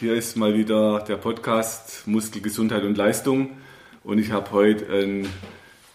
Hier 0.00 0.14
ist 0.14 0.36
mal 0.36 0.54
wieder 0.54 1.04
der 1.06 1.16
Podcast 1.16 2.08
Muskel, 2.08 2.42
Gesundheit 2.42 2.82
und 2.82 2.96
Leistung. 2.96 3.50
Und 4.02 4.18
ich 4.18 4.32
habe 4.32 4.50
heute 4.50 4.92
einen 4.92 5.28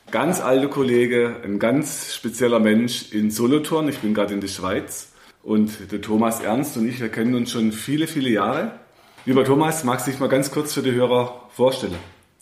ganz 0.10 0.40
alten 0.40 0.70
Kollege, 0.70 1.36
ein 1.44 1.60
ganz 1.60 2.16
spezieller 2.16 2.60
Mensch 2.60 3.12
in 3.12 3.30
Solothurn. 3.30 3.90
Ich 3.90 4.00
bin 4.00 4.14
gerade 4.14 4.34
in 4.34 4.40
der 4.40 4.48
Schweiz. 4.48 5.12
Und 5.44 5.92
der 5.92 6.00
Thomas 6.00 6.40
Ernst 6.40 6.78
und 6.78 6.88
ich, 6.88 7.02
wir 7.02 7.10
kennen 7.10 7.36
uns 7.36 7.52
schon 7.52 7.74
viele, 7.74 8.08
viele 8.08 8.30
Jahre. 8.30 8.80
Lieber 9.26 9.44
Thomas, 9.44 9.84
magst 9.84 10.08
du 10.08 10.12
dich 10.12 10.20
mal 10.22 10.30
ganz 10.30 10.50
kurz 10.50 10.74
für 10.74 10.82
die 10.82 10.94
Hörer 10.94 11.50
vorstellen? 11.54 11.96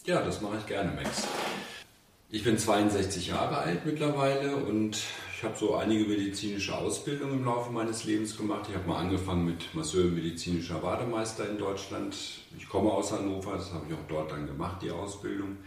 Ja, 0.06 0.22
das 0.22 0.42
mache 0.42 0.58
ich 0.60 0.66
gerne, 0.68 0.92
Max. 0.96 1.28
Ich 2.30 2.44
bin 2.44 2.60
62 2.60 3.30
Jahre 3.30 3.58
alt 3.58 3.84
mittlerweile 3.84 4.58
und 4.58 5.00
ich 5.38 5.44
habe 5.44 5.55
so 5.55 5.76
einige 5.76 6.05
medizinische 6.05 6.76
Ausbildungen 6.76 7.36
im 7.36 7.45
Laufe 7.45 7.72
meines 7.72 8.05
Lebens 8.05 8.36
gemacht. 8.36 8.66
Ich 8.70 8.76
habe 8.76 8.88
mal 8.88 8.98
angefangen 8.98 9.45
mit 9.45 9.76
Masseur 9.76 10.05
medizinischer 10.05 10.80
Bademeister 10.80 11.48
in 11.48 11.59
Deutschland. 11.59 12.18
Ich 12.58 12.68
komme 12.68 12.91
aus 12.91 13.12
Hannover, 13.12 13.52
das 13.54 13.72
habe 13.72 13.86
ich 13.88 13.94
auch 13.94 14.08
dort 14.09 14.31
dann 14.31 14.48
gemacht, 14.48 14.78
die 14.81 14.90
Ausbildung. 14.90 15.58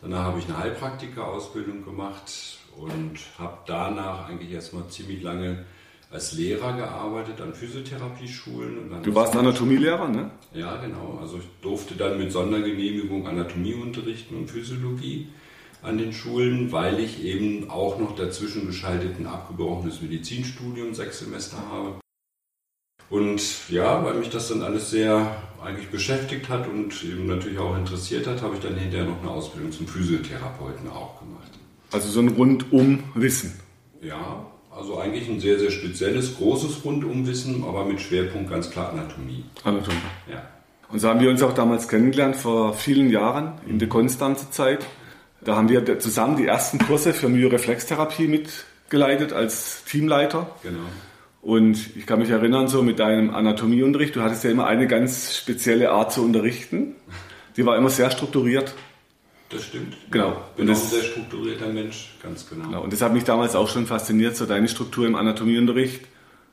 Danach 0.00 0.26
habe 0.26 0.38
ich 0.38 0.44
eine 0.44 0.58
Heilpraktiker-Ausbildung 0.58 1.84
gemacht 1.84 2.60
und 2.76 3.18
habe 3.36 3.58
danach 3.66 4.28
eigentlich 4.28 4.52
erstmal 4.52 4.86
ziemlich 4.86 5.24
lange 5.24 5.64
als 6.12 6.34
Lehrer 6.34 6.76
gearbeitet 6.76 7.40
an 7.40 7.52
Physiotherapieschulen. 7.52 9.02
du 9.02 9.14
warst 9.14 9.34
Anatomielehrer, 9.34 10.06
ne? 10.06 10.30
Ja, 10.54 10.76
genau. 10.76 11.18
Also 11.20 11.38
ich 11.38 11.48
durfte 11.62 11.96
dann 11.96 12.16
mit 12.16 12.30
Sondergenehmigung 12.30 13.26
Anatomie 13.26 13.74
unterrichten 13.74 14.36
und 14.36 14.48
Physiologie 14.48 15.26
an 15.82 15.98
den 15.98 16.12
Schulen, 16.12 16.72
weil 16.72 17.00
ich 17.00 17.24
eben 17.24 17.70
auch 17.70 17.98
noch 17.98 18.14
dazwischen 18.14 18.66
geschaltet 18.66 19.18
ein 19.18 19.26
abgebrochenes 19.26 20.02
Medizinstudium 20.02 20.94
sechs 20.94 21.20
Semester 21.20 21.58
habe. 21.70 22.00
Und 23.08 23.68
ja, 23.70 24.04
weil 24.04 24.14
mich 24.14 24.30
das 24.30 24.48
dann 24.48 24.62
alles 24.62 24.90
sehr 24.90 25.36
eigentlich 25.62 25.88
beschäftigt 25.88 26.48
hat 26.48 26.68
und 26.68 27.02
eben 27.02 27.26
natürlich 27.26 27.58
auch 27.58 27.76
interessiert 27.76 28.26
hat, 28.26 28.40
habe 28.40 28.54
ich 28.54 28.60
dann 28.60 28.76
hinterher 28.76 29.06
noch 29.06 29.20
eine 29.20 29.30
Ausbildung 29.30 29.72
zum 29.72 29.88
Physiotherapeuten 29.88 30.88
auch 30.88 31.18
gemacht. 31.18 31.50
Also 31.92 32.08
so 32.08 32.20
ein 32.20 32.28
Rundumwissen. 32.28 33.54
Ja, 34.00 34.46
also 34.70 34.98
eigentlich 34.98 35.28
ein 35.28 35.40
sehr, 35.40 35.58
sehr 35.58 35.72
spezielles, 35.72 36.36
großes 36.36 36.84
Rundumwissen, 36.84 37.64
aber 37.64 37.84
mit 37.84 38.00
Schwerpunkt 38.00 38.48
ganz 38.48 38.70
klar 38.70 38.92
Anatomie. 38.92 39.44
Anatomie. 39.64 39.96
Ja. 40.30 40.48
Und 40.88 41.00
so 41.00 41.08
haben 41.08 41.20
wir 41.20 41.30
uns 41.30 41.42
auch 41.42 41.52
damals 41.52 41.88
kennengelernt, 41.88 42.36
vor 42.36 42.74
vielen 42.74 43.10
Jahren, 43.10 43.54
in 43.66 43.78
der 43.78 43.88
Konstanze 43.88 44.50
Zeit. 44.50 44.86
Da 45.42 45.56
haben 45.56 45.68
wir 45.68 45.98
zusammen 45.98 46.36
die 46.36 46.46
ersten 46.46 46.78
Kurse 46.78 47.14
für 47.14 47.28
Myoreflextherapie 47.28 48.28
mitgeleitet 48.28 49.32
als 49.32 49.84
Teamleiter. 49.84 50.54
Genau. 50.62 50.80
Und 51.42 51.96
ich 51.96 52.06
kann 52.06 52.18
mich 52.18 52.28
erinnern, 52.28 52.68
so 52.68 52.82
mit 52.82 52.98
deinem 52.98 53.34
Anatomieunterricht, 53.34 54.14
du 54.14 54.20
hattest 54.20 54.44
ja 54.44 54.50
immer 54.50 54.66
eine 54.66 54.86
ganz 54.86 55.36
spezielle 55.36 55.90
Art 55.90 56.12
zu 56.12 56.22
unterrichten. 56.22 56.94
Die 57.56 57.64
war 57.64 57.76
immer 57.76 57.88
sehr 57.88 58.10
strukturiert. 58.10 58.74
Das 59.48 59.64
stimmt. 59.64 59.96
Genau. 60.10 60.36
Ich 60.50 60.56
bin 60.58 60.66
das, 60.66 60.78
auch 60.78 60.84
ein 60.84 60.90
sehr 60.90 61.02
strukturierter 61.02 61.68
Mensch, 61.68 62.14
ganz 62.22 62.48
genau. 62.48 62.66
genau. 62.66 62.82
Und 62.82 62.92
das 62.92 63.00
hat 63.00 63.12
mich 63.12 63.24
damals 63.24 63.56
auch 63.56 63.68
schon 63.68 63.86
fasziniert, 63.86 64.36
so 64.36 64.46
deine 64.46 64.68
Struktur 64.68 65.06
im 65.06 65.16
Anatomieunterricht. 65.16 66.02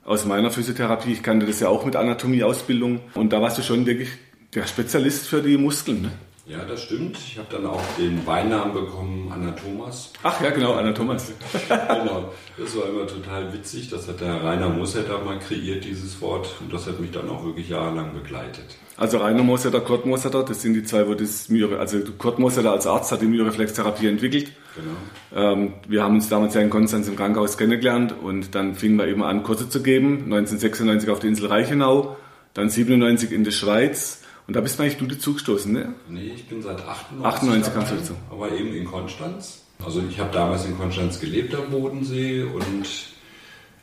Aus 0.04 0.24
meiner 0.24 0.50
Physiotherapie, 0.50 1.12
ich 1.12 1.22
kannte 1.22 1.44
das 1.44 1.60
ja 1.60 1.68
auch 1.68 1.84
mit 1.84 1.94
Anatomieausbildung. 1.94 3.00
Und 3.14 3.32
da 3.34 3.42
warst 3.42 3.58
du 3.58 3.62
schon 3.62 3.84
wirklich 3.84 4.08
der 4.54 4.66
Spezialist 4.66 5.28
für 5.28 5.42
die 5.42 5.58
Muskeln. 5.58 6.02
Ne? 6.02 6.10
Ja, 6.48 6.64
das 6.64 6.84
stimmt. 6.84 7.18
Ich 7.18 7.36
habe 7.36 7.48
dann 7.50 7.66
auch 7.66 7.82
den 7.98 8.24
Beinamen 8.24 8.72
bekommen, 8.72 9.30
Anatomas. 9.30 10.10
Ach 10.22 10.40
ja, 10.40 10.48
genau, 10.48 10.72
Anatomas. 10.72 11.30
genau. 11.68 12.32
Das 12.56 12.74
war 12.74 12.88
immer 12.88 13.06
total 13.06 13.52
witzig. 13.52 13.90
Das 13.90 14.08
hat 14.08 14.22
der 14.22 14.42
Rainer 14.42 14.70
Mosetter 14.70 15.18
mal 15.22 15.38
kreiert, 15.38 15.84
dieses 15.84 16.18
Wort. 16.22 16.48
Und 16.60 16.72
das 16.72 16.86
hat 16.86 17.00
mich 17.00 17.10
dann 17.10 17.28
auch 17.28 17.44
wirklich 17.44 17.68
jahrelang 17.68 18.14
begleitet. 18.14 18.64
Also 18.96 19.18
Rainer 19.18 19.42
Mosetter, 19.42 19.80
Kurt 19.82 20.06
Mosetter, 20.06 20.42
das 20.42 20.62
sind 20.62 20.72
die 20.72 20.84
zwei, 20.84 21.06
wo 21.06 21.12
das 21.12 21.50
Myre, 21.50 21.78
also 21.78 22.00
Kurt 22.16 22.38
Mosetter 22.38 22.72
als 22.72 22.86
Arzt 22.86 23.12
hat 23.12 23.20
die 23.20 23.26
Myoreflextherapie 23.26 24.06
entwickelt. 24.06 24.50
Genau. 24.74 25.52
Ähm, 25.52 25.74
wir 25.86 26.02
haben 26.02 26.14
uns 26.14 26.30
damals 26.30 26.54
ja 26.54 26.62
in 26.62 26.70
Konstanz 26.70 27.08
im 27.08 27.16
Krankenhaus 27.16 27.58
kennengelernt 27.58 28.14
und 28.22 28.54
dann 28.54 28.74
fingen 28.74 28.96
wir 28.96 29.06
eben 29.06 29.22
an, 29.22 29.42
Kurse 29.42 29.68
zu 29.68 29.82
geben. 29.82 30.24
1996 30.24 31.10
auf 31.10 31.18
der 31.18 31.28
Insel 31.28 31.46
Reichenau, 31.48 32.16
dann 32.54 32.70
97 32.70 33.32
in 33.32 33.44
der 33.44 33.50
Schweiz 33.50 34.22
und 34.48 34.56
da 34.56 34.62
bist 34.62 34.78
du 34.78 34.82
eigentlich 34.82 34.96
du 34.96 35.06
dazu 35.06 35.34
gestoßen, 35.34 35.70
ne? 35.70 35.92
Nee, 36.08 36.32
ich 36.34 36.48
bin 36.48 36.62
seit 36.62 36.80
98. 36.80 37.22
98 37.22 37.74
kannst 37.74 37.92
du 37.92 37.96
dazu. 37.96 38.14
Aber 38.30 38.50
eben 38.50 38.72
in 38.72 38.86
Konstanz. 38.86 39.62
Also 39.84 40.02
ich 40.08 40.18
habe 40.18 40.32
damals 40.32 40.64
in 40.64 40.76
Konstanz 40.78 41.20
gelebt 41.20 41.54
am 41.54 41.70
Bodensee 41.70 42.44
und 42.44 42.88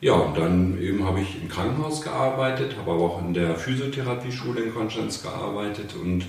ja, 0.01 0.13
und 0.13 0.35
dann 0.35 0.81
eben 0.81 1.05
habe 1.05 1.21
ich 1.21 1.39
im 1.39 1.49
Krankenhaus 1.49 2.01
gearbeitet, 2.01 2.75
habe 2.77 2.91
aber 2.91 3.03
auch 3.03 3.21
in 3.21 3.35
der 3.35 3.55
Physiotherapieschule 3.55 4.61
in 4.61 4.73
Konstanz 4.73 5.21
gearbeitet 5.21 5.95
und 6.01 6.25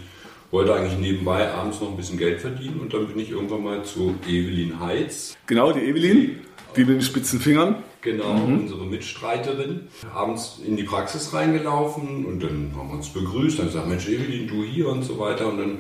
wollte 0.51 0.75
eigentlich 0.75 0.99
nebenbei 0.99 1.53
abends 1.53 1.81
noch 1.81 1.91
ein 1.91 1.97
bisschen 1.97 2.19
Geld 2.19 2.41
verdienen 2.41 2.81
und 2.81 2.93
dann 2.95 3.07
bin 3.07 3.19
ich 3.19 3.31
irgendwann 3.31 3.63
mal 3.63 3.85
zu 3.85 4.15
Evelyn 4.27 4.81
Heitz. 4.81 5.37
Genau, 5.47 5.73
die 5.73 5.81
Evelyn, 5.81 6.41
die 6.77 6.85
mit 6.85 6.97
den 6.97 7.03
spitzen 7.03 7.41
Fingern. 7.41 7.77
Genau, 8.07 8.35
mhm. 8.35 8.61
unsere 8.61 8.87
Mitstreiterin. 8.87 9.89
Abends 10.15 10.61
in 10.65 10.77
die 10.77 10.85
Praxis 10.85 11.35
reingelaufen 11.35 12.25
und 12.25 12.41
dann 12.41 12.73
haben 12.77 12.89
wir 12.89 12.95
uns 12.95 13.09
begrüßt. 13.09 13.59
Dann 13.59 13.67
gesagt, 13.67 13.89
Mensch, 13.89 14.09
Evelyn, 14.09 14.47
du 14.47 14.63
hier 14.63 14.89
und 14.89 15.03
so 15.03 15.19
weiter. 15.19 15.49
Und 15.49 15.59
dann 15.59 15.79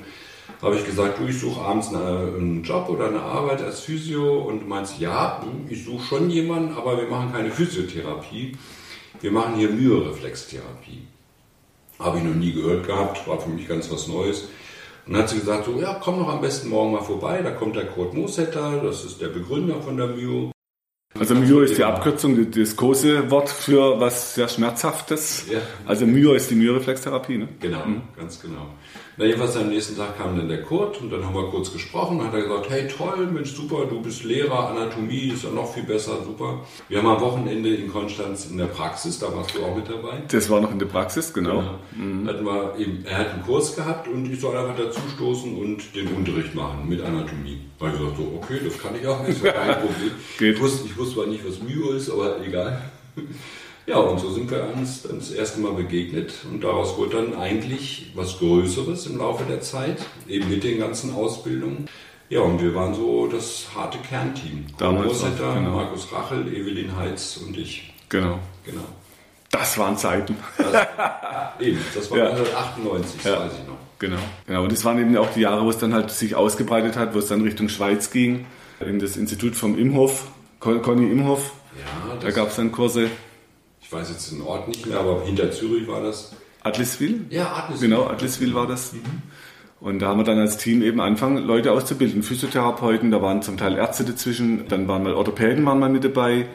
habe 0.60 0.75
ich 0.75 0.84
gesagt, 0.84 1.21
du, 1.21 1.26
ich 1.26 1.38
suche 1.38 1.60
abends 1.60 1.91
eine, 1.91 2.32
einen 2.37 2.65
Job 2.65 2.88
oder 2.88 3.06
eine 3.09 3.21
Arbeit 3.21 3.62
als 3.62 3.78
Physio. 3.78 4.41
Und 4.41 4.62
du 4.62 4.66
meinst, 4.66 4.99
ja, 4.99 5.41
ich 5.69 5.84
suche 5.84 6.05
schon 6.05 6.28
jemanden, 6.28 6.75
aber 6.75 7.00
wir 7.00 7.06
machen 7.06 7.32
keine 7.32 7.53
Physiotherapie. 7.53 8.56
Wir 9.21 9.31
machen 9.31 9.55
hier 9.55 9.71
Myoreflextherapie. 9.71 11.03
Habe 12.00 12.19
ich 12.19 12.25
noch 12.25 12.34
nie 12.34 12.53
gehört 12.53 12.87
gehabt, 12.87 13.26
war 13.28 13.41
für 13.41 13.50
mich 13.50 13.69
ganz 13.69 13.91
was 13.91 14.09
Neues. 14.09 14.49
Und 15.06 15.12
dann 15.12 15.22
hat 15.22 15.28
sie 15.28 15.39
gesagt, 15.39 15.67
so, 15.67 15.81
ja, 15.81 15.99
komm 16.03 16.19
doch 16.19 16.28
am 16.28 16.41
besten 16.41 16.69
morgen 16.69 16.93
mal 16.93 17.03
vorbei, 17.03 17.41
da 17.43 17.53
kommt 17.53 17.77
der 17.77 17.87
Kurt 17.87 18.12
Mosetter, 18.12 18.81
das 18.83 19.05
ist 19.05 19.21
der 19.21 19.28
Begründer 19.28 19.81
von 19.81 19.97
der 19.97 20.09
Myo. 20.09 20.50
Also 21.19 21.34
Myo 21.34 21.61
ist 21.61 21.78
die 21.78 21.84
Abkürzung, 21.84 22.50
das 22.50 22.77
Kose-Wort 22.77 23.49
für 23.49 24.00
was 24.00 24.34
sehr 24.34 24.49
Schmerzhaftes. 24.49 25.47
Ja. 25.50 25.61
Also 25.87 26.06
Myo 26.06 26.34
ist 26.34 26.50
die 26.50 26.56
Myoreflextherapie, 26.56 27.39
ne? 27.39 27.49
Genau, 27.61 27.87
mhm. 27.87 28.03
ganz 28.17 28.41
genau. 28.43 28.67
Na, 29.19 29.25
jedenfalls 29.25 29.56
am 29.56 29.71
nächsten 29.71 29.97
Tag 29.97 30.19
kam 30.19 30.37
dann 30.37 30.47
der 30.47 30.62
Kurt 30.62 31.00
und 31.00 31.10
dann 31.10 31.25
haben 31.25 31.34
wir 31.34 31.49
kurz 31.49 31.72
gesprochen. 31.72 32.19
Dann 32.19 32.27
hat 32.27 32.34
er 32.34 32.43
gesagt, 32.43 32.69
hey 32.69 32.87
toll, 32.87 33.27
Mensch, 33.27 33.53
super, 33.53 33.87
du 33.87 34.03
bist 34.03 34.25
Lehrer, 34.25 34.69
Anatomie 34.69 35.32
ist 35.32 35.44
ja 35.44 35.50
noch 35.50 35.72
viel 35.72 35.84
besser, 35.84 36.22
super. 36.22 36.60
Wir 36.91 36.99
haben 36.99 37.09
am 37.09 37.21
Wochenende 37.22 37.75
in 37.75 37.91
Konstanz 37.91 38.47
in 38.50 38.59
der 38.59 38.66
Praxis, 38.66 39.19
da 39.19 39.34
warst 39.34 39.55
du 39.55 39.65
auch 39.65 39.75
mit 39.75 39.88
dabei. 39.88 40.22
Das 40.31 40.50
war 40.50 40.60
noch 40.60 40.71
in 40.71 40.78
der 40.78 40.87
Praxis, 40.87 41.32
genau. 41.32 41.60
genau. 41.60 41.78
Mhm. 41.97 42.28
Hatten 42.28 42.44
wir 42.44 42.75
eben, 42.78 43.05
er 43.06 43.16
hat 43.16 43.31
einen 43.31 43.43
Kurs 43.43 43.75
gehabt 43.75 44.06
und 44.06 44.31
ich 44.31 44.38
soll 44.38 44.55
einfach 44.55 44.76
dazustoßen 44.76 45.56
und 45.56 45.97
den 45.97 46.09
Unterricht 46.09 46.55
machen 46.55 46.87
mit 46.87 47.03
Anatomie. 47.03 47.60
Da 47.78 47.87
habe 47.87 47.97
ich 47.97 48.03
gesagt, 48.03 48.19
so, 48.19 48.32
okay, 48.37 48.60
das 48.62 48.78
kann 48.78 48.94
ich 49.00 49.06
auch, 49.06 49.26
ist 49.26 49.43
kein 49.43 49.81
Problem. 49.81 50.12
Ich, 50.38 50.60
wusste, 50.60 50.87
ich 50.87 50.97
wusste 50.97 51.15
zwar 51.15 51.26
nicht, 51.26 51.43
was 51.49 51.62
Myo 51.62 51.93
ist, 51.93 52.10
aber 52.10 52.44
egal. 52.44 52.82
Ja, 53.86 53.98
und 53.98 54.19
so 54.19 54.30
sind 54.30 54.50
wir 54.50 54.66
uns 54.76 55.02
das 55.02 55.30
erste 55.30 55.60
Mal 55.60 55.72
begegnet 55.72 56.34
und 56.50 56.64
daraus 56.64 56.97
wurde 56.98 57.22
dann 57.22 57.36
eigentlich 57.38 58.10
was 58.16 58.38
Größeres 58.38 59.06
im 59.06 59.19
Laufe 59.19 59.44
der 59.44 59.60
Zeit, 59.60 60.04
eben 60.26 60.48
mit 60.50 60.64
den 60.64 60.80
ganzen 60.80 61.14
Ausbildungen. 61.14 61.88
Ja, 62.28 62.40
und 62.40 62.61
wir 62.61 62.75
waren 62.75 62.94
so 62.94 63.28
das 63.28 63.69
harte 63.76 63.99
Kernteam. 63.99 64.66
Damals 64.78 65.06
Großetter, 65.06 65.55
genau. 65.55 65.70
Markus 65.70 66.08
Rachel, 66.12 66.49
Evelyn 66.52 66.96
Heitz 66.96 67.37
und 67.37 67.56
ich. 67.56 67.94
Genau. 68.08 68.40
Genau. 68.64 68.82
Das 69.52 69.78
waren 69.78 69.96
Zeiten. 69.96 70.37
Das, 70.58 70.87
eben, 71.61 71.78
das 71.94 72.11
war 72.11 72.19
ja. 72.19 72.31
1998, 72.31 73.25
ja. 73.25 73.38
weiß 73.38 73.52
ich 73.52 73.69
noch. 73.69 73.76
Genau. 74.00 74.16
genau. 74.49 74.62
Und 74.64 74.72
das 74.72 74.84
waren 74.84 74.99
eben 74.99 75.16
auch 75.16 75.32
die 75.32 75.43
Jahre, 75.43 75.64
wo 75.64 75.70
es 75.70 75.78
dann 75.78 75.94
halt 75.94 76.11
sich 76.11 76.34
ausgebreitet 76.34 76.96
hat, 76.96 77.14
wo 77.14 77.20
es 77.20 77.28
dann 77.28 77.43
Richtung 77.43 77.69
Schweiz 77.69 78.11
ging, 78.11 78.46
in 78.81 78.99
das 78.99 79.16
Institut 79.16 79.55
vom 79.55 79.78
Imhof, 79.78 80.26
Conny 80.58 81.11
Imhof. 81.11 81.52
Ja, 81.76 82.16
da 82.20 82.31
gab 82.32 82.49
es 82.49 82.56
dann 82.56 82.72
Kurse 82.72 83.11
ich 83.87 83.93
weiß 83.93 84.09
jetzt 84.11 84.33
den 84.33 84.43
Ort 84.43 84.67
nicht 84.67 84.85
mehr, 84.87 84.99
aber 84.99 85.23
hinter 85.25 85.53
Zürich 85.53 85.87
war 85.87 86.03
das. 86.03 86.33
Atliswil? 86.65 87.25
Ja, 87.31 87.53
Atliswil. 87.55 87.88
Genau, 87.88 88.06
Atliswil 88.06 88.53
war 88.53 88.67
das. 88.67 88.93
Mhm. 88.93 89.23
Und 89.79 90.00
da 90.00 90.09
haben 90.09 90.19
wir 90.19 90.25
dann 90.25 90.38
als 90.38 90.56
Team 90.56 90.83
eben 90.83 91.00
angefangen, 91.00 91.37
Leute 91.37 91.71
auszubilden, 91.71 92.23
Physiotherapeuten, 92.23 93.11
da 93.11 93.23
waren 93.23 93.43
zum 93.43 93.59
Teil 93.59 93.77
Ärzte 93.77 94.05
dazwischen, 94.05 94.67
dann 94.69 94.88
waren 94.88 95.03
mal 95.03 95.15
Orthopäden 95.15 95.65
waren 95.67 95.79
mal 95.79 95.91
mit 95.91 96.03
dabei. 96.03 96.47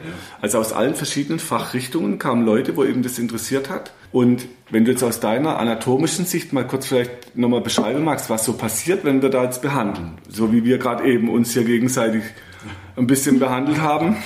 Also 0.42 0.58
aus 0.58 0.72
allen 0.72 0.94
verschiedenen 0.94 1.38
Fachrichtungen 1.38 2.18
kamen 2.18 2.44
Leute, 2.44 2.76
wo 2.76 2.84
eben 2.84 3.02
das 3.02 3.18
interessiert 3.18 3.70
hat. 3.70 3.92
Und 4.10 4.46
wenn 4.70 4.84
du 4.84 4.90
jetzt 4.90 5.04
aus 5.04 5.20
deiner 5.20 5.58
anatomischen 5.58 6.26
Sicht 6.26 6.52
mal 6.52 6.66
kurz 6.66 6.88
vielleicht 6.88 7.36
nochmal 7.36 7.62
beschreiben 7.62 8.04
magst, 8.04 8.28
was 8.28 8.44
so 8.44 8.54
passiert, 8.54 9.04
wenn 9.04 9.22
wir 9.22 9.30
da 9.30 9.44
jetzt 9.44 9.62
behandeln. 9.62 10.18
So 10.28 10.52
wie 10.52 10.64
wir 10.64 10.78
gerade 10.78 11.04
eben 11.04 11.30
uns 11.30 11.52
hier 11.54 11.64
gegenseitig 11.64 12.24
ein 12.96 13.06
bisschen 13.06 13.38
behandelt 13.38 13.80
haben. 13.80 14.16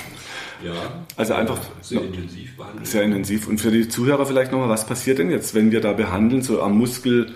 Ja. 0.65 0.73
Also 1.17 1.35
einfach 1.35 1.59
sehr 1.83 2.03
intensiv 2.03 2.57
behandelt. 2.57 2.87
Sehr 2.87 3.03
intensiv. 3.03 3.49
Und 3.49 3.61
für 3.61 3.71
die 3.71 3.89
Zuhörer 3.89 4.27
vielleicht 4.27 4.53
nochmal, 4.53 4.69
was 4.69 4.87
passiert 4.87 5.19
denn 5.19 5.31
jetzt, 5.31 5.55
wenn 5.55 5.71
wir 5.71 5.81
da 5.81 5.93
behandeln, 5.93 6.43
so 6.43 6.63
am 6.63 6.77
Muskel? 6.79 7.33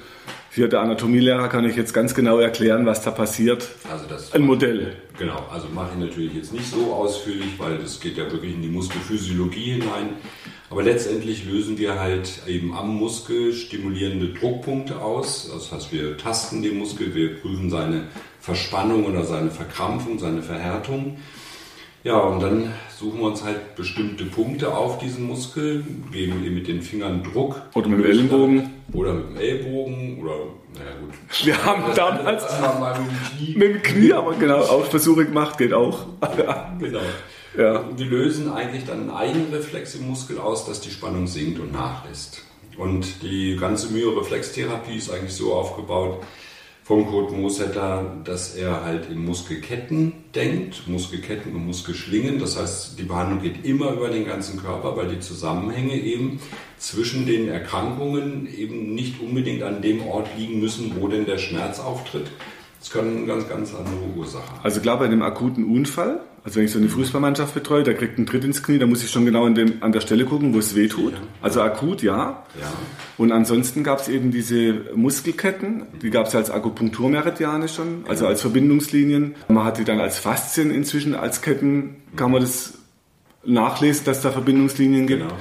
Hier 0.53 0.67
der 0.67 0.81
Anatomielehrer 0.81 1.49
kann 1.49 1.65
ich 1.65 1.77
jetzt 1.77 1.95
ganz 1.95 2.13
genau 2.13 2.41
erklären, 2.41 2.85
was 2.85 3.03
da 3.03 3.13
passiert. 3.13 3.69
Also 3.89 4.07
das 4.09 4.33
Ein 4.33 4.43
Modell. 4.43 4.97
Genau, 5.17 5.47
also 5.49 5.69
mache 5.69 5.91
ich 5.95 6.05
natürlich 6.05 6.35
jetzt 6.35 6.53
nicht 6.53 6.69
so 6.69 6.93
ausführlich, 6.93 7.57
weil 7.57 7.79
das 7.79 8.01
geht 8.01 8.17
ja 8.17 8.31
wirklich 8.33 8.55
in 8.55 8.63
die 8.63 8.69
Muskelphysiologie 8.69 9.75
hinein. 9.75 10.17
Aber 10.69 10.83
letztendlich 10.83 11.47
lösen 11.47 11.79
wir 11.79 12.01
halt 12.01 12.43
eben 12.49 12.77
am 12.77 12.97
Muskel 12.97 13.53
stimulierende 13.53 14.31
Druckpunkte 14.31 15.01
aus. 15.01 15.49
Das 15.53 15.71
heißt, 15.71 15.93
wir 15.93 16.17
tasten 16.17 16.63
den 16.63 16.79
Muskel, 16.79 17.15
wir 17.15 17.41
prüfen 17.41 17.71
seine 17.71 18.09
Verspannung 18.41 19.05
oder 19.05 19.25
seine 19.25 19.51
Verkrampfung, 19.53 20.19
seine 20.19 20.43
Verhärtung. 20.43 21.19
Ja, 22.03 22.19
und 22.19 22.41
dann 22.41 22.73
suchen 22.99 23.21
wir 23.21 23.27
uns 23.27 23.45
halt 23.45 23.77
bestimmte 23.77 24.25
Punkte 24.25 24.75
auf 24.75 24.99
diesen 24.99 25.27
Muskel, 25.27 25.85
geben 26.11 26.43
ihm 26.45 26.55
mit 26.55 26.67
den 26.67 26.81
Fingern 26.81 27.23
Druck. 27.23 27.61
Oder 27.75 27.89
mit 27.89 27.99
dem 27.99 28.07
Ellenbogen. 28.07 28.71
Oder 28.93 29.13
mit 29.13 29.29
dem 29.29 29.37
Ellbogen 29.37 30.23
oder, 30.23 30.35
naja 30.75 30.97
gut. 30.99 31.15
Wir 31.45 31.65
haben 31.65 31.83
damals 31.95 32.45
mit 33.55 33.63
dem 33.63 33.83
Knie. 33.83 34.13
aber 34.15 34.35
genau, 34.35 34.61
auch 34.61 34.87
Versuche 34.87 35.27
gemacht, 35.27 35.59
geht 35.59 35.75
auch. 35.75 36.07
Genau. 36.79 37.01
Ja. 37.57 37.79
Und 37.79 37.99
wir 37.99 38.07
lösen 38.07 38.53
eigentlich 38.53 38.85
dann 38.85 39.01
einen 39.01 39.11
Eigenreflex 39.11 39.97
im 39.97 40.07
Muskel 40.07 40.39
aus, 40.39 40.67
dass 40.67 40.81
die 40.81 40.91
Spannung 40.91 41.27
sinkt 41.27 41.59
und 41.59 41.73
nachlässt. 41.73 42.45
Und 42.79 43.23
die 43.23 43.57
ganze 43.57 43.93
Myoreflextherapie 43.93 44.97
ist 44.97 45.11
eigentlich 45.11 45.35
so 45.35 45.53
aufgebaut 45.53 46.23
vom 46.91 47.07
Kurt 47.07 47.31
Mosetter, 47.31 48.05
dass 48.25 48.57
er 48.57 48.85
halt 48.85 49.09
in 49.09 49.25
Muskelketten 49.25 50.13
denkt, 50.35 50.89
Muskelketten 50.89 51.55
und 51.55 51.65
Muskelschlingen. 51.65 52.41
Das 52.41 52.61
heißt, 52.61 52.99
die 52.99 53.05
Behandlung 53.05 53.41
geht 53.41 53.65
immer 53.65 53.93
über 53.93 54.09
den 54.09 54.27
ganzen 54.27 54.61
Körper, 54.61 54.97
weil 54.97 55.07
die 55.07 55.21
Zusammenhänge 55.21 55.95
eben 55.95 56.41
zwischen 56.79 57.27
den 57.27 57.47
Erkrankungen 57.47 58.53
eben 58.53 58.93
nicht 58.93 59.21
unbedingt 59.21 59.63
an 59.63 59.83
dem 59.83 60.05
Ort 60.05 60.31
liegen 60.37 60.59
müssen, 60.59 60.97
wo 61.01 61.07
denn 61.07 61.27
der 61.27 61.39
Schmerz 61.39 61.79
auftritt. 61.79 62.27
Das 62.81 62.91
können 62.91 63.19
eine 63.19 63.27
ganz, 63.27 63.49
ganz 63.49 63.73
andere 63.73 63.95
Ursache 64.17 64.49
haben. 64.49 64.61
Also 64.65 64.81
klar, 64.81 64.99
bei 64.99 65.05
einem 65.05 65.23
akuten 65.23 65.67
Unfall, 65.67 66.23
also 66.43 66.57
wenn 66.57 66.65
ich 66.65 66.71
so 66.73 66.79
eine 66.79 66.89
Fußballmannschaft 66.89 67.53
betreue, 67.55 67.83
da 67.83 67.93
kriegt 67.93 68.19
ein 68.19 68.27
Tritt 68.27 68.45
ins 68.45 68.63
Knie, 68.63 68.79
da 68.79 68.87
muss 68.87 69.05
ich 69.05 69.11
schon 69.11 69.27
genau 69.27 69.45
an, 69.45 69.55
dem, 69.55 69.75
an 69.83 69.93
der 69.93 70.01
Stelle 70.01 70.25
gucken, 70.25 70.55
wo 70.55 70.59
es 70.59 70.75
weh 70.75 70.89
tut. 70.89 71.13
Also 71.43 71.61
akut, 71.63 72.03
ja. 72.03 72.45
Ja. 72.59 72.73
Und 73.19 73.31
ansonsten 73.33 73.85
gab 73.85 74.01
es 74.01 74.09
eben 74.09 74.31
diese 74.31 74.87
Muskelketten, 74.95 75.83
die 76.01 76.11
gab 76.11 76.27
es 76.29 76.35
als 76.35 76.51
Akupunkturmeridiane 76.51 77.69
schon, 77.69 78.05
also 78.09 78.27
als 78.27 78.41
Verbindungslinien. 78.41 79.35
Man 79.49 79.65
hat 79.65 79.79
die 79.79 79.85
dann 79.85 80.01
als 80.01 80.19
Faszien 80.19 80.71
inzwischen, 80.71 81.15
als 81.15 81.43
Ketten 81.43 81.97
kann 82.17 82.31
man 82.31 82.41
das 82.41 82.75
nachlesen, 83.45 84.05
dass 84.07 84.23
da 84.23 84.31
Verbindungslinien 84.31 85.07
gibt. 85.07 85.23
Genau. 85.23 85.35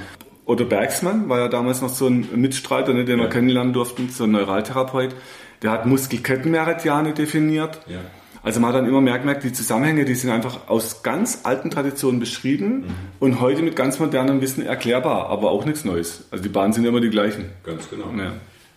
Oder 0.44 0.64
Bergsmann 0.64 1.28
war 1.28 1.38
ja 1.38 1.48
damals 1.48 1.80
noch 1.80 1.90
so 1.90 2.08
ein 2.08 2.28
Mitstreiter, 2.34 2.92
ne, 2.92 3.04
den 3.04 3.18
wir 3.18 3.24
Ja. 3.26 3.30
kennenlernen 3.30 3.72
durften, 3.72 4.08
so 4.10 4.24
ein 4.24 4.32
Neuraltherapeut. 4.32 5.14
Der 5.62 5.70
hat 5.70 5.86
Muskelkettenmeridiane 5.86 7.12
definiert. 7.14 7.80
Ja. 7.86 8.00
Also 8.42 8.58
man 8.60 8.70
hat 8.70 8.76
dann 8.76 8.88
immer 8.88 9.00
mehr 9.00 9.18
gemerkt, 9.18 9.44
die 9.44 9.52
Zusammenhänge, 9.52 10.04
die 10.04 10.14
sind 10.14 10.30
einfach 10.30 10.68
aus 10.68 11.02
ganz 11.02 11.40
alten 11.44 11.70
Traditionen 11.70 12.20
beschrieben 12.20 12.80
Mhm. 12.80 12.84
und 13.18 13.40
heute 13.40 13.62
mit 13.62 13.76
ganz 13.76 13.98
modernem 13.98 14.40
Wissen 14.40 14.64
erklärbar, 14.64 15.28
aber 15.28 15.50
auch 15.50 15.64
nichts 15.66 15.84
Neues. 15.84 16.24
Also 16.30 16.42
die 16.42 16.48
Bahnen 16.48 16.72
sind 16.72 16.84
immer 16.86 17.00
die 17.00 17.10
gleichen. 17.10 17.46
Ganz 17.64 17.88
genau. 17.90 18.06
Ja. 18.16 18.32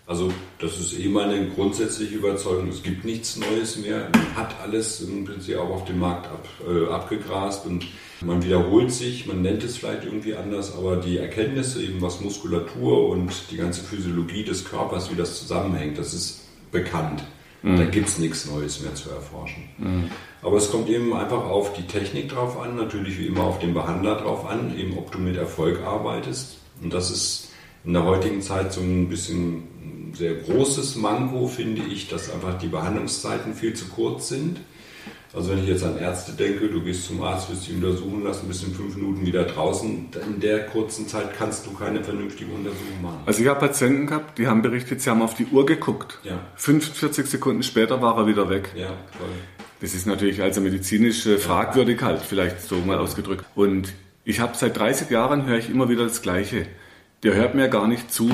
Also 0.06 0.30
das 0.58 0.78
ist 0.78 0.98
eh 1.00 1.08
meine 1.08 1.48
grundsätzliche 1.48 2.16
Überzeugung, 2.16 2.68
es 2.68 2.82
gibt 2.82 3.06
nichts 3.06 3.38
Neues 3.38 3.78
mehr. 3.78 4.10
Man 4.12 4.36
hat 4.36 4.54
alles 4.62 5.00
im 5.00 5.24
Prinzip 5.24 5.56
auch 5.56 5.70
auf 5.70 5.86
dem 5.86 5.98
Markt 5.98 6.26
ab, 6.26 6.46
äh, 6.68 6.92
abgegrast 6.92 7.64
und 7.64 7.86
man 8.20 8.44
wiederholt 8.44 8.92
sich, 8.92 9.26
man 9.26 9.40
nennt 9.40 9.64
es 9.64 9.78
vielleicht 9.78 10.04
irgendwie 10.04 10.34
anders, 10.34 10.76
aber 10.76 10.96
die 10.96 11.16
Erkenntnisse 11.16 11.82
eben, 11.82 12.02
was 12.02 12.20
Muskulatur 12.20 13.08
und 13.08 13.32
die 13.50 13.56
ganze 13.56 13.82
Physiologie 13.82 14.44
des 14.44 14.66
Körpers, 14.66 15.10
wie 15.10 15.16
das 15.16 15.38
zusammenhängt, 15.38 15.96
das 15.98 16.12
ist 16.12 16.40
bekannt. 16.70 17.24
Da 17.64 17.84
gibt 17.86 18.08
es 18.08 18.18
nichts 18.18 18.44
Neues 18.44 18.82
mehr 18.82 18.94
zu 18.94 19.08
erforschen. 19.08 19.62
Aber 20.42 20.58
es 20.58 20.70
kommt 20.70 20.90
eben 20.90 21.14
einfach 21.14 21.44
auf 21.46 21.72
die 21.72 21.86
Technik 21.86 22.28
drauf 22.28 22.60
an, 22.60 22.76
natürlich 22.76 23.18
wie 23.18 23.26
immer 23.26 23.44
auf 23.44 23.58
den 23.58 23.72
Behandler 23.72 24.16
drauf 24.16 24.44
an, 24.46 24.78
eben 24.78 24.98
ob 24.98 25.10
du 25.12 25.18
mit 25.18 25.36
Erfolg 25.36 25.80
arbeitest. 25.82 26.58
Und 26.82 26.92
das 26.92 27.10
ist 27.10 27.48
in 27.84 27.94
der 27.94 28.04
heutigen 28.04 28.42
Zeit 28.42 28.74
so 28.74 28.82
ein 28.82 29.08
bisschen 29.08 30.10
ein 30.10 30.12
sehr 30.14 30.34
großes 30.34 30.96
Manko, 30.96 31.46
finde 31.46 31.82
ich, 31.82 32.08
dass 32.08 32.30
einfach 32.30 32.58
die 32.58 32.68
Behandlungszeiten 32.68 33.54
viel 33.54 33.72
zu 33.72 33.86
kurz 33.86 34.28
sind. 34.28 34.60
Also 35.34 35.50
wenn 35.50 35.58
ich 35.58 35.68
jetzt 35.68 35.82
an 35.82 35.98
Ärzte 35.98 36.32
denke, 36.32 36.68
du 36.68 36.80
gehst 36.80 37.06
zum 37.06 37.20
Arzt, 37.22 37.50
wirst 37.50 37.66
dich 37.66 37.74
untersuchen 37.74 38.22
lassen, 38.22 38.46
bist 38.46 38.62
in 38.62 38.72
fünf 38.72 38.94
Minuten 38.94 39.26
wieder 39.26 39.42
draußen. 39.44 40.08
In 40.26 40.40
der 40.40 40.66
kurzen 40.66 41.08
Zeit 41.08 41.36
kannst 41.36 41.66
du 41.66 41.72
keine 41.72 42.04
vernünftige 42.04 42.52
Untersuchung 42.52 43.02
machen. 43.02 43.18
Also 43.26 43.42
ich 43.42 43.48
habe 43.48 43.58
Patienten 43.58 44.06
gehabt, 44.06 44.38
die 44.38 44.46
haben 44.46 44.62
berichtet, 44.62 45.00
sie 45.00 45.10
haben 45.10 45.22
auf 45.22 45.34
die 45.34 45.46
Uhr 45.46 45.66
geguckt. 45.66 46.20
Ja. 46.22 46.38
45 46.54 47.26
Sekunden 47.26 47.64
später 47.64 48.00
war 48.00 48.16
er 48.16 48.28
wieder 48.28 48.48
weg. 48.48 48.70
Ja, 48.76 48.88
toll. 49.18 49.28
Das 49.80 49.92
ist 49.92 50.06
natürlich 50.06 50.40
also 50.40 50.60
medizinisch 50.60 51.26
äh, 51.26 51.36
fragwürdig 51.38 52.00
halt, 52.00 52.20
vielleicht 52.22 52.62
so 52.62 52.76
mal 52.76 52.98
ausgedrückt. 52.98 53.44
Und 53.56 53.92
ich 54.24 54.38
habe 54.38 54.56
seit 54.56 54.78
30 54.78 55.10
Jahren 55.10 55.46
höre 55.46 55.58
ich 55.58 55.68
immer 55.68 55.88
wieder 55.88 56.04
das 56.04 56.22
Gleiche. 56.22 56.66
Der 57.24 57.34
hört 57.34 57.56
mir 57.56 57.68
gar 57.68 57.88
nicht 57.88 58.12
zu. 58.12 58.30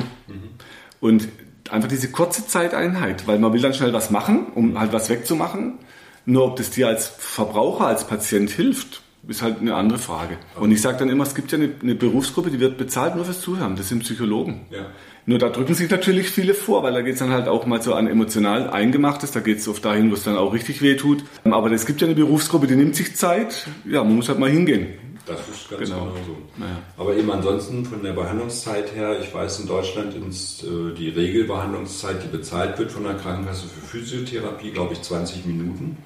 Und 0.99 1.27
einfach 1.69 1.89
diese 1.89 2.11
kurze 2.11 2.45
Zeiteinheit, 2.45 3.27
weil 3.27 3.39
man 3.39 3.53
will 3.53 3.61
dann 3.61 3.73
schnell 3.73 3.91
was 3.91 4.11
machen, 4.11 4.47
um 4.53 4.79
halt 4.79 4.93
was 4.93 5.09
wegzumachen. 5.09 5.79
Nur 6.25 6.45
ob 6.45 6.55
das 6.55 6.69
dir 6.69 6.87
als 6.87 7.07
Verbraucher, 7.07 7.87
als 7.87 8.05
Patient 8.05 8.49
hilft, 8.49 9.01
ist 9.27 9.41
halt 9.41 9.59
eine 9.59 9.75
andere 9.75 9.99
Frage. 9.99 10.37
Und 10.55 10.71
ich 10.71 10.81
sage 10.81 10.97
dann 10.97 11.09
immer, 11.09 11.23
es 11.23 11.35
gibt 11.35 11.51
ja 11.51 11.57
eine, 11.57 11.71
eine 11.81 11.95
Berufsgruppe, 11.95 12.49
die 12.49 12.59
wird 12.59 12.77
bezahlt 12.77 13.15
nur 13.15 13.25
fürs 13.25 13.41
Zuhören. 13.41 13.75
Das 13.75 13.89
sind 13.89 13.99
Psychologen. 13.99 14.65
Ja. 14.71 14.87
Nur 15.27 15.37
da 15.37 15.49
drücken 15.49 15.75
sich 15.75 15.89
natürlich 15.89 16.29
viele 16.29 16.55
vor, 16.55 16.81
weil 16.81 16.93
da 16.93 17.01
geht 17.01 17.13
es 17.13 17.19
dann 17.19 17.29
halt 17.29 17.47
auch 17.47 17.67
mal 17.67 17.81
so 17.81 17.93
an 17.93 18.07
emotional 18.07 18.71
Eingemachtes, 18.71 19.31
da 19.31 19.39
geht 19.39 19.59
es 19.59 19.67
oft 19.67 19.85
dahin, 19.85 20.09
wo 20.09 20.15
es 20.15 20.23
dann 20.23 20.35
auch 20.35 20.53
richtig 20.53 20.81
weh 20.81 20.95
tut. 20.95 21.23
Aber 21.43 21.71
es 21.71 21.85
gibt 21.85 22.01
ja 22.01 22.07
eine 22.07 22.15
Berufsgruppe, 22.15 22.65
die 22.65 22.75
nimmt 22.75 22.95
sich 22.95 23.15
Zeit, 23.15 23.67
ja, 23.85 24.03
man 24.03 24.15
muss 24.15 24.29
halt 24.29 24.39
mal 24.39 24.49
hingehen. 24.49 24.87
Das 25.25 25.39
ist 25.47 25.69
ganz 25.69 25.83
Genau. 25.89 26.05
genau, 26.05 26.15
so. 26.25 26.37
Naja. 26.57 26.77
Aber 26.97 27.15
eben 27.15 27.31
ansonsten 27.31 27.85
von 27.85 28.01
der 28.03 28.13
Behandlungszeit 28.13 28.95
her, 28.95 29.19
ich 29.21 29.33
weiß 29.33 29.59
in 29.59 29.67
Deutschland 29.67 30.13
ist 30.27 30.63
äh, 30.63 30.93
die 30.97 31.09
Regelbehandlungszeit, 31.09 32.23
die 32.23 32.27
bezahlt 32.27 32.77
wird 32.79 32.91
von 32.91 33.03
der 33.03 33.15
Krankenkasse 33.15 33.67
für 33.67 33.81
Physiotherapie, 33.85 34.71
glaube 34.71 34.93
ich, 34.93 35.01
20 35.01 35.45
Minuten. 35.45 35.97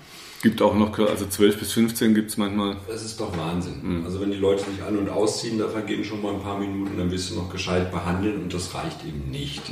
Gibt 0.42 0.62
auch 0.62 0.76
noch, 0.76 1.00
also 1.00 1.26
12 1.26 1.58
bis 1.58 1.72
15 1.72 2.14
gibt 2.14 2.30
es 2.30 2.38
manchmal. 2.38 2.76
Das 2.88 3.04
ist 3.04 3.20
doch 3.20 3.36
Wahnsinn. 3.36 4.04
Also 4.06 4.22
wenn 4.22 4.30
die 4.32 4.38
Leute 4.38 4.64
sich 4.64 4.84
an- 4.84 4.98
und 4.98 5.10
ausziehen, 5.10 5.58
da 5.58 5.68
vergehen 5.68 6.04
schon 6.04 6.22
mal 6.22 6.34
ein 6.34 6.42
paar 6.42 6.60
Minuten, 6.60 6.98
dann 7.00 7.10
wirst 7.10 7.32
du 7.32 7.36
noch 7.36 7.50
gescheit 7.50 7.92
behandeln 7.92 8.44
und 8.44 8.54
das 8.54 8.76
reicht 8.76 9.04
eben 9.08 9.32
nicht. 9.32 9.64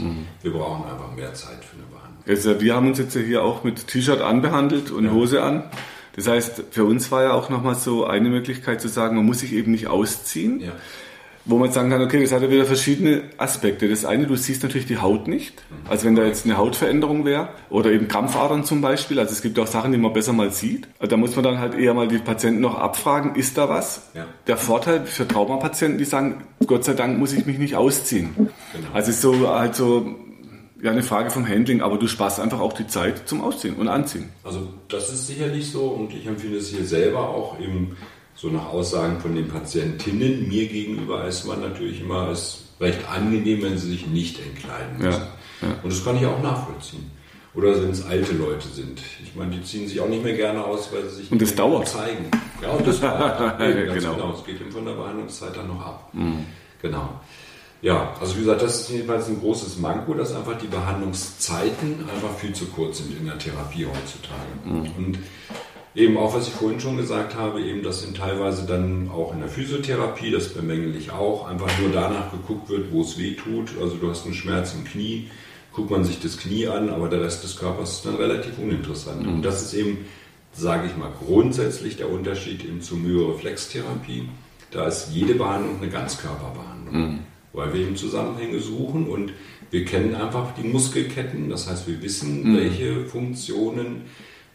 Wir 0.41 0.51
brauchen 0.51 0.85
einfach 0.89 1.15
mehr 1.15 1.31
Zeit 1.35 1.63
für 1.63 1.75
eine 1.75 1.85
Behandlung. 1.85 2.23
Also 2.25 2.59
wir 2.59 2.73
haben 2.73 2.87
uns 2.87 2.97
jetzt 2.97 3.13
ja 3.13 3.21
hier 3.21 3.43
auch 3.43 3.63
mit 3.63 3.85
T-Shirt 3.87 4.21
anbehandelt 4.21 4.89
und 4.89 5.11
Hose 5.11 5.43
an. 5.43 5.65
Das 6.15 6.27
heißt, 6.27 6.63
für 6.71 6.85
uns 6.85 7.11
war 7.11 7.23
ja 7.23 7.33
auch 7.33 7.49
nochmal 7.49 7.75
so 7.75 8.05
eine 8.05 8.29
Möglichkeit 8.29 8.81
zu 8.81 8.87
sagen, 8.87 9.15
man 9.15 9.25
muss 9.25 9.39
sich 9.39 9.53
eben 9.53 9.71
nicht 9.71 9.87
ausziehen. 9.87 10.59
Ja. 10.59 10.71
Wo 11.45 11.57
man 11.57 11.73
sagen 11.73 11.89
kann, 11.89 12.01
okay, 12.01 12.21
das 12.21 12.31
hat 12.31 12.41
ja 12.41 12.49
wieder 12.49 12.63
verschiedene 12.63 13.23
Aspekte. 13.37 13.89
Das 13.89 14.05
eine, 14.05 14.27
du 14.27 14.35
siehst 14.37 14.63
natürlich 14.63 14.87
die 14.87 14.99
Haut 14.99 15.27
nicht. 15.27 15.61
Also 15.89 16.05
wenn 16.05 16.15
da 16.15 16.23
jetzt 16.23 16.45
eine 16.45 16.55
Hautveränderung 16.55 17.25
wäre 17.25 17.49
oder 17.69 17.91
eben 17.91 18.07
Krampfadern 18.07 18.63
zum 18.63 18.79
Beispiel. 18.79 19.19
Also 19.19 19.33
es 19.33 19.41
gibt 19.41 19.59
auch 19.59 19.67
Sachen, 19.67 19.91
die 19.91 19.97
man 19.97 20.13
besser 20.13 20.31
mal 20.31 20.51
sieht. 20.51 20.87
Da 21.01 21.17
muss 21.17 21.35
man 21.35 21.43
dann 21.43 21.59
halt 21.59 21.75
eher 21.75 21.93
mal 21.93 22.07
die 22.07 22.19
Patienten 22.19 22.61
noch 22.61 22.79
abfragen, 22.79 23.35
ist 23.35 23.57
da 23.57 23.67
was? 23.67 24.09
Ja. 24.13 24.25
Der 24.47 24.55
Vorteil 24.55 25.05
für 25.05 25.27
Traumapatienten, 25.27 25.97
die 25.97 26.05
sagen, 26.05 26.45
Gott 26.65 26.85
sei 26.85 26.93
Dank 26.93 27.17
muss 27.17 27.33
ich 27.33 27.45
mich 27.45 27.57
nicht 27.57 27.75
ausziehen. 27.75 28.29
Genau. 28.37 28.87
Also 28.93 29.11
so 29.11 29.49
halt 29.49 29.75
so 29.75 30.15
ja, 30.83 30.91
eine 30.91 31.01
Frage 31.01 31.31
vom 31.31 31.47
Handling, 31.47 31.81
aber 31.81 31.97
du 31.97 32.07
sparst 32.07 32.39
einfach 32.39 32.59
auch 32.59 32.73
die 32.73 32.85
Zeit 32.87 33.27
zum 33.27 33.41
Ausziehen 33.41 33.75
und 33.75 33.87
Anziehen. 33.87 34.29
Also 34.43 34.67
das 34.89 35.11
ist 35.11 35.25
sicherlich 35.27 35.71
so 35.71 35.85
und 35.87 36.13
ich 36.13 36.27
empfinde 36.27 36.57
es 36.57 36.69
hier 36.69 36.85
selber 36.85 37.29
auch 37.29 37.59
eben 37.59 37.97
so 38.35 38.49
nach 38.49 38.67
Aussagen 38.67 39.19
von 39.19 39.33
den 39.35 39.47
Patientinnen 39.47 40.47
mir 40.47 40.67
gegenüber 40.67 41.25
ist 41.27 41.45
man 41.45 41.61
natürlich 41.61 42.01
immer 42.01 42.27
als 42.27 42.59
recht 42.79 42.99
angenehm, 43.09 43.61
wenn 43.63 43.77
sie 43.77 43.91
sich 43.91 44.07
nicht 44.07 44.39
entkleiden 44.39 44.99
Ja, 44.99 45.05
müssen. 45.07 45.21
ja. 45.61 45.67
Und 45.83 45.91
das 45.93 46.03
kann 46.03 46.17
ich 46.17 46.25
auch 46.25 46.41
nachvollziehen. 46.43 47.09
Oder 47.55 47.79
wenn 47.81 47.91
es 47.91 48.03
alte 48.03 48.33
Leute 48.33 48.67
sind. 48.67 48.99
Ich 49.23 49.35
meine, 49.35 49.51
die 49.51 49.61
ziehen 49.63 49.87
sich 49.87 50.01
auch 50.01 50.09
nicht 50.09 50.23
mehr 50.23 50.33
gerne 50.35 50.63
aus, 50.65 50.89
weil 50.91 51.03
sie 51.07 51.17
sich 51.17 51.31
Und 51.31 51.39
nicht 51.39 51.51
das 51.51 51.55
dauert. 51.55 51.87
zeigen. 51.87 52.25
Ja, 52.63 52.69
und 52.71 52.85
das 52.87 52.99
dauert. 53.01 53.37
Ganz 53.37 53.59
Genau. 53.59 54.13
Mhm. 54.13 54.15
genau. 54.17 54.33
Es 54.37 54.43
geht 54.43 54.59
eben 54.59 54.71
von 54.71 54.83
der 54.85 54.93
Behandlungszeit 54.93 55.55
dann 55.55 55.67
noch 55.67 55.79
ab. 55.85 56.11
Genau. 56.81 57.09
Ja, 57.83 58.15
also 58.21 58.37
wie 58.37 58.39
gesagt, 58.39 58.61
das 58.61 58.79
ist 58.79 58.89
jedenfalls 58.91 59.27
ein 59.27 59.41
großes 59.41 59.77
Manko, 59.77 60.13
dass 60.13 60.33
einfach 60.33 60.57
die 60.57 60.67
Behandlungszeiten 60.67 61.99
einfach 62.09 62.33
viel 62.37 62.53
zu 62.53 62.65
kurz 62.67 62.99
sind 62.99 63.19
in 63.19 63.25
der 63.25 63.37
Therapie 63.37 63.85
heutzutage. 63.85 64.47
Mhm. 64.63 65.05
Und 65.05 65.19
eben 65.93 66.17
auch, 66.17 66.33
was 66.33 66.47
ich 66.47 66.53
vorhin 66.53 66.79
schon 66.79 66.95
gesagt 66.95 67.35
habe, 67.35 67.61
eben, 67.61 67.83
dass 67.83 68.05
in 68.05 68.13
teilweise 68.13 68.65
dann 68.65 69.11
auch 69.13 69.33
in 69.33 69.41
der 69.41 69.49
Physiotherapie, 69.49 70.31
das 70.31 70.53
bemängel 70.53 70.95
ich 70.95 71.11
auch, 71.11 71.45
einfach 71.49 71.77
nur 71.81 71.91
danach 71.91 72.31
geguckt 72.31 72.69
wird, 72.69 72.89
wo 72.93 73.01
es 73.01 73.17
weh 73.17 73.33
tut. 73.33 73.71
Also 73.81 73.97
du 73.97 74.09
hast 74.09 74.23
einen 74.23 74.33
Schmerz 74.33 74.73
im 74.73 74.85
Knie, 74.85 75.29
guckt 75.73 75.91
man 75.91 76.05
sich 76.05 76.21
das 76.21 76.37
Knie 76.37 76.67
an, 76.67 76.89
aber 76.89 77.09
der 77.09 77.19
Rest 77.19 77.43
des 77.43 77.57
Körpers 77.57 77.95
ist 77.95 78.05
dann 78.05 78.15
relativ 78.15 78.59
uninteressant. 78.59 79.23
Mhm. 79.23 79.33
Und 79.33 79.41
das 79.41 79.61
ist 79.61 79.73
eben, 79.73 80.05
sage 80.53 80.87
ich 80.87 80.95
mal, 80.95 81.11
grundsätzlich 81.27 81.97
der 81.97 82.09
Unterschied 82.09 82.63
eben 82.63 82.79
zur 82.79 82.99
Myoreflextherapie. 82.99 84.29
Da 84.71 84.87
ist 84.87 85.09
jede 85.11 85.35
Behandlung 85.35 85.81
eine 85.81 85.89
Ganzkörperbehandlung. 85.89 86.95
Mhm 86.95 87.19
weil 87.53 87.73
wir 87.73 87.81
eben 87.81 87.95
Zusammenhänge 87.95 88.59
suchen 88.59 89.07
und 89.07 89.31
wir 89.71 89.85
kennen 89.85 90.15
einfach 90.15 90.53
die 90.55 90.67
Muskelketten, 90.67 91.49
das 91.49 91.69
heißt, 91.69 91.87
wir 91.87 92.01
wissen, 92.01 92.51
mhm. 92.51 92.57
welche 92.57 93.05
Funktionen 93.05 94.03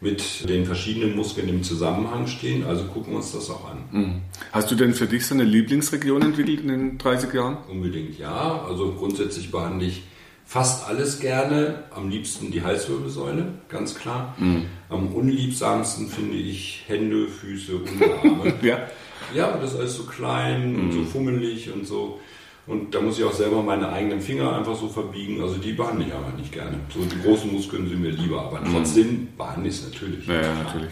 mit 0.01 0.47
den 0.47 0.65
verschiedenen 0.65 1.15
Muskeln 1.15 1.49
im 1.49 1.63
Zusammenhang 1.63 2.27
stehen, 2.27 2.63
also 2.63 2.85
gucken 2.85 3.13
wir 3.13 3.17
uns 3.17 3.33
das 3.33 3.49
auch 3.49 3.69
an. 3.69 3.77
Mhm. 3.91 4.21
Hast 4.51 4.71
du 4.71 4.75
denn 4.75 4.93
für 4.93 5.07
dich 5.07 5.25
so 5.25 5.33
eine 5.33 5.43
Lieblingsregion 5.43 6.21
entwickelt 6.21 6.61
in 6.61 6.67
den 6.67 6.97
30 6.97 7.33
Jahren? 7.33 7.57
Unbedingt 7.69 8.17
ja, 8.17 8.63
also 8.65 8.93
grundsätzlich 8.93 9.51
behandle 9.51 9.87
ich 9.87 10.03
fast 10.45 10.87
alles 10.87 11.19
gerne, 11.19 11.83
am 11.91 12.09
liebsten 12.09 12.49
die 12.49 12.63
Halswirbelsäule, 12.63 13.53
ganz 13.67 13.95
klar. 13.95 14.35
Mhm. 14.39 14.65
Am 14.87 15.13
unliebsamsten 15.13 16.07
finde 16.07 16.37
ich 16.37 16.85
Hände, 16.87 17.27
Füße, 17.27 17.75
Unterarme. 17.75 18.53
ja. 18.61 18.87
Ja, 19.35 19.57
das 19.57 19.73
ist 19.73 19.79
alles 19.79 19.95
so 19.95 20.03
klein 20.03 20.75
und 20.75 20.91
so 20.91 20.99
mhm. 20.99 21.07
fummelig 21.07 21.71
und 21.71 21.85
so. 21.85 22.19
Und 22.69 22.93
da 22.93 23.01
muss 23.01 23.17
ich 23.17 23.25
auch 23.25 23.33
selber 23.33 23.63
meine 23.63 23.91
eigenen 23.91 24.21
Finger 24.21 24.55
einfach 24.55 24.75
so 24.75 24.87
verbiegen. 24.87 25.41
Also 25.41 25.55
die 25.55 25.73
behandle 25.73 26.05
ich 26.05 26.13
aber 26.13 26.31
nicht 26.37 26.51
gerne. 26.51 26.79
So 26.93 26.99
die 26.99 27.19
großen 27.19 27.51
Muskeln 27.51 27.89
sind 27.89 27.99
mir 27.99 28.11
lieber, 28.11 28.43
aber 28.43 28.61
mhm. 28.61 28.73
trotzdem 28.73 29.27
behandle 29.35 29.69
ich 29.69 29.75
es 29.75 29.91
natürlich. 29.91 30.27
Ja, 30.27 30.35
ja 30.35 30.53
natürlich. 30.63 30.91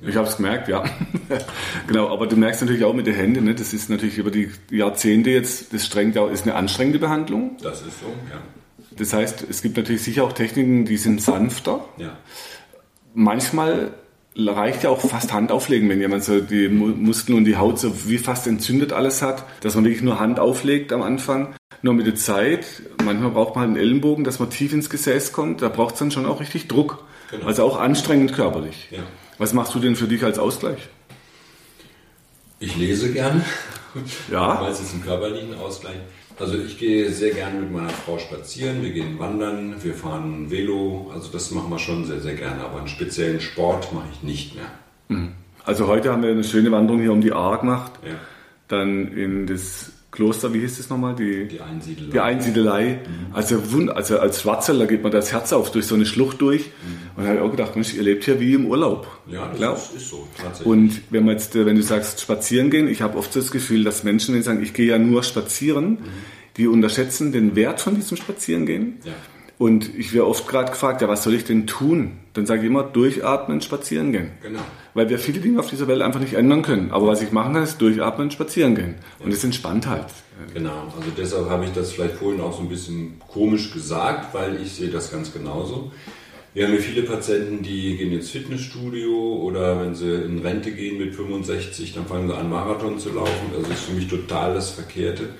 Ich 0.00 0.16
habe 0.16 0.26
es 0.26 0.36
gemerkt, 0.36 0.68
ja. 0.68 0.82
genau, 1.86 2.08
aber 2.08 2.26
du 2.26 2.36
merkst 2.36 2.62
natürlich 2.62 2.84
auch 2.84 2.94
mit 2.94 3.06
den 3.06 3.14
Händen, 3.14 3.44
ne? 3.44 3.54
das 3.54 3.72
ist 3.74 3.90
natürlich 3.90 4.16
über 4.16 4.30
die 4.30 4.50
Jahrzehnte 4.70 5.30
jetzt, 5.30 5.72
das 5.74 5.86
strengt 5.86 6.16
ja, 6.16 6.26
ist 6.26 6.44
eine 6.44 6.56
anstrengende 6.56 6.98
Behandlung. 6.98 7.56
Das 7.62 7.82
ist 7.82 8.00
so, 8.00 8.06
ja. 8.30 8.40
Das 8.96 9.12
heißt, 9.12 9.46
es 9.48 9.62
gibt 9.62 9.76
natürlich 9.76 10.02
sicher 10.02 10.24
auch 10.24 10.32
Techniken, 10.32 10.86
die 10.86 10.96
sind 10.96 11.20
sanfter. 11.20 11.84
Ja. 11.98 12.16
Manchmal 13.14 13.92
reicht 14.36 14.82
ja 14.82 14.90
auch 14.90 15.00
fast 15.00 15.32
Hand 15.32 15.52
auflegen, 15.52 15.88
wenn 15.88 16.00
jemand 16.00 16.24
so 16.24 16.40
die 16.40 16.68
Muskeln 16.68 17.38
und 17.38 17.44
die 17.44 17.56
Haut 17.56 17.78
so 17.78 18.08
wie 18.08 18.18
fast 18.18 18.46
entzündet 18.46 18.92
alles 18.92 19.22
hat, 19.22 19.44
dass 19.60 19.74
man 19.74 19.84
wirklich 19.84 20.02
nur 20.02 20.18
Hand 20.18 20.40
auflegt 20.40 20.92
am 20.92 21.02
Anfang. 21.02 21.54
Nur 21.82 21.94
mit 21.94 22.06
der 22.06 22.14
Zeit, 22.14 22.64
manchmal 23.04 23.30
braucht 23.30 23.56
man 23.56 23.62
halt 23.62 23.68
einen 23.70 23.76
Ellenbogen, 23.76 24.24
dass 24.24 24.38
man 24.38 24.50
tief 24.50 24.72
ins 24.72 24.88
Gesäß 24.88 25.32
kommt, 25.32 25.62
da 25.62 25.68
braucht 25.68 25.94
es 25.94 25.98
dann 25.98 26.10
schon 26.10 26.26
auch 26.26 26.40
richtig 26.40 26.68
Druck. 26.68 27.04
Genau. 27.30 27.46
Also 27.46 27.64
auch 27.64 27.78
anstrengend 27.78 28.32
körperlich. 28.32 28.88
Ja. 28.90 29.00
Was 29.38 29.52
machst 29.52 29.74
du 29.74 29.80
denn 29.80 29.96
für 29.96 30.06
dich 30.06 30.22
als 30.22 30.38
Ausgleich? 30.38 30.88
Ich 32.60 32.76
lese 32.76 33.12
gerne. 33.12 33.44
Ja. 34.30 34.62
Weil 34.62 34.72
es 34.72 34.80
ist 34.80 34.94
ein 34.94 35.02
körperlichen 35.02 35.54
Ausgleich. 35.54 35.96
Also 36.38 36.58
ich 36.58 36.78
gehe 36.78 37.10
sehr 37.10 37.32
gerne 37.32 37.60
mit 37.60 37.72
meiner 37.72 37.90
Frau 37.90 38.18
spazieren, 38.18 38.82
wir 38.82 38.90
gehen 38.90 39.18
wandern, 39.18 39.76
wir 39.82 39.94
fahren 39.94 40.50
Velo, 40.50 41.10
also 41.14 41.30
das 41.30 41.50
machen 41.50 41.70
wir 41.70 41.78
schon 41.78 42.04
sehr, 42.04 42.20
sehr 42.20 42.34
gerne, 42.34 42.64
aber 42.64 42.78
einen 42.78 42.88
speziellen 42.88 43.40
Sport 43.40 43.92
mache 43.92 44.06
ich 44.12 44.22
nicht 44.22 44.54
mehr. 44.54 44.64
Mhm. 45.08 45.32
Also 45.64 45.86
heute 45.86 46.10
haben 46.10 46.22
wir 46.22 46.30
eine 46.30 46.44
schöne 46.44 46.72
Wanderung 46.72 47.00
hier 47.00 47.12
um 47.12 47.20
die 47.20 47.32
Aar 47.32 47.58
gemacht, 47.58 47.92
ja. 48.04 48.14
dann 48.68 49.08
in 49.12 49.46
das 49.46 49.91
Kloster, 50.12 50.52
wie 50.52 50.60
hieß 50.60 50.76
das 50.76 50.90
nochmal? 50.90 51.14
Die, 51.14 51.48
die 51.48 51.60
Einsiedelei. 51.62 52.10
Die 52.12 52.20
Einsiedelei. 52.20 52.88
Mhm. 52.88 53.34
Also, 53.34 53.62
also 53.94 54.18
als 54.18 54.42
Schwarzeller 54.42 54.86
geht 54.86 55.02
man 55.02 55.10
das 55.10 55.32
Herz 55.32 55.54
auf, 55.54 55.72
durch 55.72 55.86
so 55.86 55.94
eine 55.94 56.04
Schlucht 56.04 56.42
durch. 56.42 56.66
Mhm. 56.66 57.16
Und 57.16 57.24
da 57.24 57.28
habe 57.30 57.38
ich 57.38 57.42
auch 57.42 57.50
gedacht, 57.50 57.74
Mensch, 57.76 57.94
ihr 57.94 58.02
lebt 58.02 58.24
hier 58.24 58.38
wie 58.38 58.52
im 58.52 58.66
Urlaub. 58.66 59.06
Ja, 59.26 59.50
das 59.58 59.88
ist, 59.88 59.96
ist, 59.96 60.10
so, 60.10 60.28
tatsächlich. 60.36 60.66
Und 60.66 61.00
wenn 61.08 61.24
man 61.24 61.34
jetzt, 61.34 61.54
wenn 61.54 61.76
du 61.76 61.82
sagst, 61.82 62.20
spazieren 62.20 62.68
gehen, 62.68 62.88
ich 62.88 63.00
habe 63.00 63.16
oft 63.16 63.34
das 63.34 63.50
Gefühl, 63.50 63.84
dass 63.84 64.04
Menschen, 64.04 64.34
die 64.34 64.42
sagen, 64.42 64.62
ich 64.62 64.74
gehe 64.74 64.86
ja 64.86 64.98
nur 64.98 65.22
spazieren, 65.22 65.92
mhm. 65.92 65.98
die 66.58 66.66
unterschätzen 66.66 67.32
den 67.32 67.56
Wert 67.56 67.80
von 67.80 67.94
diesem 67.94 68.18
Spazierengehen. 68.18 68.98
Ja. 69.04 69.12
Und 69.58 69.94
ich 69.96 70.12
werde 70.12 70.26
oft 70.26 70.48
gerade 70.48 70.70
gefragt, 70.70 71.02
ja, 71.02 71.08
was 71.08 71.22
soll 71.22 71.34
ich 71.34 71.44
denn 71.44 71.66
tun? 71.66 72.18
Dann 72.32 72.46
sage 72.46 72.62
ich 72.62 72.66
immer, 72.66 72.82
durchatmen, 72.82 73.60
spazieren 73.60 74.12
gehen. 74.12 74.30
Genau. 74.42 74.60
Weil 74.94 75.08
wir 75.08 75.18
viele 75.18 75.40
Dinge 75.40 75.60
auf 75.60 75.70
dieser 75.70 75.86
Welt 75.86 76.02
einfach 76.02 76.20
nicht 76.20 76.34
ändern 76.34 76.62
können. 76.62 76.90
Aber 76.90 77.06
was 77.06 77.22
ich 77.22 77.32
machen 77.32 77.54
kann, 77.54 77.62
ist 77.62 77.80
durchatmen, 77.80 78.30
spazieren 78.30 78.74
gehen. 78.74 78.94
Und 79.20 79.32
es 79.32 79.44
entspannt 79.44 79.86
halt. 79.86 80.06
Genau, 80.54 80.92
also 80.96 81.10
deshalb 81.16 81.48
habe 81.48 81.64
ich 81.64 81.72
das 81.72 81.92
vielleicht 81.92 82.14
vorhin 82.14 82.40
auch 82.40 82.56
so 82.56 82.62
ein 82.62 82.68
bisschen 82.68 83.20
komisch 83.28 83.72
gesagt, 83.72 84.34
weil 84.34 84.60
ich 84.60 84.72
sehe 84.72 84.88
das 84.88 85.12
ganz 85.12 85.32
genauso. 85.32 85.92
Wir 86.54 86.66
haben 86.66 86.74
ja 86.74 86.80
viele 86.80 87.02
Patienten, 87.02 87.62
die 87.62 87.96
gehen 87.96 88.12
ins 88.12 88.30
Fitnessstudio 88.30 89.36
oder 89.42 89.80
wenn 89.80 89.94
sie 89.94 90.12
in 90.12 90.40
Rente 90.40 90.72
gehen 90.72 90.98
mit 90.98 91.14
65, 91.14 91.94
dann 91.94 92.04
fangen 92.04 92.28
sie 92.28 92.36
an, 92.36 92.50
Marathon 92.50 92.98
zu 92.98 93.10
laufen. 93.10 93.52
Das 93.58 93.70
ist 93.70 93.84
für 93.84 93.94
mich 93.94 94.06
total 94.08 94.52
das 94.52 94.70
Verkehrte. 94.70 95.30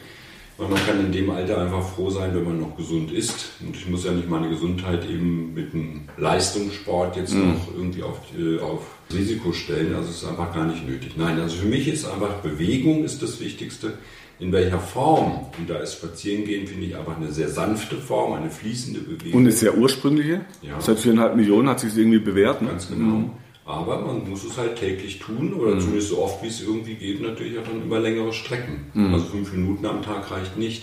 Weil 0.58 0.68
man 0.68 0.86
kann 0.86 1.00
in 1.00 1.12
dem 1.12 1.30
Alter 1.30 1.62
einfach 1.62 1.82
froh 1.82 2.10
sein, 2.10 2.34
wenn 2.34 2.44
man 2.44 2.60
noch 2.60 2.76
gesund 2.76 3.10
ist. 3.10 3.52
Und 3.60 3.74
ich 3.74 3.88
muss 3.88 4.04
ja 4.04 4.12
nicht 4.12 4.28
meine 4.28 4.48
Gesundheit 4.48 5.08
eben 5.08 5.54
mit 5.54 5.72
einem 5.72 6.02
Leistungssport 6.18 7.16
jetzt 7.16 7.34
mhm. 7.34 7.54
noch 7.54 7.74
irgendwie 7.74 8.02
auf, 8.02 8.18
äh, 8.38 8.60
auf 8.60 8.82
Risiko 9.12 9.52
stellen. 9.52 9.94
Also 9.94 10.10
es 10.10 10.22
ist 10.22 10.28
einfach 10.28 10.54
gar 10.54 10.66
nicht 10.66 10.86
nötig. 10.86 11.12
Nein, 11.16 11.40
also 11.40 11.56
für 11.56 11.66
mich 11.66 11.88
ist 11.88 12.04
einfach 12.04 12.34
Bewegung 12.40 13.04
ist 13.04 13.22
das 13.22 13.40
Wichtigste. 13.40 13.94
In 14.38 14.50
welcher 14.50 14.80
Form, 14.80 15.46
und 15.56 15.70
da 15.70 15.78
ist 15.78 15.94
Spazierengehen, 15.94 16.66
finde 16.66 16.86
ich, 16.86 16.96
einfach 16.96 17.16
eine 17.16 17.30
sehr 17.30 17.48
sanfte 17.48 17.96
Form, 17.96 18.32
eine 18.32 18.50
fließende 18.50 19.00
Bewegung. 19.00 19.38
Und 19.38 19.42
eine 19.42 19.52
sehr 19.52 19.76
ursprüngliche. 19.76 20.40
Ja. 20.62 20.80
Seit 20.80 20.98
viereinhalb 20.98 21.36
Millionen 21.36 21.68
hat 21.68 21.78
sich 21.80 21.96
irgendwie 21.96 22.18
bewährt. 22.18 22.60
Ne? 22.60 22.68
Ganz 22.68 22.88
genau. 22.88 23.16
Mhm. 23.16 23.30
Aber 23.72 23.98
man 24.02 24.28
muss 24.28 24.44
es 24.44 24.58
halt 24.58 24.76
täglich 24.76 25.18
tun 25.18 25.54
oder 25.54 25.76
mhm. 25.76 25.80
zumindest 25.80 26.10
so 26.10 26.22
oft 26.22 26.42
wie 26.42 26.48
es 26.48 26.60
irgendwie 26.60 26.94
geht, 26.94 27.22
natürlich 27.22 27.58
auch 27.58 27.64
dann 27.64 27.82
über 27.82 28.00
längere 28.00 28.30
Strecken. 28.30 28.84
Mhm. 28.92 29.14
Also 29.14 29.26
fünf 29.26 29.50
Minuten 29.54 29.86
am 29.86 30.02
Tag 30.02 30.30
reicht 30.30 30.58
nicht. 30.58 30.82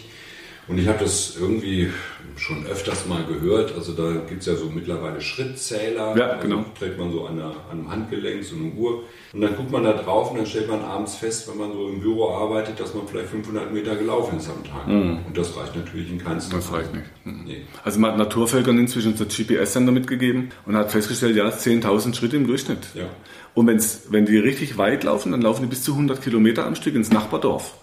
Und 0.70 0.78
ich 0.78 0.88
habe 0.88 1.00
das 1.00 1.36
irgendwie 1.40 1.90
schon 2.38 2.66
öfters 2.68 3.06
mal 3.08 3.24
gehört. 3.26 3.74
Also 3.76 3.94
da 3.94 4.22
gibt 4.28 4.42
es 4.42 4.46
ja 4.46 4.56
so 4.56 4.70
mittlerweile 4.74 5.20
Schrittzähler. 5.20 6.16
Ja, 6.16 6.36
genau. 6.36 6.60
Also 6.60 6.70
trägt 6.78 6.98
man 6.98 7.12
so 7.12 7.26
an, 7.26 7.38
der, 7.38 7.46
an 7.46 7.54
einem 7.72 7.92
Handgelenk 7.92 8.44
so 8.44 8.56
eine 8.56 8.72
Uhr. 8.74 9.04
Und 9.34 9.42
dann 9.42 9.56
guckt 9.56 9.72
man 9.72 9.84
da 9.84 9.94
drauf 9.94 10.32
und 10.32 10.38
dann 10.38 10.46
stellt 10.46 10.70
man 10.70 10.82
abends 10.82 11.16
fest, 11.16 11.50
wenn 11.50 11.58
man 11.58 11.74
so 11.74 11.90
im 11.90 12.00
Büro 12.00 12.32
arbeitet, 12.32 12.80
dass 12.80 12.94
man 12.94 13.08
vielleicht 13.08 13.30
500 13.30 13.74
Meter 13.74 13.96
gelaufen 13.96 14.38
ist 14.38 14.50
am 14.50 14.64
Tag. 14.64 14.88
Mhm. 14.88 15.20
Und 15.28 15.38
das 15.38 15.56
reicht 15.58 15.76
natürlich 15.76 16.10
in 16.10 16.20
keinster 16.20 16.58
Das 16.58 16.72
reicht 16.72 16.94
nicht. 16.94 17.06
Mhm. 17.26 17.44
Nee. 17.46 17.62
Also 17.84 18.00
man 18.00 18.12
hat 18.12 18.18
Naturvölkern 18.18 18.78
inzwischen 18.78 19.18
so 19.18 19.26
GPS-Sender 19.26 19.92
mitgegeben 19.92 20.50
und 20.66 20.76
hat 20.76 20.92
festgestellt, 20.92 21.36
ja, 21.36 21.50
10.000 21.50 22.16
Schritte 22.16 22.38
im 22.38 22.48
Durchschnitt. 22.48 22.88
Ja. 22.94 23.10
Und 23.54 23.68
wenn's, 23.68 24.04
wenn 24.10 24.26
die 24.26 24.38
richtig 24.38 24.78
weit 24.78 25.04
laufen, 25.04 25.32
dann 25.32 25.42
laufen 25.42 25.64
die 25.64 25.68
bis 25.68 25.84
zu 25.84 25.94
100 25.94 26.22
Kilometer 26.22 26.66
am 26.66 26.76
Stück 26.76 26.96
ins 26.96 27.12
Nachbardorf. 27.12 27.74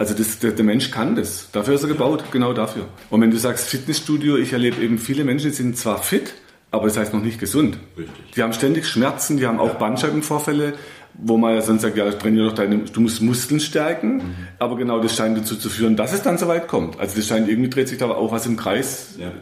Also 0.00 0.14
das, 0.14 0.38
der, 0.38 0.52
der, 0.52 0.64
Mensch 0.64 0.90
kann 0.90 1.14
das. 1.14 1.50
Dafür 1.52 1.74
ist 1.74 1.82
er 1.82 1.88
gebaut, 1.88 2.24
genau 2.32 2.54
dafür. 2.54 2.86
Und 3.10 3.20
wenn 3.20 3.30
du 3.30 3.36
sagst 3.36 3.68
Fitnessstudio, 3.68 4.38
ich 4.38 4.54
erlebe 4.54 4.82
eben 4.82 4.96
viele 4.96 5.24
Menschen, 5.24 5.50
die 5.50 5.54
sind 5.54 5.76
zwar 5.76 6.02
fit, 6.02 6.32
aber 6.70 6.86
das 6.86 6.96
heißt 6.96 7.12
noch 7.12 7.20
nicht 7.20 7.38
gesund. 7.38 7.76
Richtig. 7.98 8.14
Die 8.34 8.42
haben 8.42 8.54
ständig 8.54 8.88
Schmerzen, 8.88 9.36
die 9.36 9.46
haben 9.46 9.60
auch 9.60 9.74
Bandscheibenvorfälle, 9.74 10.72
wo 11.12 11.36
man 11.36 11.54
ja 11.54 11.60
sonst 11.60 11.82
sagt, 11.82 11.98
ja, 11.98 12.10
trainiere 12.12 12.46
doch 12.46 12.54
deine, 12.54 12.78
du 12.78 13.00
musst 13.02 13.20
Muskeln 13.20 13.60
stärken, 13.60 14.16
mhm. 14.16 14.34
aber 14.58 14.76
genau 14.76 15.00
das 15.00 15.14
scheint 15.14 15.36
dazu 15.36 15.54
zu 15.54 15.68
führen, 15.68 15.96
dass 15.96 16.14
es 16.14 16.22
dann 16.22 16.38
so 16.38 16.48
weit 16.48 16.66
kommt. 16.66 16.98
Also 16.98 17.16
das 17.16 17.26
scheint 17.26 17.46
irgendwie 17.46 17.68
dreht 17.68 17.88
sich 17.88 17.98
da 17.98 18.08
auch 18.08 18.32
was 18.32 18.46
im 18.46 18.56
Kreis. 18.56 19.16
Ja 19.18 19.32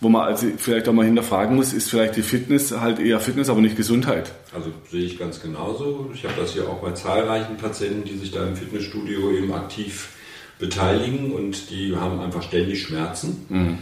wo 0.00 0.08
man 0.08 0.22
also 0.22 0.46
vielleicht 0.56 0.88
auch 0.88 0.92
mal 0.92 1.04
hinterfragen 1.04 1.56
muss, 1.56 1.72
ist 1.72 1.90
vielleicht 1.90 2.16
die 2.16 2.22
Fitness 2.22 2.72
halt 2.78 3.00
eher 3.00 3.20
Fitness, 3.20 3.48
aber 3.48 3.60
nicht 3.60 3.76
Gesundheit. 3.76 4.32
Also 4.54 4.70
sehe 4.90 5.04
ich 5.04 5.18
ganz 5.18 5.40
genauso. 5.40 6.10
Ich 6.14 6.24
habe 6.24 6.34
das 6.38 6.52
hier 6.52 6.68
auch 6.68 6.80
bei 6.80 6.92
zahlreichen 6.92 7.56
Patienten, 7.56 8.04
die 8.04 8.16
sich 8.16 8.30
da 8.30 8.46
im 8.46 8.54
Fitnessstudio 8.54 9.32
eben 9.32 9.52
aktiv 9.52 10.10
beteiligen 10.58 11.32
und 11.32 11.70
die 11.70 11.96
haben 11.96 12.20
einfach 12.20 12.42
ständig 12.42 12.82
Schmerzen. 12.82 13.46
Mhm. 13.48 13.78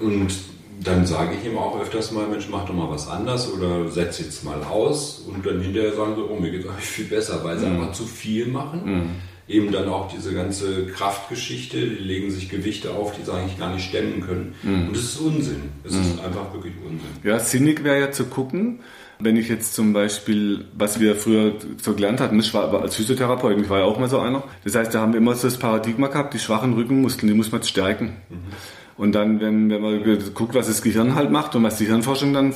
Und 0.00 0.34
dann 0.82 1.06
sage 1.06 1.36
ich 1.40 1.48
ihm 1.48 1.56
auch 1.56 1.80
öfters 1.80 2.10
mal, 2.12 2.26
Mensch, 2.26 2.48
mach 2.50 2.66
doch 2.66 2.74
mal 2.74 2.90
was 2.90 3.08
anders 3.08 3.50
oder 3.52 3.88
setz 3.88 4.18
jetzt 4.18 4.44
mal 4.44 4.62
aus. 4.64 5.24
Und 5.26 5.46
dann 5.46 5.60
hinterher 5.60 5.94
sagen 5.94 6.16
sie, 6.16 6.22
oh, 6.22 6.36
mir 6.38 6.50
geht 6.50 6.64
es 6.64 6.68
eigentlich 6.68 6.84
viel 6.84 7.06
besser, 7.06 7.42
weil 7.44 7.58
sie 7.58 7.66
mhm. 7.66 7.80
einfach 7.80 7.92
zu 7.92 8.04
viel 8.04 8.46
machen. 8.46 8.82
Mhm 8.84 9.10
eben 9.48 9.70
dann 9.70 9.88
auch 9.88 10.10
diese 10.12 10.34
ganze 10.34 10.86
Kraftgeschichte, 10.86 11.78
die 11.78 12.02
legen 12.02 12.30
sich 12.30 12.48
Gewichte 12.48 12.90
auf, 12.90 13.16
die 13.16 13.24
sie 13.24 13.32
eigentlich 13.32 13.58
gar 13.58 13.72
nicht 13.72 13.88
stemmen 13.88 14.20
können. 14.20 14.54
Mhm. 14.62 14.88
Und 14.88 14.96
das 14.96 15.04
ist 15.04 15.18
Unsinn. 15.18 15.70
Das 15.84 15.92
mhm. 15.92 16.00
ist 16.00 16.24
einfach 16.24 16.52
wirklich 16.52 16.74
Unsinn. 16.84 17.08
Ja, 17.22 17.38
sinnig 17.38 17.84
wäre 17.84 18.00
ja 18.00 18.10
zu 18.10 18.24
gucken, 18.24 18.80
wenn 19.18 19.36
ich 19.36 19.48
jetzt 19.48 19.74
zum 19.74 19.92
Beispiel, 19.92 20.64
was 20.76 21.00
wir 21.00 21.14
früher 21.14 21.54
so 21.80 21.94
gelernt 21.94 22.20
hatten, 22.20 22.38
ich 22.38 22.52
war 22.52 22.82
als 22.82 22.96
Physiotherapeut, 22.96 23.58
ich 23.58 23.70
war 23.70 23.78
ja 23.78 23.84
auch 23.84 23.98
mal 23.98 24.10
so 24.10 24.18
einer. 24.18 24.42
Das 24.64 24.74
heißt, 24.74 24.92
da 24.92 25.00
haben 25.00 25.12
wir 25.12 25.20
immer 25.20 25.34
so 25.36 25.46
das 25.46 25.58
Paradigma 25.58 26.08
gehabt, 26.08 26.34
die 26.34 26.38
schwachen 26.38 26.74
Rückenmuskeln, 26.74 27.28
die 27.28 27.36
muss 27.36 27.52
man 27.52 27.62
stärken. 27.62 28.16
Mhm. 28.28 28.36
Und 28.96 29.12
dann, 29.12 29.40
wenn, 29.40 29.70
wenn 29.70 29.82
man 29.82 30.02
guckt, 30.34 30.54
was 30.54 30.66
das 30.66 30.82
Gehirn 30.82 31.14
halt 31.14 31.30
macht 31.30 31.54
und 31.54 31.62
was 31.62 31.76
die 31.76 31.86
Hirnforschung 31.86 32.32
dann 32.32 32.54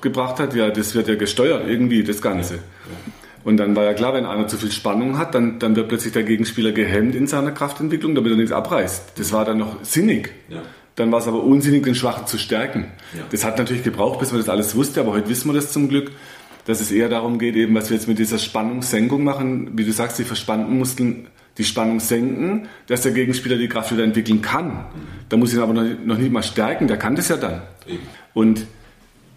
gebracht 0.00 0.38
hat, 0.38 0.54
ja, 0.54 0.70
das 0.70 0.94
wird 0.94 1.08
ja 1.08 1.14
gesteuert 1.14 1.66
irgendwie, 1.66 2.04
das 2.04 2.20
Ganze. 2.20 2.54
Ja. 2.54 2.60
Ja. 2.60 3.19
Und 3.42 3.56
dann 3.56 3.74
war 3.74 3.84
ja 3.84 3.94
klar, 3.94 4.14
wenn 4.14 4.26
einer 4.26 4.48
zu 4.48 4.58
viel 4.58 4.70
Spannung 4.70 5.16
hat, 5.16 5.34
dann, 5.34 5.58
dann 5.58 5.74
wird 5.76 5.88
plötzlich 5.88 6.12
der 6.12 6.24
Gegenspieler 6.24 6.72
gehemmt 6.72 7.14
in 7.14 7.26
seiner 7.26 7.52
Kraftentwicklung, 7.52 8.14
damit 8.14 8.32
er 8.32 8.36
nichts 8.36 8.52
abreißt. 8.52 9.12
Das 9.16 9.32
war 9.32 9.44
dann 9.44 9.58
noch 9.58 9.82
sinnig. 9.82 10.30
Ja. 10.48 10.62
Dann 10.96 11.10
war 11.10 11.20
es 11.20 11.28
aber 11.28 11.42
unsinnig, 11.42 11.84
den 11.84 11.94
Schwachen 11.94 12.26
zu 12.26 12.36
stärken. 12.36 12.86
Ja. 13.16 13.24
Das 13.30 13.44
hat 13.44 13.56
natürlich 13.58 13.82
gebraucht, 13.82 14.20
bis 14.20 14.32
man 14.32 14.40
das 14.40 14.48
alles 14.48 14.76
wusste, 14.76 15.00
aber 15.00 15.12
heute 15.12 15.28
wissen 15.28 15.48
wir 15.48 15.54
das 15.54 15.72
zum 15.72 15.88
Glück, 15.88 16.10
dass 16.66 16.80
es 16.80 16.90
eher 16.90 17.08
darum 17.08 17.38
geht, 17.38 17.56
eben 17.56 17.74
was 17.74 17.88
wir 17.88 17.96
jetzt 17.96 18.06
mit 18.06 18.18
dieser 18.18 18.38
Spannungssenkung 18.38 19.24
machen, 19.24 19.70
wie 19.78 19.84
du 19.84 19.92
sagst, 19.92 20.18
die 20.18 20.24
verspannten 20.24 20.76
Muskeln 20.78 21.28
die 21.58 21.64
Spannung 21.64 22.00
senken, 22.00 22.68
dass 22.86 23.02
der 23.02 23.12
Gegenspieler 23.12 23.56
die 23.56 23.68
Kraft 23.68 23.92
wieder 23.92 24.04
entwickeln 24.04 24.40
kann. 24.40 24.86
Da 25.28 25.36
muss 25.36 25.50
ich 25.50 25.56
ihn 25.56 25.62
aber 25.62 25.74
noch, 25.74 25.84
noch 26.04 26.16
nicht 26.16 26.32
mal 26.32 26.42
stärken, 26.42 26.86
der 26.86 26.96
kann 26.96 27.16
das 27.16 27.28
ja 27.28 27.36
dann. 27.36 27.62
Eben. 27.86 28.02
Und 28.34 28.66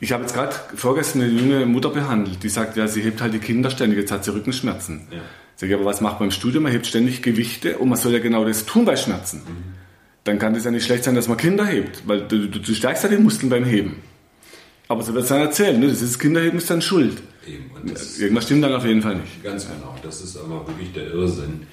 ich 0.03 0.11
habe 0.11 0.23
jetzt 0.23 0.33
gerade 0.33 0.53
vorgestern 0.75 1.21
eine 1.21 1.31
junge 1.31 1.65
Mutter 1.65 1.89
behandelt, 1.89 2.43
die 2.43 2.49
sagt, 2.49 2.75
ja, 2.75 2.89
sie 2.89 3.01
hebt 3.01 3.21
halt 3.21 3.33
die 3.33 3.39
Kinder 3.39 3.69
ständig, 3.69 3.97
jetzt 3.99 4.11
hat 4.11 4.25
sie 4.25 4.33
Rückenschmerzen. 4.33 5.07
Ja. 5.09 5.19
Sag 5.55 5.69
ich, 5.69 5.75
aber 5.75 5.85
was 5.85 6.01
macht 6.01 6.19
man 6.19 6.27
im 6.27 6.31
Studium? 6.31 6.63
Man 6.63 6.73
hebt 6.73 6.85
ständig 6.85 7.21
Gewichte 7.21 7.77
und 7.77 7.87
man 7.87 7.97
soll 7.97 8.11
ja 8.11 8.19
genau 8.19 8.43
das 8.43 8.65
tun 8.65 8.83
bei 8.83 8.97
Schmerzen. 8.97 9.43
Dann 10.25 10.39
kann 10.39 10.53
das 10.53 10.65
ja 10.65 10.71
nicht 10.71 10.83
schlecht 10.83 11.05
sein, 11.05 11.15
dass 11.15 11.29
man 11.29 11.37
Kinder 11.37 11.65
hebt, 11.65 12.05
weil 12.05 12.27
du, 12.27 12.49
du, 12.49 12.59
du 12.59 12.73
stärkst 12.73 13.03
ja 13.03 13.09
die 13.09 13.17
Muskeln 13.17 13.49
beim 13.49 13.63
Heben. 13.63 14.01
Aber 14.89 15.03
so 15.03 15.13
wird 15.13 15.23
es 15.23 15.29
dann 15.29 15.39
erzählen, 15.39 15.79
ne? 15.79 15.87
das 15.87 16.01
ist 16.01 16.19
Kinderheben 16.19 16.57
ist 16.57 16.69
dann 16.69 16.81
schuld. 16.81 17.21
Eben. 17.47 17.71
Irgendwas 18.19 18.43
stimmt 18.43 18.63
dann 18.65 18.73
auf 18.73 18.85
jeden 18.85 19.01
Fall 19.01 19.15
nicht. 19.15 19.41
Ganz 19.41 19.67
genau, 19.67 19.95
das 20.03 20.21
ist 20.21 20.35
aber 20.35 20.67
wirklich 20.67 20.91
der 20.91 21.07
Irrsinn. 21.07 21.65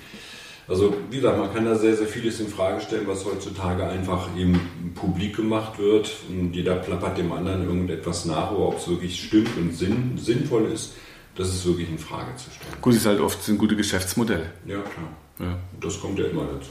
Also 0.70 0.94
wie 1.10 1.16
gesagt, 1.16 1.36
man 1.36 1.52
kann 1.52 1.64
da 1.64 1.74
sehr, 1.74 1.96
sehr 1.96 2.06
vieles 2.06 2.38
in 2.38 2.46
Frage 2.46 2.80
stellen, 2.80 3.08
was 3.08 3.24
heutzutage 3.24 3.84
einfach 3.84 4.28
eben 4.36 4.92
publik 4.94 5.34
gemacht 5.34 5.80
wird 5.80 6.08
und 6.28 6.54
jeder 6.54 6.76
plappert 6.76 7.18
dem 7.18 7.32
anderen 7.32 7.64
irgendetwas 7.64 8.24
nach, 8.24 8.52
aber 8.52 8.68
ob 8.68 8.78
es 8.78 8.86
wirklich 8.86 9.20
stimmt 9.20 9.50
und 9.56 9.76
sinn, 9.76 10.16
sinnvoll 10.16 10.70
ist, 10.70 10.94
das 11.34 11.48
ist 11.48 11.66
wirklich 11.66 11.88
in 11.88 11.98
Frage 11.98 12.36
zu 12.36 12.50
stellen. 12.52 12.80
Gut, 12.80 12.94
ist 12.94 13.04
halt 13.04 13.18
oft 13.18 13.42
sind 13.42 13.58
gute 13.58 13.74
Geschäftsmodelle. 13.74 14.52
Ja, 14.64 14.80
klar. 14.82 15.08
Ja. 15.40 15.58
Das 15.80 16.00
kommt 16.00 16.20
ja 16.20 16.26
immer 16.26 16.44
dazu. 16.44 16.70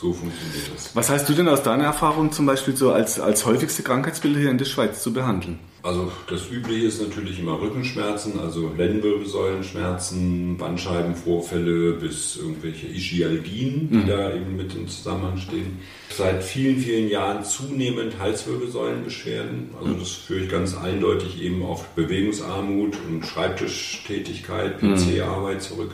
So 0.00 0.12
funktioniert 0.12 0.70
das. 0.72 0.94
Was 0.94 1.10
hast 1.10 1.28
du 1.28 1.32
denn 1.32 1.48
aus 1.48 1.64
deiner 1.64 1.82
Erfahrung 1.82 2.30
zum 2.30 2.46
Beispiel 2.46 2.76
so 2.76 2.92
als, 2.92 3.18
als 3.18 3.44
häufigste 3.44 3.82
Krankheitsbilder 3.82 4.38
hier 4.38 4.50
in 4.50 4.58
der 4.58 4.64
Schweiz 4.64 5.02
zu 5.02 5.12
behandeln? 5.12 5.58
Also 5.82 6.12
das 6.28 6.48
Übliche 6.52 6.86
ist 6.86 7.02
natürlich 7.02 7.40
immer 7.40 7.60
Rückenschmerzen, 7.60 8.38
also 8.38 8.72
Lendenwirbelsäulenschmerzen, 8.76 10.56
Bandscheibenvorfälle 10.56 11.94
bis 11.94 12.36
irgendwelche 12.36 12.86
Ischialgien, 12.86 13.88
die 13.90 14.06
da 14.06 14.32
eben 14.32 14.56
mit 14.56 14.72
im 14.76 14.86
Zusammenhang 14.86 15.36
stehen. 15.36 15.78
Seit 16.10 16.44
vielen, 16.44 16.78
vielen 16.78 17.08
Jahren 17.08 17.42
zunehmend 17.42 18.20
Halswirbelsäulenbeschwerden. 18.20 19.70
Also 19.80 19.94
das 19.94 20.12
führe 20.12 20.44
ich 20.44 20.48
ganz 20.48 20.76
eindeutig 20.76 21.42
eben 21.42 21.64
auf 21.64 21.88
Bewegungsarmut 21.96 22.96
und 23.08 23.26
Schreibtischtätigkeit, 23.26 24.78
PC-Arbeit 24.78 25.60
zurück. 25.60 25.90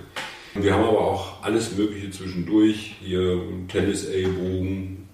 Wir 0.55 0.73
haben 0.75 0.85
aber 0.85 1.01
auch 1.01 1.43
alles 1.43 1.77
Mögliche 1.77 2.11
zwischendurch, 2.11 2.95
hier 3.01 3.41
Tennis-Ellbogen, 3.69 5.09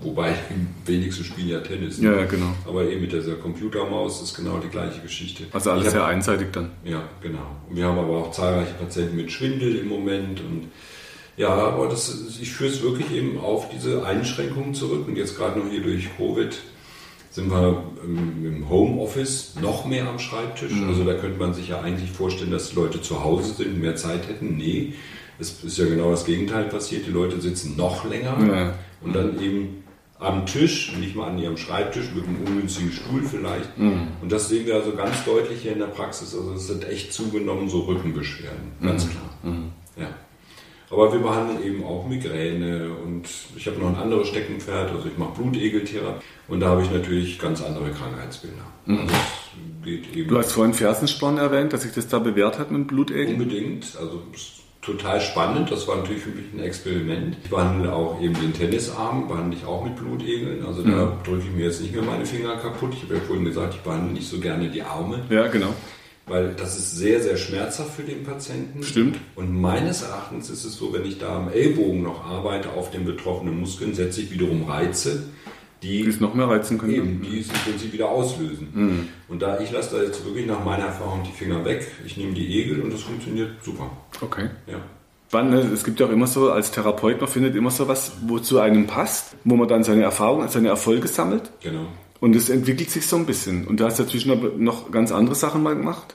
wobei 0.00 0.34
wenigstens 0.86 1.26
spielen 1.26 1.48
ja 1.48 1.60
Tennis. 1.60 1.98
ne? 1.98 2.16
Ja, 2.16 2.24
genau. 2.24 2.46
Aber 2.66 2.84
eben 2.84 3.02
mit 3.02 3.12
dieser 3.12 3.34
Computermaus 3.34 4.22
ist 4.22 4.34
genau 4.34 4.58
die 4.58 4.68
gleiche 4.68 5.00
Geschichte. 5.00 5.44
Also 5.52 5.70
alles 5.72 5.86
Ich 5.86 5.90
sehr 5.90 6.02
hab- 6.02 6.08
einseitig 6.08 6.48
dann. 6.52 6.70
Ja, 6.84 7.02
genau. 7.22 7.46
Und 7.68 7.76
wir 7.76 7.84
haben 7.84 7.98
aber 7.98 8.16
auch 8.18 8.30
zahlreiche 8.32 8.72
Patienten 8.74 9.16
mit 9.16 9.30
Schwindel 9.30 9.76
im 9.76 9.88
Moment 9.88 10.40
und 10.40 10.68
ja, 11.36 11.48
aber 11.50 11.88
das, 11.88 12.38
ich 12.40 12.50
führe 12.50 12.70
es 12.70 12.82
wirklich 12.82 13.10
eben 13.12 13.38
auf 13.38 13.68
diese 13.70 14.04
Einschränkungen 14.04 14.74
zurück 14.74 15.06
und 15.08 15.16
jetzt 15.16 15.36
gerade 15.38 15.58
noch 15.58 15.70
hier 15.70 15.82
durch 15.82 16.08
Covid 16.16 16.58
sind 17.30 17.50
wir 17.50 17.84
im 18.04 18.68
Homeoffice 18.68 19.54
noch 19.62 19.84
mehr 19.86 20.08
am 20.08 20.18
Schreibtisch. 20.18 20.72
Also 20.88 21.04
da 21.04 21.14
könnte 21.14 21.38
man 21.38 21.54
sich 21.54 21.68
ja 21.68 21.80
eigentlich 21.80 22.10
vorstellen, 22.10 22.50
dass 22.50 22.70
die 22.70 22.76
Leute 22.76 23.00
zu 23.00 23.22
Hause 23.22 23.54
sind, 23.54 23.80
mehr 23.80 23.94
Zeit 23.96 24.28
hätten. 24.28 24.56
Nee, 24.56 24.94
es 25.38 25.62
ist 25.64 25.78
ja 25.78 25.86
genau 25.86 26.10
das 26.10 26.24
Gegenteil 26.24 26.64
passiert. 26.64 27.06
Die 27.06 27.10
Leute 27.12 27.40
sitzen 27.40 27.76
noch 27.76 28.04
länger 28.04 28.36
Ja. 28.46 28.74
und 29.00 29.14
dann 29.14 29.40
eben 29.40 29.84
am 30.18 30.44
Tisch, 30.44 30.92
nicht 30.98 31.16
mal 31.16 31.28
an 31.30 31.38
ihrem 31.38 31.56
Schreibtisch, 31.56 32.10
mit 32.14 32.26
einem 32.26 32.36
ungünstigen 32.46 32.92
Stuhl 32.92 33.22
vielleicht. 33.22 33.70
Und 33.78 34.30
das 34.30 34.48
sehen 34.50 34.66
wir 34.66 34.74
also 34.74 34.92
ganz 34.94 35.24
deutlich 35.24 35.62
hier 35.62 35.72
in 35.72 35.78
der 35.78 35.86
Praxis. 35.86 36.34
Also 36.34 36.52
es 36.52 36.66
sind 36.66 36.86
echt 36.86 37.12
zugenommen 37.12 37.70
so 37.70 37.80
Rückenbeschwerden, 37.82 38.72
ganz 38.82 39.08
klar. 39.08 39.30
Ja. 39.96 40.08
Aber 40.90 41.12
wir 41.12 41.20
behandeln 41.20 41.62
eben 41.64 41.84
auch 41.84 42.06
Migräne 42.08 42.90
und 43.04 43.28
ich 43.56 43.66
habe 43.66 43.78
noch 43.78 43.88
ein 43.90 43.96
anderes 43.96 44.28
Steckenpferd, 44.28 44.90
also 44.90 45.06
ich 45.06 45.16
mache 45.16 45.40
Blutegeltherapie 45.40 46.24
und 46.48 46.60
da 46.60 46.70
habe 46.70 46.82
ich 46.82 46.90
natürlich 46.90 47.38
ganz 47.38 47.62
andere 47.62 47.90
Krankheitsbilder. 47.90 48.64
Also 48.88 49.02
es 49.04 49.84
geht 49.84 50.16
eben 50.16 50.28
Du 50.28 50.38
hast 50.38 50.52
vorhin 50.52 50.74
Fersensporn 50.74 51.38
erwähnt, 51.38 51.72
dass 51.72 51.82
sich 51.82 51.92
das 51.92 52.08
da 52.08 52.18
bewährt 52.18 52.58
hat 52.58 52.72
mit 52.72 52.88
Blutegel. 52.88 53.34
Unbedingt. 53.34 53.96
Also 54.00 54.22
total 54.82 55.20
spannend. 55.20 55.70
Das 55.70 55.86
war 55.86 55.96
natürlich 55.96 56.22
für 56.22 56.30
mich 56.30 56.46
ein 56.52 56.60
Experiment. 56.60 57.36
Ich 57.44 57.50
behandle 57.50 57.92
auch 57.92 58.20
eben 58.20 58.34
den 58.34 58.52
Tennisarm, 58.52 59.28
behandle 59.28 59.58
ich 59.58 59.66
auch 59.66 59.84
mit 59.84 59.94
Blutegeln. 59.94 60.64
Also 60.66 60.82
da 60.82 61.16
drücke 61.24 61.44
ich 61.44 61.54
mir 61.54 61.66
jetzt 61.66 61.82
nicht 61.82 61.94
mehr 61.94 62.02
meine 62.02 62.26
Finger 62.26 62.56
kaputt. 62.56 62.94
Ich 62.94 63.02
habe 63.04 63.14
ja 63.14 63.20
vorhin 63.20 63.44
gesagt, 63.44 63.74
ich 63.74 63.80
behandle 63.80 64.12
nicht 64.12 64.28
so 64.28 64.40
gerne 64.40 64.68
die 64.68 64.82
Arme, 64.82 65.24
Ja, 65.30 65.46
genau. 65.46 65.74
Weil 66.30 66.54
das 66.54 66.78
ist 66.78 66.96
sehr, 66.96 67.20
sehr 67.20 67.36
schmerzhaft 67.36 67.96
für 67.96 68.02
den 68.02 68.24
Patienten. 68.24 68.82
Stimmt. 68.82 69.18
Und 69.34 69.60
meines 69.60 70.02
Erachtens 70.02 70.48
ist 70.48 70.64
es 70.64 70.76
so, 70.76 70.92
wenn 70.92 71.04
ich 71.04 71.18
da 71.18 71.36
am 71.36 71.50
Ellbogen 71.50 72.02
noch 72.02 72.24
arbeite 72.24 72.70
auf 72.70 72.90
den 72.90 73.04
betroffenen 73.04 73.58
Muskeln, 73.58 73.94
setze 73.94 74.22
ich 74.22 74.30
wiederum 74.30 74.62
Reize, 74.62 75.24
die 75.82 76.02
Die 76.02 76.08
es 76.08 76.20
noch 76.20 76.34
mehr 76.34 76.46
reizen 76.46 76.78
können. 76.78 76.94
Eben, 76.94 77.22
die 77.22 77.40
es 77.40 77.48
im 77.48 77.54
Prinzip 77.54 77.92
wieder 77.92 78.08
auslösen. 78.08 79.08
Und 79.28 79.42
da 79.42 79.58
ich 79.60 79.72
lasse 79.72 79.96
da 79.96 80.02
jetzt 80.02 80.24
wirklich 80.24 80.46
nach 80.46 80.64
meiner 80.64 80.84
Erfahrung 80.84 81.22
die 81.24 81.32
Finger 81.32 81.64
weg, 81.64 81.86
ich 82.04 82.16
nehme 82.16 82.32
die 82.32 82.60
Egel 82.60 82.80
und 82.80 82.92
das 82.92 83.02
funktioniert 83.02 83.50
super. 83.62 83.90
Okay. 84.20 84.50
Ja. 84.66 84.76
Wann, 85.32 85.50
ne, 85.50 85.60
es 85.72 85.84
gibt 85.84 86.00
ja 86.00 86.06
auch 86.06 86.10
immer 86.10 86.26
so, 86.26 86.50
als 86.52 86.70
Therapeut, 86.70 87.20
man 87.20 87.28
findet 87.28 87.56
immer 87.56 87.70
so 87.70 87.88
was, 87.88 88.12
wo 88.26 88.38
zu 88.38 88.58
einem 88.58 88.86
passt, 88.86 89.36
wo 89.44 89.56
man 89.56 89.68
dann 89.68 89.84
seine 89.84 90.02
Erfahrungen, 90.02 90.48
seine 90.48 90.68
Erfolge 90.68 91.08
sammelt. 91.08 91.50
Genau. 91.62 91.86
Und 92.20 92.36
es 92.36 92.50
entwickelt 92.50 92.90
sich 92.90 93.06
so 93.06 93.16
ein 93.16 93.26
bisschen. 93.26 93.66
Und 93.66 93.80
du 93.80 93.84
hast 93.84 93.98
dazwischen 93.98 94.62
noch 94.62 94.90
ganz 94.90 95.10
andere 95.10 95.34
Sachen 95.34 95.62
mal 95.62 95.74
gemacht. 95.74 96.14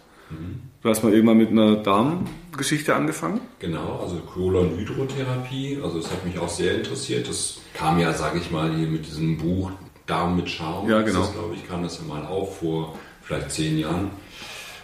Du 0.81 0.89
hast 0.89 1.03
mal 1.03 1.13
irgendwann 1.13 1.38
mit 1.38 1.49
einer 1.49 1.77
Darmgeschichte 1.77 2.95
angefangen. 2.95 3.41
Genau, 3.59 3.99
also 4.01 4.17
Kolonhydrotherapie, 4.17 5.79
also 5.83 5.99
das 5.99 6.11
hat 6.11 6.25
mich 6.25 6.38
auch 6.39 6.49
sehr 6.49 6.75
interessiert. 6.75 7.27
Das 7.27 7.59
kam 7.73 7.99
ja, 7.99 8.13
sage 8.13 8.39
ich 8.39 8.51
mal, 8.51 8.73
hier 8.73 8.88
mit 8.88 9.05
diesem 9.05 9.38
Buch 9.38 9.71
Darm 10.05 10.35
mit 10.35 10.49
Charme. 10.49 10.89
Ja, 10.89 11.01
genau. 11.01 11.21
Das, 11.21 11.33
glaube 11.33 11.55
ich, 11.55 11.67
kam 11.67 11.81
das 11.83 11.97
ja 11.97 12.03
mal 12.03 12.25
auf 12.25 12.59
vor 12.59 12.97
vielleicht 13.23 13.51
zehn 13.51 13.79
Jahren. 13.79 14.11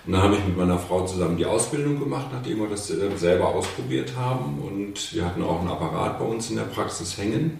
Und 0.05 0.13
dann 0.13 0.23
habe 0.23 0.35
ich 0.35 0.43
mit 0.43 0.57
meiner 0.57 0.79
Frau 0.79 1.05
zusammen 1.05 1.37
die 1.37 1.45
Ausbildung 1.45 1.99
gemacht, 1.99 2.27
nachdem 2.31 2.59
wir 2.59 2.67
das 2.67 2.89
äh, 2.89 3.15
selber 3.15 3.49
ausprobiert 3.49 4.13
haben. 4.17 4.59
Und 4.59 5.13
wir 5.13 5.25
hatten 5.25 5.43
auch 5.43 5.59
einen 5.59 5.69
Apparat 5.69 6.17
bei 6.17 6.25
uns 6.25 6.49
in 6.49 6.55
der 6.55 6.63
Praxis 6.63 7.17
hängen. 7.17 7.59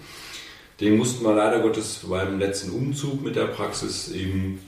Den 0.79 0.97
mussten 0.97 1.23
wir 1.23 1.35
leider 1.35 1.59
Gottes 1.59 2.01
beim 2.09 2.39
letzten 2.39 2.71
Umzug 2.71 3.21
mit 3.21 3.35
der 3.35 3.45
Praxis 3.45 4.11
eben 4.11 4.59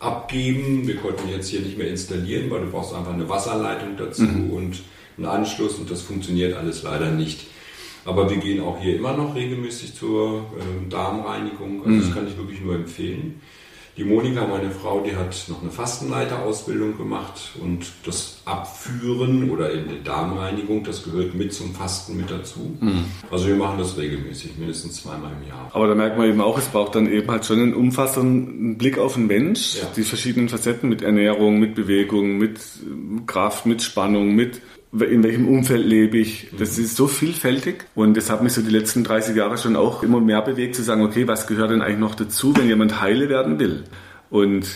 abgeben. 0.00 0.88
Wir 0.88 0.96
konnten 0.96 1.28
jetzt 1.28 1.48
hier 1.48 1.60
nicht 1.60 1.78
mehr 1.78 1.88
installieren, 1.88 2.50
weil 2.50 2.62
du 2.62 2.70
brauchst 2.70 2.94
einfach 2.94 3.12
eine 3.12 3.28
Wasserleitung 3.28 3.96
dazu 3.96 4.24
und 4.24 4.82
einen 5.16 5.26
Anschluss 5.26 5.74
und 5.74 5.90
das 5.90 6.02
funktioniert 6.02 6.56
alles 6.56 6.82
leider 6.82 7.10
nicht. 7.10 7.46
Aber 8.04 8.28
wir 8.28 8.38
gehen 8.38 8.60
auch 8.60 8.80
hier 8.80 8.96
immer 8.96 9.14
noch 9.14 9.34
regelmäßig 9.34 9.94
zur 9.94 10.46
ähm, 10.58 10.88
Darmreinigung. 10.88 11.84
Also 11.84 12.00
das 12.00 12.14
kann 12.14 12.26
ich 12.26 12.36
wirklich 12.36 12.62
nur 12.62 12.74
empfehlen. 12.74 13.40
Die 14.00 14.06
Monika, 14.06 14.46
meine 14.46 14.70
Frau, 14.70 15.02
die 15.06 15.14
hat 15.14 15.44
noch 15.48 15.60
eine 15.60 15.70
Fastenleiterausbildung 15.70 16.96
gemacht 16.96 17.50
und 17.60 17.84
das 18.06 18.40
Abführen 18.46 19.50
oder 19.50 19.70
in 19.72 19.90
die 19.90 20.02
Darmreinigung, 20.02 20.82
das 20.84 21.04
gehört 21.04 21.34
mit 21.34 21.52
zum 21.52 21.74
Fasten 21.74 22.16
mit 22.16 22.30
dazu. 22.30 22.78
Also 23.30 23.48
wir 23.48 23.56
machen 23.56 23.76
das 23.78 23.98
regelmäßig, 23.98 24.56
mindestens 24.56 25.02
zweimal 25.02 25.32
im 25.42 25.46
Jahr. 25.46 25.68
Aber 25.74 25.86
da 25.86 25.94
merkt 25.94 26.16
man 26.16 26.30
eben 26.30 26.40
auch, 26.40 26.56
es 26.56 26.68
braucht 26.68 26.94
dann 26.94 27.12
eben 27.12 27.30
halt 27.30 27.44
schon 27.44 27.58
einen 27.60 27.74
umfassenden 27.74 28.78
Blick 28.78 28.96
auf 28.96 29.16
den 29.16 29.26
Mensch, 29.26 29.76
Ja. 29.76 29.86
die 29.94 30.02
verschiedenen 30.04 30.48
Facetten 30.48 30.88
mit 30.88 31.02
Ernährung, 31.02 31.60
mit 31.60 31.74
Bewegung, 31.74 32.38
mit 32.38 32.58
Kraft, 33.26 33.66
mit 33.66 33.82
Spannung, 33.82 34.34
mit 34.34 34.62
in 34.92 35.22
welchem 35.22 35.48
Umfeld 35.48 35.86
lebe 35.86 36.18
ich. 36.18 36.48
Das 36.58 36.78
ist 36.78 36.96
so 36.96 37.06
vielfältig 37.06 37.84
und 37.94 38.16
das 38.16 38.28
hat 38.28 38.42
mich 38.42 38.52
so 38.52 38.62
die 38.62 38.70
letzten 38.70 39.04
30 39.04 39.36
Jahre 39.36 39.56
schon 39.56 39.76
auch 39.76 40.02
immer 40.02 40.20
mehr 40.20 40.42
bewegt 40.42 40.74
zu 40.74 40.82
sagen, 40.82 41.02
okay, 41.02 41.28
was 41.28 41.46
gehört 41.46 41.70
denn 41.70 41.82
eigentlich 41.82 41.98
noch 41.98 42.14
dazu, 42.14 42.56
wenn 42.56 42.66
jemand 42.66 43.00
heile 43.00 43.28
werden 43.28 43.58
will? 43.58 43.84
Und 44.30 44.66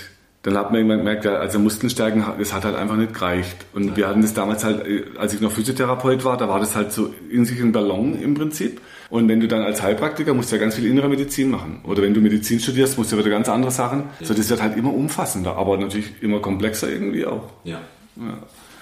dann 0.44 0.58
hat 0.58 0.70
man 0.70 0.76
irgendwann 0.76 0.98
gemerkt, 0.98 1.24
ja, 1.24 1.36
also 1.36 1.58
Muskeln 1.58 1.88
stärken, 1.88 2.24
das 2.38 2.52
hat 2.52 2.64
halt 2.66 2.76
einfach 2.76 2.96
nicht 2.96 3.14
gereicht. 3.14 3.56
Und 3.72 3.96
wir 3.96 4.06
hatten 4.06 4.20
das 4.20 4.34
damals 4.34 4.62
halt, 4.62 4.86
äh, 4.86 5.04
als 5.16 5.32
ich 5.32 5.40
noch 5.40 5.50
Physiotherapeut 5.50 6.22
war, 6.24 6.36
da 6.36 6.48
war 6.48 6.60
das 6.60 6.76
halt 6.76 6.92
so 6.92 7.14
in 7.30 7.46
sich 7.46 7.60
ein 7.60 7.72
Ballon 7.72 8.20
im 8.20 8.34
Prinzip. 8.34 8.80
Und 9.08 9.26
wenn 9.28 9.40
du 9.40 9.48
dann 9.48 9.62
als 9.62 9.82
Heilpraktiker 9.82 10.34
musst 10.34 10.52
du 10.52 10.56
ja 10.56 10.60
ganz 10.60 10.74
viel 10.74 10.86
innere 10.86 11.08
Medizin 11.08 11.50
machen. 11.50 11.80
Oder 11.84 12.02
wenn 12.02 12.12
du 12.12 12.20
Medizin 12.20 12.60
studierst, 12.60 12.98
musst 12.98 13.10
du 13.10 13.18
wieder 13.18 13.30
ganz 13.30 13.48
andere 13.48 13.70
Sachen. 13.70 14.04
So, 14.20 14.34
das 14.34 14.50
wird 14.50 14.60
halt 14.60 14.76
immer 14.76 14.92
umfassender, 14.92 15.56
aber 15.56 15.78
natürlich 15.78 16.12
immer 16.20 16.40
komplexer 16.40 16.90
irgendwie 16.90 17.24
auch. 17.24 17.50
Ja. 17.64 17.80
Ja, 18.16 18.38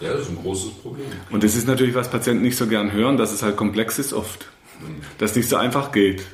das 0.09 0.23
ist 0.23 0.31
ein 0.31 0.39
großes 0.43 0.71
Problem. 0.75 1.07
Und 1.31 1.45
das 1.45 1.55
ist 1.55 1.67
natürlich, 1.67 1.95
was 1.95 2.11
Patienten 2.11 2.43
nicht 2.43 2.57
so 2.57 2.67
gern 2.67 2.93
hören, 2.93 3.17
dass 3.17 3.33
es 3.33 3.43
halt 3.43 3.57
komplex 3.57 3.99
ist 3.99 4.13
oft. 4.13 4.49
Dass 5.19 5.31
es 5.31 5.37
nicht 5.37 5.49
so 5.49 5.57
einfach 5.57 5.93
geht. 5.93 6.25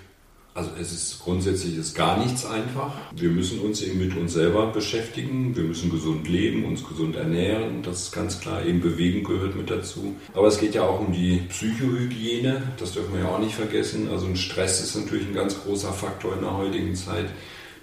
Also 0.59 0.71
es 0.81 0.91
ist 0.91 1.21
grundsätzlich 1.21 1.77
ist 1.77 1.95
gar 1.95 2.19
nichts 2.19 2.45
einfach. 2.45 2.93
Wir 3.15 3.29
müssen 3.29 3.61
uns 3.61 3.81
eben 3.81 4.01
mit 4.01 4.17
uns 4.17 4.33
selber 4.33 4.67
beschäftigen. 4.73 5.55
Wir 5.55 5.63
müssen 5.63 5.89
gesund 5.89 6.29
leben, 6.29 6.65
uns 6.65 6.83
gesund 6.83 7.15
ernähren. 7.15 7.83
Das 7.85 8.03
ist 8.03 8.13
ganz 8.13 8.41
klar. 8.41 8.65
Eben 8.65 8.81
Bewegung 8.81 9.23
gehört 9.23 9.55
mit 9.55 9.71
dazu. 9.71 10.17
Aber 10.35 10.49
es 10.49 10.59
geht 10.59 10.75
ja 10.75 10.83
auch 10.83 10.99
um 10.99 11.13
die 11.13 11.43
Psychohygiene. 11.49 12.73
Das 12.77 12.91
dürfen 12.91 13.15
wir 13.15 13.21
ja 13.21 13.29
auch 13.29 13.39
nicht 13.39 13.55
vergessen. 13.55 14.09
Also 14.11 14.27
ein 14.27 14.35
Stress 14.35 14.83
ist 14.83 14.97
natürlich 14.97 15.29
ein 15.29 15.35
ganz 15.35 15.63
großer 15.63 15.93
Faktor 15.93 16.35
in 16.35 16.41
der 16.41 16.57
heutigen 16.57 16.97
Zeit. 16.97 17.27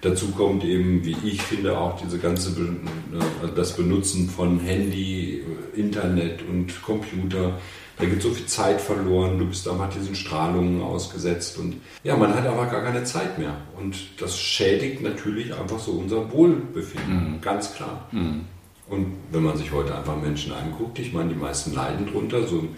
Dazu 0.00 0.28
kommt 0.28 0.64
eben, 0.64 1.04
wie 1.04 1.16
ich 1.24 1.42
finde, 1.42 1.78
auch 1.78 2.00
diese 2.00 2.18
ganze 2.18 2.50
äh, 2.50 3.48
das 3.54 3.76
Benutzen 3.76 4.28
von 4.28 4.60
Handy, 4.60 5.42
Internet 5.74 6.40
und 6.48 6.82
Computer 6.82 7.54
da 7.98 8.04
geht 8.04 8.20
so 8.20 8.30
viel 8.30 8.46
Zeit 8.46 8.80
verloren, 8.80 9.38
du 9.38 9.46
bist 9.46 9.66
mal 9.66 9.88
diesen 9.88 10.14
Strahlungen 10.14 10.82
ausgesetzt 10.82 11.58
und 11.58 11.76
ja, 12.04 12.14
man 12.16 12.34
hat 12.34 12.46
aber 12.46 12.66
gar 12.66 12.82
keine 12.82 13.04
Zeit 13.04 13.38
mehr. 13.38 13.56
Und 13.78 13.96
das 14.20 14.38
schädigt 14.38 15.00
natürlich 15.02 15.54
einfach 15.54 15.78
so 15.78 15.92
unser 15.92 16.30
Wohlbefinden, 16.30 17.36
mhm. 17.36 17.40
ganz 17.40 17.74
klar. 17.74 18.06
Mhm. 18.12 18.42
Und 18.88 19.16
wenn 19.32 19.42
man 19.42 19.56
sich 19.56 19.72
heute 19.72 19.96
einfach 19.96 20.16
Menschen 20.20 20.52
anguckt, 20.52 20.98
ich 20.98 21.12
meine, 21.12 21.30
die 21.30 21.40
meisten 21.40 21.74
leiden 21.74 22.06
drunter, 22.06 22.46
so 22.46 22.68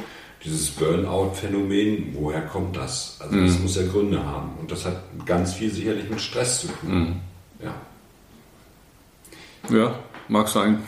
dieses 0.44 0.70
Burnout-Phänomen, 0.70 2.14
woher 2.14 2.42
kommt 2.42 2.76
das? 2.76 3.16
Also 3.20 3.36
mhm. 3.36 3.46
das 3.46 3.58
muss 3.58 3.76
ja 3.76 3.86
Gründe 3.86 4.24
haben. 4.24 4.50
Und 4.60 4.70
das 4.70 4.84
hat 4.84 5.02
ganz 5.26 5.54
viel 5.54 5.70
sicherlich 5.70 6.08
mit 6.08 6.20
Stress 6.20 6.60
zu 6.60 6.68
tun. 6.68 6.98
Mhm. 6.98 7.16
Ja. 7.62 7.74
Ja, 9.70 9.98
mag 10.28 10.48
sein. 10.48 10.82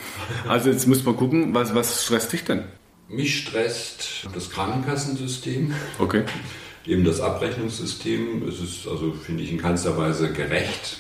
Also 0.49 0.71
jetzt 0.71 0.87
muss 0.87 1.05
man 1.05 1.17
gucken, 1.17 1.53
was, 1.55 1.75
was 1.75 2.05
stresst 2.05 2.33
dich 2.33 2.45
denn? 2.45 2.65
Mich 3.09 3.41
stresst 3.41 4.29
das 4.33 4.51
Krankenkassensystem. 4.51 5.75
Okay. 5.99 6.25
Eben 6.87 7.05
das 7.05 7.21
Abrechnungssystem. 7.21 8.49
Es 8.49 8.61
ist 8.61 8.89
also, 8.89 9.13
finde 9.13 9.43
ich, 9.43 9.53
in 9.53 9.59
keinster 9.59 9.97
Weise 9.99 10.33
gerecht. 10.33 10.99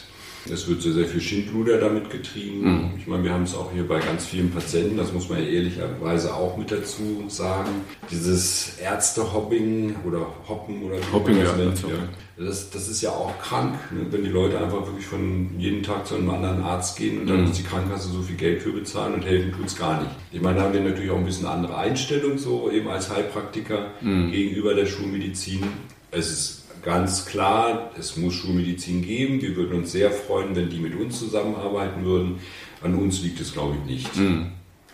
Es 0.48 0.68
wird 0.68 0.82
sehr, 0.82 0.92
sehr 0.92 1.06
viel 1.06 1.20
Schindluder 1.20 1.78
damit 1.78 2.10
getrieben. 2.10 2.62
Mhm. 2.62 2.90
Ich 2.98 3.06
meine, 3.06 3.24
wir 3.24 3.32
haben 3.32 3.42
es 3.42 3.54
auch 3.54 3.72
hier 3.72 3.86
bei 3.86 4.00
ganz 4.00 4.26
vielen 4.26 4.50
Patienten, 4.50 4.96
das 4.96 5.12
muss 5.12 5.28
man 5.28 5.38
ja 5.38 5.46
ehrlicherweise 5.46 6.34
auch 6.34 6.56
mit 6.56 6.70
dazu 6.70 7.24
sagen. 7.28 7.70
Dieses 8.10 8.78
Ärzte-Hopping 8.78 9.96
oder 10.06 10.26
Hoppen 10.48 10.82
oder 10.82 10.96
wie 10.96 11.12
Hopping, 11.12 11.36
man 11.36 11.44
das 11.44 11.58
ja, 11.58 11.64
nennt. 11.64 11.84
Okay. 11.84 11.94
Das, 12.38 12.70
das 12.70 12.88
ist 12.88 13.02
ja 13.02 13.10
auch 13.10 13.38
krank, 13.38 13.74
ne? 13.90 14.06
wenn 14.10 14.24
die 14.24 14.30
Leute 14.30 14.58
einfach 14.58 14.86
wirklich 14.86 15.04
von 15.04 15.50
jedem 15.58 15.82
Tag 15.82 16.06
zu 16.06 16.14
einem 16.14 16.30
anderen 16.30 16.62
Arzt 16.62 16.96
gehen 16.96 17.20
und 17.20 17.26
dann 17.26 17.42
mhm. 17.42 17.48
muss 17.48 17.58
die 17.58 17.62
Krankenkasse 17.62 18.08
so 18.08 18.22
viel 18.22 18.36
Geld 18.36 18.62
für 18.62 18.72
bezahlen 18.72 19.12
und 19.12 19.26
helfen 19.26 19.52
tut 19.52 19.66
es 19.66 19.76
gar 19.76 20.00
nicht. 20.00 20.10
Ich 20.32 20.40
meine, 20.40 20.56
da 20.56 20.62
haben 20.64 20.72
wir 20.72 20.80
natürlich 20.80 21.10
auch 21.10 21.18
ein 21.18 21.26
bisschen 21.26 21.46
andere 21.46 21.76
Einstellung, 21.76 22.38
so 22.38 22.70
eben 22.70 22.88
als 22.88 23.10
Heilpraktiker 23.10 23.88
mhm. 24.00 24.30
gegenüber 24.30 24.72
der 24.74 24.86
Schulmedizin. 24.86 25.64
Es 26.10 26.30
ist 26.30 26.59
ganz 26.82 27.26
klar, 27.26 27.90
es 27.98 28.16
muss 28.16 28.34
Schulmedizin 28.34 29.02
geben. 29.02 29.40
Wir 29.40 29.56
würden 29.56 29.78
uns 29.78 29.92
sehr 29.92 30.10
freuen, 30.10 30.54
wenn 30.56 30.70
die 30.70 30.78
mit 30.78 30.94
uns 30.94 31.18
zusammenarbeiten 31.18 32.04
würden. 32.04 32.40
An 32.82 32.94
uns 32.94 33.22
liegt 33.22 33.40
es, 33.40 33.52
glaube 33.52 33.76
ich, 33.76 33.90
nicht. 33.90 34.16
Mhm. 34.16 34.52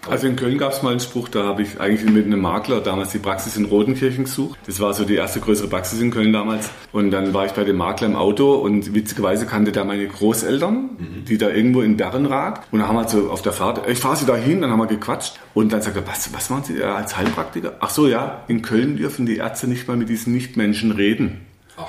Also 0.09 0.29
in 0.29 0.37
Köln 0.37 0.57
gab 0.57 0.73
es 0.73 0.83
mal 0.83 0.91
einen 0.91 1.01
Spruch, 1.01 1.29
da 1.29 1.45
habe 1.45 1.63
ich 1.63 1.81
eigentlich 1.81 2.09
mit 2.09 2.27
einem 2.27 2.41
Makler 2.41 2.81
damals 2.81 3.11
die 3.11 3.19
Praxis 3.19 3.57
in 3.57 3.65
Rotenkirchen 3.65 4.25
gesucht. 4.25 4.59
Das 4.67 4.79
war 4.79 4.95
so 4.95 5.05
die 5.05 5.17
erste 5.17 5.41
größere 5.41 5.67
Praxis 5.67 6.01
in 6.01 6.13
Köln 6.13 6.33
damals. 6.33 6.71
Und 6.93 7.11
dann 7.11 7.35
war 7.35 7.47
ich 7.47 7.53
bei 7.53 7.65
dem 7.65 7.77
Makler 7.77 8.07
im 8.07 8.15
Auto 8.15 8.55
und 8.55 8.95
witzigerweise 8.95 9.47
kannte 9.47 9.73
da 9.73 9.85
meine 9.85 10.07
Großeltern, 10.07 10.91
mhm. 10.99 11.25
die 11.29 11.39
da 11.39 11.51
irgendwo 11.51 11.81
in 11.81 11.97
Bärenrad. 11.97 12.63
Und 12.71 12.79
dann 12.79 12.89
haben 12.89 12.97
wir 12.97 13.09
so 13.09 13.31
auf 13.31 13.43
der 13.43 13.53
Fahrt, 13.53 13.89
ich 13.89 13.99
fahre 13.99 14.17
sie 14.17 14.27
da 14.27 14.37
hin, 14.37 14.61
dann 14.61 14.71
haben 14.71 14.79
wir 14.79 14.87
gequatscht. 14.87 15.41
Und 15.55 15.73
dann 15.73 15.83
sagt 15.83 15.97
er, 15.97 16.07
was, 16.07 16.33
was 16.33 16.51
machen 16.51 16.65
Sie 16.65 16.83
als 16.83 17.17
Heilpraktiker? 17.17 17.75
Ach 17.81 17.91
so, 17.91 18.07
ja, 18.07 18.45
in 18.47 18.63
Köln 18.63 18.97
dürfen 18.97 19.27
die 19.27 19.39
Ärzte 19.39 19.67
nicht 19.67 19.89
mal 19.89 19.97
mit 19.97 20.09
diesen 20.09 20.33
Nichtmenschen 20.33 20.93
reden. 20.93 21.46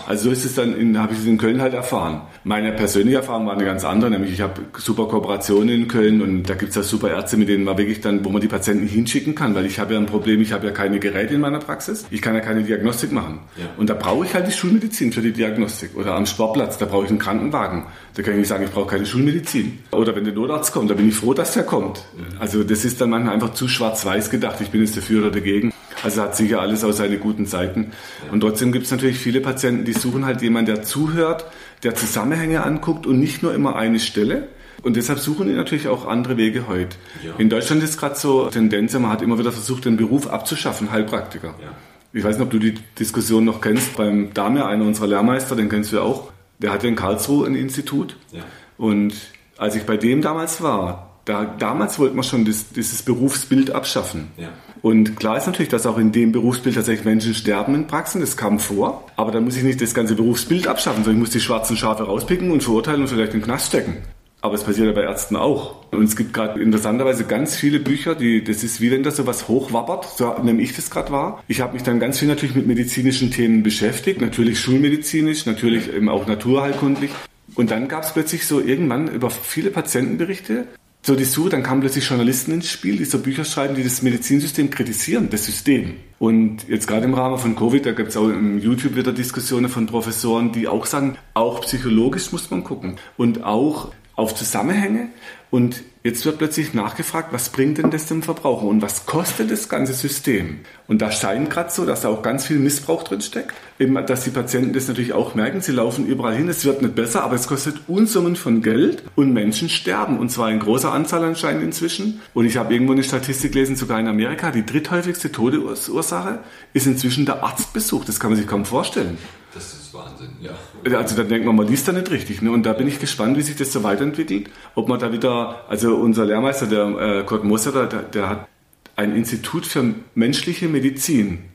Also 0.07 0.25
so 0.25 0.31
ist 0.31 0.45
es 0.45 0.55
dann, 0.55 0.97
habe 0.97 1.13
ich 1.13 1.19
es 1.19 1.25
in 1.25 1.37
Köln 1.37 1.61
halt 1.61 1.73
erfahren. 1.73 2.21
Meine 2.43 2.71
persönliche 2.73 3.17
Erfahrung 3.17 3.45
war 3.45 3.53
eine 3.53 3.65
ganz 3.65 3.85
andere, 3.85 4.11
nämlich 4.11 4.33
ich 4.33 4.41
habe 4.41 4.61
super 4.77 5.07
Kooperationen 5.07 5.69
in 5.69 5.87
Köln 5.87 6.21
und 6.21 6.43
da 6.43 6.55
gibt 6.55 6.69
es 6.69 6.75
ja 6.75 6.83
super 6.83 7.09
Ärzte, 7.09 7.37
mit 7.37 7.49
denen 7.49 7.63
man 7.63 7.77
wirklich 7.77 8.01
dann, 8.01 8.23
wo 8.25 8.29
man 8.29 8.41
die 8.41 8.47
Patienten 8.47 8.87
hinschicken 8.87 9.35
kann, 9.35 9.55
weil 9.55 9.65
ich 9.65 9.79
habe 9.79 9.93
ja 9.93 9.99
ein 9.99 10.05
Problem, 10.05 10.41
ich 10.41 10.51
habe 10.51 10.67
ja 10.67 10.71
keine 10.73 10.99
Geräte 10.99 11.35
in 11.35 11.41
meiner 11.41 11.59
Praxis, 11.59 12.05
ich 12.09 12.21
kann 12.21 12.35
ja 12.35 12.41
keine 12.41 12.63
Diagnostik 12.63 13.11
machen. 13.11 13.39
Ja. 13.55 13.65
Und 13.77 13.89
da 13.89 13.93
brauche 13.93 14.25
ich 14.25 14.33
halt 14.33 14.47
die 14.47 14.51
Schulmedizin 14.51 15.11
für 15.13 15.21
die 15.21 15.31
Diagnostik. 15.31 15.95
Oder 15.95 16.15
am 16.15 16.25
Sportplatz, 16.25 16.77
da 16.77 16.85
brauche 16.85 17.05
ich 17.05 17.09
einen 17.09 17.19
Krankenwagen. 17.19 17.85
Da 18.15 18.23
kann 18.23 18.33
ich 18.33 18.39
nicht 18.39 18.47
sagen, 18.49 18.63
ich 18.65 18.71
brauche 18.71 18.87
keine 18.87 19.05
Schulmedizin. 19.05 19.79
Oder 19.91 20.15
wenn 20.15 20.25
der 20.25 20.33
Notarzt 20.33 20.73
kommt, 20.73 20.89
da 20.89 20.95
bin 20.95 21.07
ich 21.07 21.15
froh, 21.15 21.33
dass 21.33 21.53
der 21.53 21.63
kommt. 21.63 22.03
Also 22.39 22.63
das 22.63 22.83
ist 22.83 22.99
dann 22.99 23.09
manchmal 23.09 23.33
einfach 23.35 23.53
zu 23.53 23.67
schwarz-weiß 23.67 24.29
gedacht, 24.29 24.59
ich 24.61 24.69
bin 24.69 24.81
jetzt 24.81 24.97
dafür 24.97 25.21
oder 25.21 25.31
dagegen. 25.31 25.71
Also 26.03 26.21
hat 26.21 26.35
sicher 26.35 26.61
alles 26.61 26.83
aus 26.83 26.97
seine 26.97 27.17
guten 27.17 27.45
Seiten. 27.45 27.91
Und 28.31 28.41
trotzdem 28.41 28.71
gibt 28.71 28.85
es 28.85 28.91
natürlich 28.91 29.17
viele 29.17 29.41
Patienten, 29.41 29.85
die 29.85 29.93
suchen 29.93 30.25
halt 30.25 30.41
jemanden, 30.41 30.73
der 30.73 30.83
zuhört, 30.83 31.45
der 31.83 31.95
Zusammenhänge 31.95 32.63
anguckt 32.63 33.07
und 33.07 33.19
nicht 33.19 33.43
nur 33.43 33.53
immer 33.53 33.75
eine 33.75 33.99
Stelle. 33.99 34.47
Und 34.83 34.95
deshalb 34.95 35.19
suchen 35.19 35.47
die 35.47 35.53
natürlich 35.53 35.87
auch 35.87 36.07
andere 36.07 36.37
Wege 36.37 36.67
heute. 36.67 36.95
Ja. 37.25 37.33
In 37.37 37.49
Deutschland 37.49 37.83
ist 37.83 37.99
gerade 37.99 38.15
so 38.15 38.47
Tendenz, 38.47 38.93
man 38.93 39.09
hat 39.09 39.21
immer 39.21 39.39
wieder 39.39 39.51
versucht, 39.51 39.85
den 39.85 39.97
Beruf 39.97 40.27
abzuschaffen, 40.27 40.91
Heilpraktiker. 40.91 41.55
Ja. 41.59 41.71
Ich 42.13 42.23
weiß 42.23 42.37
nicht, 42.37 42.45
ob 42.45 42.51
du 42.51 42.59
die 42.59 42.75
Diskussion 42.97 43.43
noch 43.43 43.59
kennst. 43.59 43.97
Beim 43.97 44.33
Dame, 44.33 44.65
einer 44.65 44.85
unserer 44.85 45.07
Lehrmeister, 45.07 45.55
den 45.55 45.67
kennst 45.67 45.91
du 45.91 45.97
ja 45.97 46.03
auch, 46.03 46.31
der 46.59 46.71
hatte 46.71 46.87
in 46.87 46.95
Karlsruhe 46.95 47.47
ein 47.47 47.55
Institut. 47.55 48.15
Ja. 48.31 48.43
Und 48.77 49.13
als 49.57 49.75
ich 49.75 49.83
bei 49.83 49.97
dem 49.97 50.21
damals 50.21 50.61
war, 50.61 51.06
da, 51.27 51.43
damals 51.43 51.99
wollte 51.99 52.15
man 52.15 52.23
schon 52.23 52.45
das, 52.45 52.69
dieses 52.69 53.03
Berufsbild 53.03 53.71
abschaffen. 53.71 54.29
Ja. 54.37 54.47
Und 54.81 55.17
klar 55.17 55.37
ist 55.37 55.45
natürlich, 55.45 55.67
dass 55.67 55.85
auch 55.85 55.97
in 55.97 56.13
dem 56.13 56.31
Berufsbild 56.31 56.75
tatsächlich 56.75 57.03
Menschen 57.03 57.33
sterben 57.33 57.75
in 57.75 57.87
Praxen, 57.87 58.21
das 58.21 58.37
kam 58.37 58.59
vor. 58.59 59.03
Aber 59.17 59.31
da 59.31 59.41
muss 59.41 59.57
ich 59.57 59.63
nicht 59.63 59.81
das 59.81 59.93
ganze 59.93 60.15
Berufsbild 60.15 60.67
abschaffen, 60.67 61.03
sondern 61.03 61.21
ich 61.21 61.27
muss 61.27 61.31
die 61.31 61.41
schwarzen 61.41 61.75
Schafe 61.75 62.03
rauspicken 62.03 62.49
und 62.49 62.63
verurteilen 62.63 63.01
und 63.01 63.09
vielleicht 63.09 63.33
in 63.33 63.41
den 63.41 63.45
Knast 63.45 63.67
stecken. 63.67 63.97
Aber 64.39 64.53
es 64.53 64.63
passiert 64.63 64.87
ja 64.87 64.93
bei 64.93 65.01
Ärzten 65.01 65.35
auch. 65.35 65.91
Und 65.91 66.03
es 66.03 66.15
gibt 66.15 66.31
gerade 66.31 66.61
interessanterweise 66.61 67.25
ganz 67.25 67.57
viele 67.57 67.81
Bücher, 67.81 68.15
die, 68.15 68.41
das 68.41 68.63
ist 68.63 68.79
wie 68.79 68.91
wenn 68.91 69.03
da 69.03 69.11
sowas 69.11 69.49
hochwappert, 69.49 70.05
so 70.05 70.33
nehme 70.41 70.61
ich 70.61 70.75
das 70.75 70.89
gerade 70.89 71.11
wahr. 71.11 71.43
Ich 71.49 71.59
habe 71.59 71.73
mich 71.73 71.83
dann 71.83 71.99
ganz 71.99 72.19
viel 72.19 72.29
natürlich 72.29 72.55
mit 72.55 72.67
medizinischen 72.67 73.31
Themen 73.31 73.63
beschäftigt, 73.63 74.21
natürlich 74.21 74.61
schulmedizinisch, 74.61 75.45
natürlich 75.45 75.91
eben 75.93 76.07
auch 76.07 76.25
naturheilkundlich. 76.25 77.11
Und 77.55 77.71
dann 77.71 77.89
gab 77.89 78.03
es 78.03 78.13
plötzlich 78.13 78.45
so 78.45 78.61
irgendwann 78.61 79.09
über 79.09 79.29
viele 79.29 79.71
Patientenberichte, 79.71 80.67
so 81.07 81.15
die 81.15 81.23
Suche, 81.23 81.51
dann 81.51 81.63
kamen 81.63 81.79
plötzlich 81.79 82.05
Journalisten 82.09 82.51
ins 82.51 82.69
Spiel, 82.69 82.97
die 82.97 83.05
so 83.05 83.19
Bücher 83.19 83.45
schreiben, 83.45 83.75
die 83.75 83.83
das 83.83 84.01
Medizinsystem 84.01 84.69
kritisieren, 84.69 85.29
das 85.29 85.45
System. 85.45 85.95
Und 86.19 86.67
jetzt 86.67 86.85
gerade 86.85 87.05
im 87.05 87.13
Rahmen 87.13 87.37
von 87.37 87.55
Covid, 87.55 87.85
da 87.85 87.93
gibt 87.93 88.09
es 88.09 88.17
auch 88.17 88.27
im 88.27 88.59
YouTube 88.59 88.97
wieder 88.97 89.13
Diskussionen 89.13 89.69
von 89.69 89.85
Professoren, 89.85 90.51
die 90.51 90.67
auch 90.67 90.85
sagen, 90.85 91.17
auch 91.33 91.61
psychologisch 91.61 92.33
muss 92.33 92.51
man 92.51 92.65
gucken 92.65 92.97
und 93.15 93.45
auch 93.45 93.93
auf 94.17 94.35
Zusammenhänge. 94.35 95.07
Und 95.49 95.83
jetzt 96.03 96.25
wird 96.25 96.39
plötzlich 96.39 96.73
nachgefragt, 96.73 97.31
was 97.31 97.49
bringt 97.49 97.77
denn 97.77 97.89
das 97.89 98.05
dem 98.05 98.21
Verbraucher 98.21 98.65
und 98.65 98.81
was 98.81 99.05
kostet 99.05 99.49
das 99.49 99.69
ganze 99.69 99.93
System? 99.93 100.59
Und 100.87 101.01
da 101.01 101.09
scheint 101.09 101.49
gerade 101.49 101.71
so, 101.71 101.85
dass 101.85 102.01
da 102.01 102.09
auch 102.09 102.21
ganz 102.21 102.45
viel 102.45 102.59
Missbrauch 102.59 103.03
drin 103.03 103.21
steckt. 103.21 103.53
Dass 103.79 104.25
die 104.25 104.29
Patienten 104.31 104.73
das 104.73 104.89
natürlich 104.89 105.13
auch 105.13 105.35
merken. 105.35 105.61
Sie 105.61 105.71
laufen 105.71 106.05
überall 106.05 106.35
hin, 106.35 106.49
es 106.49 106.65
wird 106.65 106.81
nicht 106.81 106.95
besser, 106.95 107.23
aber 107.23 107.35
es 107.35 107.47
kostet 107.47 107.77
Unsummen 107.87 108.35
von 108.35 108.61
Geld 108.61 109.03
und 109.15 109.31
Menschen 109.31 109.69
sterben. 109.69 110.19
Und 110.19 110.31
zwar 110.31 110.51
in 110.51 110.59
großer 110.59 110.91
Anzahl 110.91 111.23
anscheinend 111.23 111.63
inzwischen. 111.63 112.19
Und 112.33 112.45
ich 112.45 112.57
habe 112.57 112.73
irgendwo 112.73 112.93
eine 112.93 113.03
Statistik 113.03 113.53
gelesen, 113.53 113.77
sogar 113.77 113.99
in 113.99 114.07
Amerika, 114.07 114.51
die 114.51 114.65
dritthäufigste 114.65 115.31
Todesursache 115.31 116.39
ist 116.73 116.87
inzwischen 116.87 117.25
der 117.25 117.43
Arztbesuch. 117.43 118.03
Das 118.03 118.19
kann 118.19 118.31
man 118.31 118.37
sich 118.37 118.47
kaum 118.47 118.65
vorstellen. 118.65 119.17
Das 119.53 119.73
ist 119.73 119.93
Wahnsinn, 119.93 120.29
ja. 120.41 120.51
Also 120.97 121.15
da 121.15 121.23
denkt 121.23 121.45
man, 121.45 121.55
man 121.55 121.67
liest 121.67 121.87
da 121.87 121.91
nicht 121.91 122.11
richtig. 122.11 122.41
Ne? 122.41 122.51
Und 122.51 122.65
da 122.65 122.73
bin 122.73 122.87
ich 122.87 122.99
gespannt, 122.99 123.37
wie 123.37 123.41
sich 123.41 123.55
das 123.55 123.71
so 123.71 123.83
weiterentwickelt. 123.83 124.49
Ob 124.75 124.87
man 124.87 124.99
da 124.99 125.11
wieder, 125.11 125.65
also 125.69 125.95
unser 125.95 126.25
Lehrmeister, 126.25 126.67
der 126.67 126.87
äh, 126.99 127.23
Kurt 127.23 127.43
Moser, 127.43 127.87
der, 127.87 128.03
der 128.03 128.29
hat 128.29 128.47
ein 128.95 129.15
Institut 129.15 129.65
für 129.65 129.93
menschliche 130.15 130.67
Medizin. 130.67 131.45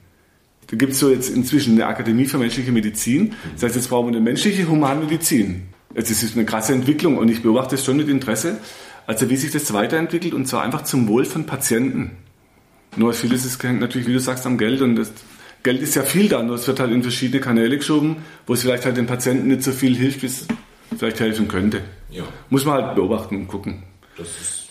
Da 0.69 0.77
gibt 0.77 0.93
es 0.93 1.01
so 1.01 1.11
jetzt 1.11 1.29
inzwischen 1.29 1.75
eine 1.75 1.87
Akademie 1.87 2.25
für 2.25 2.39
menschliche 2.39 2.73
Medizin. 2.73 3.35
Das 3.55 3.65
heißt, 3.65 3.77
jetzt 3.77 3.91
brauchen 3.91 4.07
wir 4.07 4.17
eine 4.17 4.25
menschliche 4.25 4.67
Humanmedizin. 4.69 5.63
Das 5.95 6.11
ist 6.11 6.35
eine 6.35 6.47
krasse 6.47 6.73
Entwicklung 6.73 7.19
und 7.19 7.29
ich 7.29 7.43
beobachte 7.43 7.75
es 7.75 7.85
schon 7.85 7.99
mit 7.99 8.09
Interesse, 8.09 8.59
also 9.07 9.29
wie 9.29 9.37
sich 9.37 9.51
das 9.51 9.73
weiterentwickelt 9.75 10.33
und 10.33 10.47
zwar 10.47 10.63
einfach 10.63 10.85
zum 10.85 11.09
Wohl 11.09 11.27
von 11.27 11.45
Patienten. 11.45 12.13
Nur 12.97 13.13
vieles 13.13 13.45
ist 13.45 13.63
hängt 13.63 13.81
natürlich, 13.81 14.07
wie 14.07 14.13
du 14.13 14.21
sagst, 14.21 14.47
am 14.47 14.57
Geld 14.57 14.81
und 14.81 14.97
das 14.97 15.13
Geld 15.63 15.81
ist 15.81 15.95
ja 15.95 16.03
viel 16.03 16.29
da, 16.29 16.43
nur 16.43 16.57
es 16.57 16.67
wird 16.67 16.81
halt 16.81 16.91
in 16.91 17.03
verschiedene 17.03 17.41
Kanäle 17.41 17.79
geschoben, 17.79 18.17
wo 18.47 18.55
es 18.55 18.63
vielleicht 18.63 18.85
halt 18.85 18.97
den 18.97 19.07
Patienten 19.07 19.49
nicht 19.49 19.63
so 19.63 19.73
viel 19.73 19.95
hilft, 19.97 20.23
wie 20.23 20.27
es 20.27 20.47
vielleicht 20.97 21.21
helfen 21.21 21.49
könnte. 21.49 21.83
Ja. 22.11 22.25
Muss 22.51 22.65
man 22.65 22.83
halt 22.83 22.95
beobachten 22.97 23.37
und 23.37 23.49
gucken. 23.49 23.83
Das 24.17 24.29
ist 24.29 24.63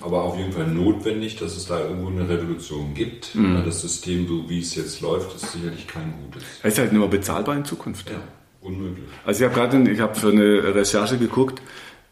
aber 0.00 0.22
auf 0.22 0.38
jeden 0.38 0.52
Fall 0.52 0.66
notwendig, 0.66 1.36
dass 1.36 1.56
es 1.56 1.66
da 1.66 1.80
irgendwo 1.80 2.08
eine 2.08 2.28
Revolution 2.28 2.94
gibt. 2.94 3.34
Mhm. 3.34 3.62
Das 3.64 3.82
System, 3.82 4.26
so 4.26 4.48
wie 4.48 4.60
es 4.60 4.74
jetzt 4.74 5.00
läuft, 5.00 5.34
ist 5.36 5.52
sicherlich 5.52 5.86
kein 5.86 6.14
gutes. 6.24 6.42
Es 6.62 6.72
ist 6.72 6.78
halt 6.78 6.92
nicht 6.92 7.00
mehr 7.00 7.08
bezahlbar 7.08 7.56
in 7.56 7.64
Zukunft. 7.64 8.10
Ja, 8.10 8.16
unmöglich. 8.60 9.04
Also 9.24 9.44
ich 9.44 9.50
habe 9.50 9.60
gerade, 9.60 9.90
ich 9.90 10.00
habe 10.00 10.14
für 10.14 10.30
eine 10.30 10.74
Recherche 10.74 11.18
geguckt, 11.18 11.60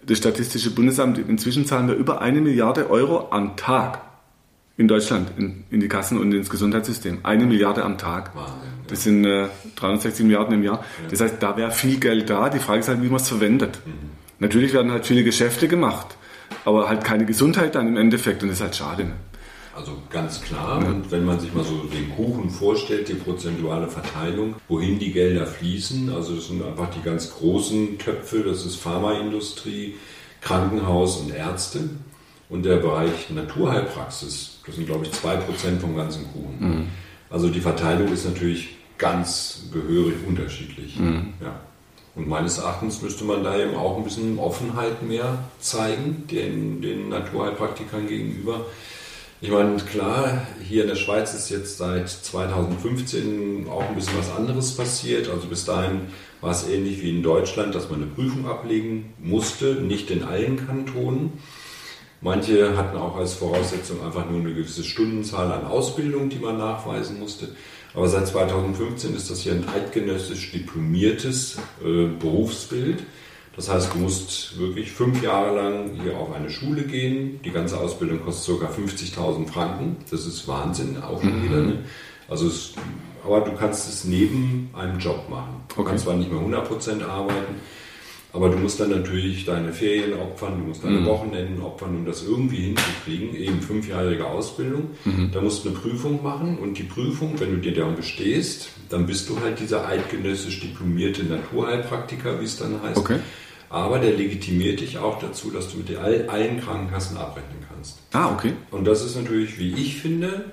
das 0.07 0.19
Statistische 0.19 0.71
Bundesamt, 0.71 1.19
inzwischen 1.19 1.67
zahlen 1.67 1.89
wir 1.89 1.95
über 1.95 2.21
eine 2.21 2.41
Milliarde 2.41 2.91
Euro 2.91 3.29
am 3.31 3.57
Tag 3.57 4.08
in 4.79 4.89
Deutschland 4.89 5.33
in, 5.37 5.65
in 5.71 5.81
die 5.81 5.89
Kassen 5.89 6.19
und 6.19 6.33
ins 6.33 6.49
Gesundheitssystem. 6.49 7.19
Eine 7.25 7.45
Milliarde 7.45 7.85
am 7.85 7.99
Tag. 7.99 8.35
Wahnsinn. 8.35 8.55
Das 8.87 9.03
sind 9.03 9.25
äh, 9.27 9.49
360 9.77 10.25
Milliarden 10.25 10.55
im 10.55 10.63
Jahr. 10.63 10.85
Das 11.11 11.21
heißt, 11.21 11.35
da 11.41 11.57
wäre 11.59 11.73
viel 11.73 12.01
Geld 12.01 12.31
da. 12.31 12.49
Die 12.49 12.61
Frage 12.61 12.81
ist 12.81 12.89
halt, 12.89 13.03
wie 13.03 13.09
man 13.09 13.17
es 13.17 13.29
verwendet. 13.29 13.81
Natürlich 14.39 14.73
werden 14.73 14.93
halt 14.93 15.05
viele 15.05 15.25
Geschäfte 15.25 15.67
gemacht, 15.67 16.17
aber 16.65 16.89
halt 16.89 17.03
keine 17.05 17.27
Gesundheit 17.27 17.75
dann 17.75 17.89
im 17.89 17.97
Endeffekt 17.97 18.43
und 18.43 18.49
das 18.49 18.59
ist 18.59 18.63
halt 18.63 18.77
schade. 18.77 19.05
Ne? 19.05 19.13
Also 19.75 19.93
ganz 20.11 20.41
klar, 20.41 20.79
und 20.79 21.11
wenn 21.11 21.25
man 21.25 21.39
sich 21.39 21.53
mal 21.53 21.65
so 21.65 21.85
den 21.85 22.11
Kuchen 22.15 22.51
vorstellt, 22.51 23.09
die 23.09 23.15
prozentuale 23.15 23.89
Verteilung, 23.89 24.57
wohin 24.69 24.99
die 24.99 25.13
Gelder 25.13 25.47
fließen, 25.47 26.11
also 26.11 26.35
das 26.35 26.49
sind 26.49 26.65
einfach 26.65 26.89
die 26.91 27.03
ganz 27.03 27.33
großen 27.33 27.99
Töpfe, 27.99 28.41
das 28.41 28.65
ist 28.65 28.77
Pharmaindustrie, 28.77 29.95
Krankenhaus 30.41 31.19
und 31.19 31.35
Ärzte. 31.35 31.91
Und 32.49 32.65
der 32.65 32.77
Bereich 32.77 33.31
Naturheilpraxis, 33.31 34.61
das 34.67 34.75
sind 34.75 34.87
glaube 34.87 35.07
ich 35.07 35.13
2% 35.13 35.81
vom 35.81 35.97
ganzen 35.97 36.25
Kuchen. 36.33 36.89
Also 37.31 37.49
die 37.49 37.61
Verteilung 37.61 38.13
ist 38.13 38.25
natürlich 38.25 38.77
ganz 38.97 39.65
gehörig 39.73 40.15
unterschiedlich. 40.27 40.97
Ja. 41.41 41.61
Und 42.15 42.27
meines 42.27 42.59
Erachtens 42.59 43.01
müsste 43.01 43.25
man 43.25 43.45
da 43.45 43.57
eben 43.57 43.77
auch 43.77 43.97
ein 43.97 44.03
bisschen 44.03 44.39
Offenheit 44.39 45.03
mehr 45.03 45.45
zeigen, 45.61 46.27
den, 46.29 46.83
den 46.83 47.11
Naturheilpraktikern 47.11 48.09
gegenüber. 48.09 48.67
Ich 49.41 49.53
meine, 49.53 49.77
klar, 49.77 50.49
hier 50.61 50.83
in 50.83 50.89
der 50.89 50.97
Schweiz 50.97 51.33
ist 51.33 51.49
jetzt 51.49 51.79
seit 51.79 52.09
2015 52.09 53.69
auch 53.71 53.89
ein 53.89 53.95
bisschen 53.95 54.19
was 54.19 54.35
anderes 54.35 54.77
passiert. 54.77 55.29
Also 55.29 55.47
bis 55.47 55.65
dahin 55.65 56.09
war 56.41 56.51
es 56.51 56.69
ähnlich 56.69 57.03
wie 57.03 57.11
in 57.11 57.23
Deutschland, 57.23 57.73
dass 57.77 57.89
man 57.89 58.03
eine 58.03 58.11
Prüfung 58.11 58.49
ablegen 58.49 59.13
musste, 59.21 59.75
nicht 59.75 60.11
in 60.11 60.25
allen 60.25 60.67
Kantonen. 60.67 61.35
Manche 62.21 62.77
hatten 62.77 62.97
auch 62.97 63.17
als 63.17 63.35
Voraussetzung 63.35 64.05
einfach 64.05 64.29
nur 64.29 64.41
eine 64.41 64.53
gewisse 64.53 64.83
Stundenzahl 64.83 65.53
an 65.53 65.67
Ausbildung, 65.67 66.29
die 66.29 66.39
man 66.39 66.59
nachweisen 66.59 67.21
musste. 67.21 67.49
Aber 67.95 68.09
seit 68.09 68.27
2015 68.27 69.15
ist 69.15 69.31
das 69.31 69.41
hier 69.41 69.53
ein 69.53 69.65
eidgenössisch 69.69 70.51
diplomiertes 70.53 71.59
äh, 71.85 72.07
Berufsbild. 72.19 73.05
Das 73.57 73.69
heißt, 73.69 73.95
du 73.95 73.99
musst 73.99 74.59
wirklich 74.59 74.91
fünf 74.93 75.23
Jahre 75.23 75.57
lang 75.57 75.91
hier 76.03 76.17
auf 76.17 76.33
eine 76.33 76.51
Schule 76.51 76.83
gehen. 76.83 77.41
Die 77.45 77.51
ganze 77.51 77.79
Ausbildung 77.79 78.21
kostet 78.25 78.61
ca. 78.61 78.67
50.000 78.67 79.47
Franken. 79.49 79.97
Das 80.11 80.27
ist 80.27 80.47
Wahnsinn, 80.47 81.01
auch 81.03 81.21
schon 81.21 81.43
wieder. 81.43 81.57
Ne? 81.63 81.79
Also 82.29 82.47
es, 82.49 82.75
aber 83.25 83.41
du 83.41 83.53
kannst 83.53 83.89
es 83.89 84.05
neben 84.05 84.71
einem 84.75 84.99
Job 84.99 85.29
machen. 85.29 85.61
Du 85.69 85.81
Okay. 85.81 85.89
kannst 85.91 86.05
zwar 86.05 86.15
nicht 86.15 86.31
mehr 86.31 86.41
100% 86.41 87.05
arbeiten, 87.05 87.55
aber 88.33 88.51
du 88.51 88.59
musst 88.59 88.79
dann 88.79 88.91
natürlich 88.91 89.45
deine 89.47 89.73
Ferien 89.73 90.13
opfern, 90.15 90.59
du 90.59 90.67
musst 90.67 90.85
deine 90.85 91.05
Wochenenden 91.07 91.63
opfern, 91.63 91.97
um 91.97 92.05
das 92.05 92.23
irgendwie 92.25 92.57
hinzukriegen. 92.57 93.35
Eben 93.35 93.63
fünfjährige 93.63 94.27
Ausbildung. 94.27 94.91
Da 95.33 95.41
musst 95.41 95.65
du 95.65 95.71
eine 95.71 95.79
Prüfung 95.79 96.23
machen 96.23 96.59
und 96.59 96.77
die 96.77 96.83
Prüfung, 96.83 97.35
wenn 97.39 97.53
du 97.53 97.57
dir 97.57 97.73
daran 97.73 97.97
bestehst, 97.97 98.69
dann 98.91 99.07
bist 99.07 99.29
du 99.29 99.41
halt 99.41 99.59
dieser 99.61 99.87
eidgenössisch 99.87 100.61
diplomierte 100.61 101.25
Naturheilpraktiker, 101.25 102.41
wie 102.41 102.45
es 102.45 102.59
dann 102.59 102.83
heißt. 102.83 102.99
Okay. 102.99 103.19
Aber 103.71 103.99
der 103.99 104.15
legitimiert 104.15 104.81
dich 104.81 104.99
auch 104.99 105.19
dazu, 105.19 105.51
dass 105.51 105.71
du 105.71 105.79
mit 105.79 105.97
all, 105.97 106.27
allen 106.29 106.61
Krankenkassen 106.61 107.17
abrechnen 107.17 107.59
kannst. 107.69 107.99
Ah, 108.13 108.33
okay. 108.33 108.55
Und 108.71 108.87
das 108.87 109.05
ist 109.05 109.17
natürlich, 109.17 109.59
wie 109.59 109.73
ich 109.75 109.97
finde, 110.01 110.53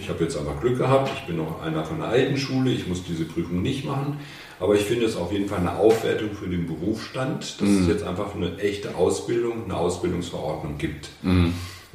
ich 0.00 0.08
habe 0.08 0.24
jetzt 0.24 0.36
einfach 0.36 0.60
Glück 0.60 0.78
gehabt, 0.78 1.10
ich 1.16 1.26
bin 1.26 1.36
noch 1.36 1.62
einer 1.62 1.84
von 1.84 1.98
der 1.98 2.08
alten 2.08 2.36
Schule, 2.36 2.70
ich 2.70 2.86
muss 2.86 3.04
diese 3.04 3.24
Prüfung 3.24 3.62
nicht 3.62 3.84
machen, 3.84 4.18
aber 4.60 4.74
ich 4.74 4.82
finde 4.82 5.06
es 5.06 5.16
auf 5.16 5.32
jeden 5.32 5.48
Fall 5.48 5.58
eine 5.60 5.76
Aufwertung 5.76 6.30
für 6.32 6.48
den 6.48 6.66
Berufsstand, 6.66 7.60
dass 7.60 7.68
es 7.68 7.86
jetzt 7.88 8.04
einfach 8.04 8.34
eine 8.34 8.58
echte 8.58 8.94
Ausbildung, 8.94 9.64
eine 9.64 9.76
Ausbildungsverordnung 9.76 10.78
gibt. 10.78 11.08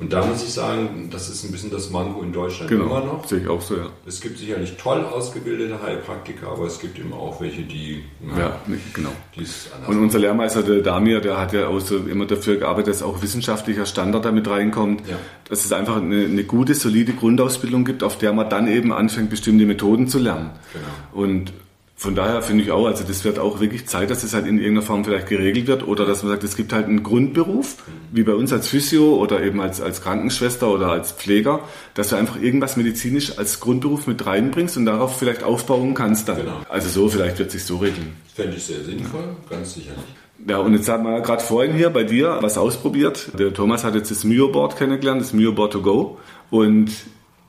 Und 0.01 0.11
da 0.11 0.25
muss 0.25 0.41
ich 0.41 0.51
sagen, 0.51 1.09
das 1.11 1.29
ist 1.29 1.43
ein 1.45 1.51
bisschen 1.51 1.69
das 1.69 1.91
Manko 1.91 2.23
in 2.23 2.33
Deutschland 2.33 2.71
immer 2.71 2.85
Genau. 2.85 3.05
noch. 3.05 3.27
Sehe 3.27 3.39
ich 3.41 3.47
auch 3.47 3.61
so, 3.61 3.75
ja. 3.75 3.85
Es 4.07 4.19
gibt 4.19 4.39
sicherlich 4.39 4.75
toll 4.77 5.05
ausgebildete 5.05 5.79
Heilpraktiker, 5.81 6.47
aber 6.47 6.65
es 6.65 6.79
gibt 6.79 6.97
eben 6.97 7.13
auch 7.13 7.39
welche, 7.39 7.61
die, 7.61 8.03
na, 8.19 8.39
Ja, 8.39 8.55
genau. 8.93 9.11
die 9.35 9.43
es 9.43 9.69
anders 9.71 9.89
Und 9.89 9.99
unser 10.01 10.17
Lehrmeister, 10.17 10.63
der 10.63 10.81
Damir, 10.81 11.21
der 11.21 11.37
hat 11.39 11.53
ja 11.53 11.67
auch 11.67 11.79
so 11.79 11.97
immer 11.97 12.25
dafür 12.25 12.57
gearbeitet, 12.57 12.95
dass 12.95 13.03
auch 13.03 13.21
wissenschaftlicher 13.21 13.85
Standard 13.85 14.25
damit 14.25 14.49
reinkommt. 14.49 15.07
Ja. 15.07 15.17
Dass 15.47 15.65
es 15.65 15.71
einfach 15.71 15.97
eine, 15.97 16.25
eine 16.25 16.43
gute, 16.45 16.73
solide 16.73 17.13
Grundausbildung 17.13 17.85
gibt, 17.85 18.01
auf 18.01 18.17
der 18.17 18.33
man 18.33 18.49
dann 18.49 18.67
eben 18.67 18.91
anfängt, 18.91 19.29
bestimmte 19.29 19.65
Methoden 19.65 20.07
zu 20.07 20.17
lernen. 20.17 20.49
Genau. 20.73 21.23
Und 21.23 21.53
von 22.01 22.15
daher 22.15 22.41
finde 22.41 22.63
ich 22.63 22.71
auch, 22.71 22.87
also 22.87 23.03
das 23.03 23.23
wird 23.25 23.37
auch 23.37 23.59
wirklich 23.59 23.85
Zeit, 23.85 24.09
dass 24.09 24.23
es 24.23 24.33
halt 24.33 24.47
in 24.47 24.57
irgendeiner 24.57 24.81
Form 24.81 25.05
vielleicht 25.05 25.27
geregelt 25.27 25.67
wird 25.67 25.87
oder 25.87 26.03
dass 26.03 26.23
man 26.23 26.31
sagt, 26.31 26.43
es 26.43 26.55
gibt 26.55 26.73
halt 26.73 26.87
einen 26.87 27.03
Grundberuf, 27.03 27.75
wie 28.11 28.23
bei 28.23 28.33
uns 28.33 28.51
als 28.51 28.67
Physio 28.67 29.17
oder 29.17 29.43
eben 29.43 29.61
als, 29.61 29.81
als 29.81 30.01
Krankenschwester 30.01 30.71
oder 30.71 30.87
als 30.87 31.11
Pfleger, 31.11 31.59
dass 31.93 32.09
du 32.09 32.15
einfach 32.15 32.41
irgendwas 32.41 32.75
medizinisch 32.75 33.37
als 33.37 33.59
Grundberuf 33.59 34.07
mit 34.07 34.25
reinbringst 34.25 34.77
und 34.77 34.87
darauf 34.87 35.19
vielleicht 35.19 35.43
aufbauen 35.43 35.93
kannst 35.93 36.27
dann. 36.27 36.37
Genau. 36.37 36.61
Also 36.69 36.89
so, 36.89 37.07
vielleicht 37.07 37.37
wird 37.37 37.51
sich 37.51 37.65
so 37.65 37.77
regeln. 37.77 38.13
Fände 38.33 38.57
ich 38.57 38.63
sehr 38.63 38.83
sinnvoll, 38.83 39.35
ganz 39.47 39.75
sicherlich. 39.75 40.01
Ja, 40.47 40.57
und 40.57 40.73
jetzt 40.73 40.89
haben 40.89 41.03
wir 41.03 41.21
gerade 41.21 41.43
vorhin 41.43 41.75
hier 41.75 41.91
bei 41.91 42.03
dir 42.03 42.39
was 42.41 42.57
ausprobiert. 42.57 43.29
Der 43.37 43.53
Thomas 43.53 43.83
hat 43.83 43.93
jetzt 43.93 44.09
das 44.09 44.23
Myo-Board 44.23 44.75
kennengelernt, 44.75 45.21
das 45.21 45.33
Myo-Board 45.33 45.73
to 45.73 45.81
go. 45.83 46.17
Und 46.49 46.89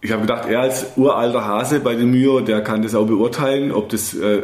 ich 0.02 0.10
habe 0.10 0.22
gedacht, 0.22 0.48
er 0.48 0.60
als 0.60 0.86
uralter 0.96 1.46
Hase 1.46 1.78
bei 1.80 1.94
dem 1.94 2.10
Myo, 2.10 2.40
der 2.40 2.60
kann 2.60 2.82
das 2.82 2.94
auch 2.94 3.06
beurteilen, 3.06 3.70
ob 3.70 3.88
das 3.88 4.14
äh, 4.14 4.42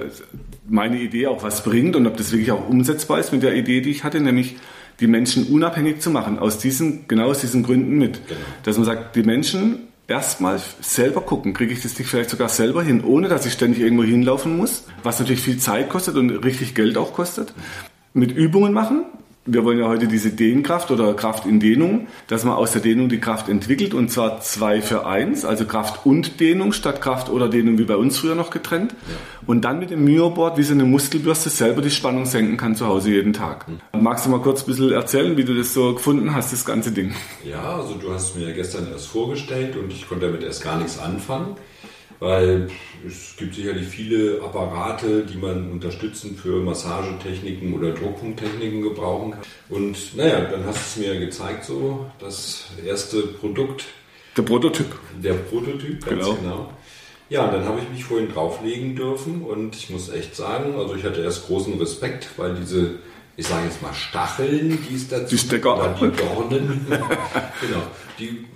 meine 0.68 1.00
Idee 1.00 1.26
auch 1.26 1.42
was 1.42 1.64
bringt 1.64 1.96
und 1.96 2.06
ob 2.06 2.16
das 2.16 2.30
wirklich 2.30 2.52
auch 2.52 2.68
umsetzbar 2.68 3.18
ist 3.18 3.32
mit 3.32 3.42
der 3.42 3.54
Idee, 3.54 3.80
die 3.80 3.90
ich 3.90 4.04
hatte, 4.04 4.20
nämlich 4.20 4.56
die 5.00 5.08
Menschen 5.08 5.46
unabhängig 5.48 6.00
zu 6.00 6.10
machen, 6.10 6.38
aus 6.38 6.58
diesen, 6.58 7.08
genau 7.08 7.26
aus 7.26 7.40
diesen 7.40 7.64
Gründen 7.64 7.98
mit. 7.98 8.26
Genau. 8.28 8.40
Dass 8.62 8.76
man 8.76 8.86
sagt, 8.86 9.16
die 9.16 9.24
Menschen 9.24 9.88
erstmal 10.06 10.60
selber 10.80 11.20
gucken, 11.22 11.54
kriege 11.54 11.72
ich 11.72 11.82
das 11.82 11.98
nicht 11.98 12.08
vielleicht 12.08 12.30
sogar 12.30 12.48
selber 12.48 12.82
hin, 12.82 13.02
ohne 13.04 13.28
dass 13.28 13.44
ich 13.44 13.52
ständig 13.52 13.80
irgendwo 13.82 14.04
hinlaufen 14.04 14.56
muss, 14.56 14.84
was 15.02 15.18
natürlich 15.18 15.40
viel 15.40 15.58
Zeit 15.58 15.88
kostet 15.88 16.16
und 16.16 16.30
richtig 16.30 16.74
Geld 16.74 16.96
auch 16.96 17.12
kostet. 17.12 17.52
Mit 18.14 18.32
Übungen 18.32 18.72
machen. 18.72 19.04
Wir 19.50 19.64
wollen 19.64 19.78
ja 19.78 19.88
heute 19.88 20.08
diese 20.08 20.30
Dehnkraft 20.30 20.90
oder 20.90 21.14
Kraft 21.14 21.46
in 21.46 21.58
Dehnung, 21.58 22.06
dass 22.26 22.44
man 22.44 22.52
aus 22.52 22.72
der 22.72 22.82
Dehnung 22.82 23.08
die 23.08 23.18
Kraft 23.18 23.48
entwickelt 23.48 23.94
und 23.94 24.10
zwar 24.10 24.42
zwei 24.42 24.82
für 24.82 25.06
eins, 25.06 25.46
also 25.46 25.64
Kraft 25.64 26.04
und 26.04 26.38
Dehnung 26.38 26.72
statt 26.72 27.00
Kraft 27.00 27.30
oder 27.30 27.48
Dehnung 27.48 27.78
wie 27.78 27.84
bei 27.84 27.96
uns 27.96 28.18
früher 28.18 28.34
noch 28.34 28.50
getrennt. 28.50 28.94
Und 29.46 29.64
dann 29.64 29.78
mit 29.78 29.88
dem 29.88 30.04
Myoboard 30.04 30.58
wie 30.58 30.62
so 30.64 30.74
eine 30.74 30.84
Muskelbürste 30.84 31.48
selber 31.48 31.80
die 31.80 31.90
Spannung 31.90 32.26
senken 32.26 32.58
kann 32.58 32.76
zu 32.76 32.86
Hause 32.86 33.08
jeden 33.10 33.32
Tag. 33.32 33.64
Magst 33.98 34.26
du 34.26 34.30
mal 34.30 34.42
kurz 34.42 34.64
ein 34.64 34.66
bisschen 34.66 34.92
erzählen, 34.92 35.34
wie 35.38 35.44
du 35.44 35.54
das 35.54 35.72
so 35.72 35.94
gefunden 35.94 36.34
hast, 36.34 36.52
das 36.52 36.66
ganze 36.66 36.92
Ding? 36.92 37.14
Ja, 37.42 37.76
also 37.76 37.94
du 37.94 38.12
hast 38.12 38.36
mir 38.36 38.52
gestern 38.52 38.88
erst 38.92 39.06
vorgestellt 39.06 39.76
und 39.76 39.90
ich 39.90 40.06
konnte 40.06 40.26
damit 40.26 40.42
erst 40.42 40.62
gar 40.62 40.76
nichts 40.76 40.98
anfangen, 40.98 41.56
weil 42.20 42.68
es 43.06 43.34
gibt 43.36 43.54
sicherlich 43.54 43.86
viele 43.86 44.40
Apparate, 44.42 45.24
die 45.24 45.36
man 45.36 45.70
unterstützend 45.70 46.38
für 46.40 46.60
Massagetechniken 46.60 47.72
oder 47.74 47.92
Druckpunkttechniken 47.92 48.82
gebrauchen 48.82 49.32
kann. 49.32 49.40
Und 49.68 50.16
naja, 50.16 50.40
dann 50.40 50.64
hast 50.66 50.96
du 50.96 51.00
es 51.02 51.06
mir 51.06 51.20
gezeigt, 51.20 51.64
so 51.64 52.06
das 52.18 52.66
erste 52.84 53.22
Produkt, 53.22 53.84
Der 54.36 54.42
Prototyp. 54.42 54.86
der 55.22 55.34
Prototyp, 55.34 56.04
ganz 56.04 56.24
Genau. 56.24 56.34
genau. 56.36 56.70
Ja, 57.30 57.46
dann 57.50 57.64
habe 57.66 57.80
ich 57.80 57.88
mich 57.90 58.04
vorhin 58.04 58.32
drauflegen 58.32 58.96
dürfen 58.96 59.42
und 59.42 59.76
ich 59.76 59.90
muss 59.90 60.08
echt 60.08 60.34
sagen, 60.34 60.74
also 60.78 60.94
ich 60.94 61.04
hatte 61.04 61.20
erst 61.22 61.46
großen 61.46 61.78
Respekt, 61.78 62.26
weil 62.38 62.54
diese, 62.54 62.96
ich 63.36 63.46
sage 63.46 63.66
jetzt 63.66 63.82
mal 63.82 63.92
Stacheln, 63.92 64.78
die 64.88 64.94
es 64.94 65.08
dazu 65.08 65.36
Die 65.36 65.38
Stecker. 65.38 65.76
oder 65.76 65.94
die 66.00 66.16
Dornen, 66.16 66.86
genau, 66.88 67.82
die 68.18 68.46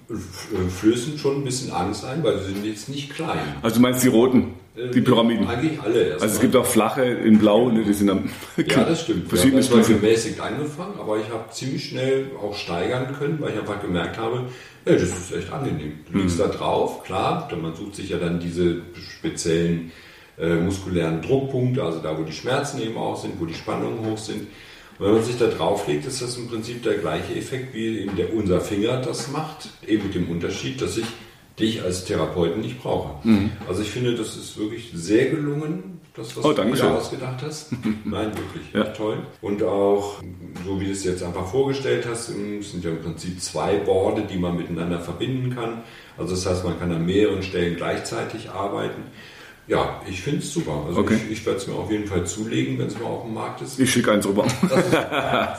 flößen 0.81 1.19
schon 1.19 1.37
ein 1.41 1.45
bisschen 1.45 1.73
Angst 1.73 2.05
ein, 2.05 2.23
weil 2.23 2.39
sie 2.41 2.53
sind 2.53 2.65
jetzt 2.65 2.89
nicht 2.89 3.11
klein. 3.15 3.39
Also 3.63 3.77
du 3.77 3.83
meinst 3.83 4.03
die 4.03 4.09
roten, 4.09 4.55
die 4.95 5.01
Pyramiden. 5.01 5.47
Eigentlich 5.47 5.81
alle. 5.81 6.13
Also 6.15 6.27
es 6.27 6.41
gibt 6.41 6.57
auch 6.57 6.67
flache 6.67 7.03
in 7.05 7.39
blau, 7.39 7.71
ne, 7.71 7.85
die 7.85 7.93
sind 7.93 8.11
am 8.11 8.31
Ja, 8.57 8.85
das 8.85 9.03
stimmt. 9.03 9.29
Verschiedene 9.29 9.59
erstmal 9.59 9.85
Stufen. 9.85 10.01
gemäßigt 10.01 10.41
angefangen, 10.41 10.95
aber 10.99 11.19
ich 11.19 11.29
habe 11.31 11.51
ziemlich 11.51 11.89
schnell 11.89 12.27
auch 12.43 12.55
steigern 12.55 13.15
können, 13.19 13.39
weil 13.41 13.53
ich 13.53 13.59
einfach 13.61 13.81
gemerkt 13.81 14.19
habe, 14.19 14.47
ja, 14.85 14.93
das 14.95 15.03
ist 15.03 15.33
echt 15.33 15.53
angenehm. 15.53 15.93
Du 16.11 16.19
liegst 16.19 16.39
Mhm. 16.39 16.43
da 16.43 16.49
drauf, 16.49 17.05
klar, 17.05 17.49
denn 17.51 17.63
man 17.63 17.75
sucht 17.75 17.95
sich 17.97 18.09
ja 18.11 18.19
dann 18.19 18.41
diese 18.41 18.79
speziellen 19.19 19.93
äh, 20.39 20.55
muskulären 20.57 21.21
Druckpunkte, 21.23 21.83
also 21.85 21.99
da, 22.01 22.19
wo 22.19 22.23
die 22.23 22.33
Schmerzen 22.33 22.81
eben 22.81 22.97
auch 22.97 23.21
sind, 23.21 23.39
wo 23.39 23.45
die 23.45 23.55
Spannungen 23.55 24.05
hoch 24.11 24.19
sind. 24.19 24.47
Wenn 25.03 25.13
man 25.13 25.23
sich 25.25 25.37
da 25.39 25.47
drauflegt, 25.49 26.07
ist 26.07 26.23
das 26.23 26.37
im 26.37 26.49
Prinzip 26.49 26.83
der 26.83 26.95
gleiche 26.99 27.35
Effekt, 27.35 27.75
wie 27.75 28.01
eben 28.01 28.17
der, 28.17 28.33
unser 28.35 28.61
Finger 28.61 28.99
das 29.01 29.31
macht, 29.31 29.69
eben 29.87 30.05
mit 30.05 30.15
dem 30.15 30.29
Unterschied, 30.31 30.81
dass 30.81 30.97
ich 30.97 31.07
dich 31.59 31.83
als 31.83 32.05
Therapeuten 32.05 32.61
nicht 32.63 32.81
brauche. 32.83 33.27
Mhm. 33.27 33.51
Also 33.69 33.83
ich 33.83 33.91
finde, 33.91 34.15
das 34.15 34.37
ist 34.37 34.57
wirklich 34.59 34.91
sehr 34.95 35.27
gelungen, 35.31 36.01
das, 36.15 36.37
was 36.37 36.45
Oh, 36.45 36.53
du 36.53 36.63
dir 36.65 36.91
ausgedacht 36.91 37.43
hast. 37.43 37.73
Nein, 38.05 38.33
wirklich, 38.37 38.73
Ja. 38.75 38.85
toll. 38.85 39.19
Und 39.41 39.63
auch, 39.63 40.23
so 40.65 40.81
wie 40.81 40.85
du 40.87 40.93
es 40.93 41.05
jetzt 41.05 41.23
einfach 41.23 41.47
vorgestellt 41.47 42.07
hast, 42.09 42.27
sind 42.27 42.85
ja 42.85 42.91
im 42.91 43.01
Prinzip 43.01 43.41
zwei 43.41 43.79
Borde, 43.79 44.23
die 44.23 44.39
man 44.39 44.57
miteinander 44.57 45.01
verbinden 45.01 45.55
kann. 45.55 45.83
Also 46.19 46.35
das 46.35 46.45
heißt, 46.47 46.65
man 46.65 46.79
kann 46.79 46.93
an 46.93 47.07
mehreren 47.07 47.43
Stellen 47.43 47.77
gleichzeitig 47.77 48.51
arbeiten. 48.51 49.05
Ja, 49.69 50.01
ich 50.09 50.21
finde 50.23 50.41
es 50.41 50.53
super. 50.53 50.85
Also 50.89 51.01
Okay. 51.01 51.17
ich, 51.27 51.33
ich 51.41 51.47
werde 51.47 51.59
es 51.59 51.67
mir 51.67 51.75
auf 51.75 51.91
jeden 51.91 52.07
Fall 52.07 52.25
zulegen, 52.27 52.79
wenn 52.79 52.89
es 52.89 52.99
mal 52.99 53.07
auf 53.07 53.23
dem 53.25 53.35
Markt 53.35 53.63
ist. 53.63 53.79
Ich 53.79 53.91
schicke 53.93 54.11
eins 54.13 54.27
rüber. 54.27 54.45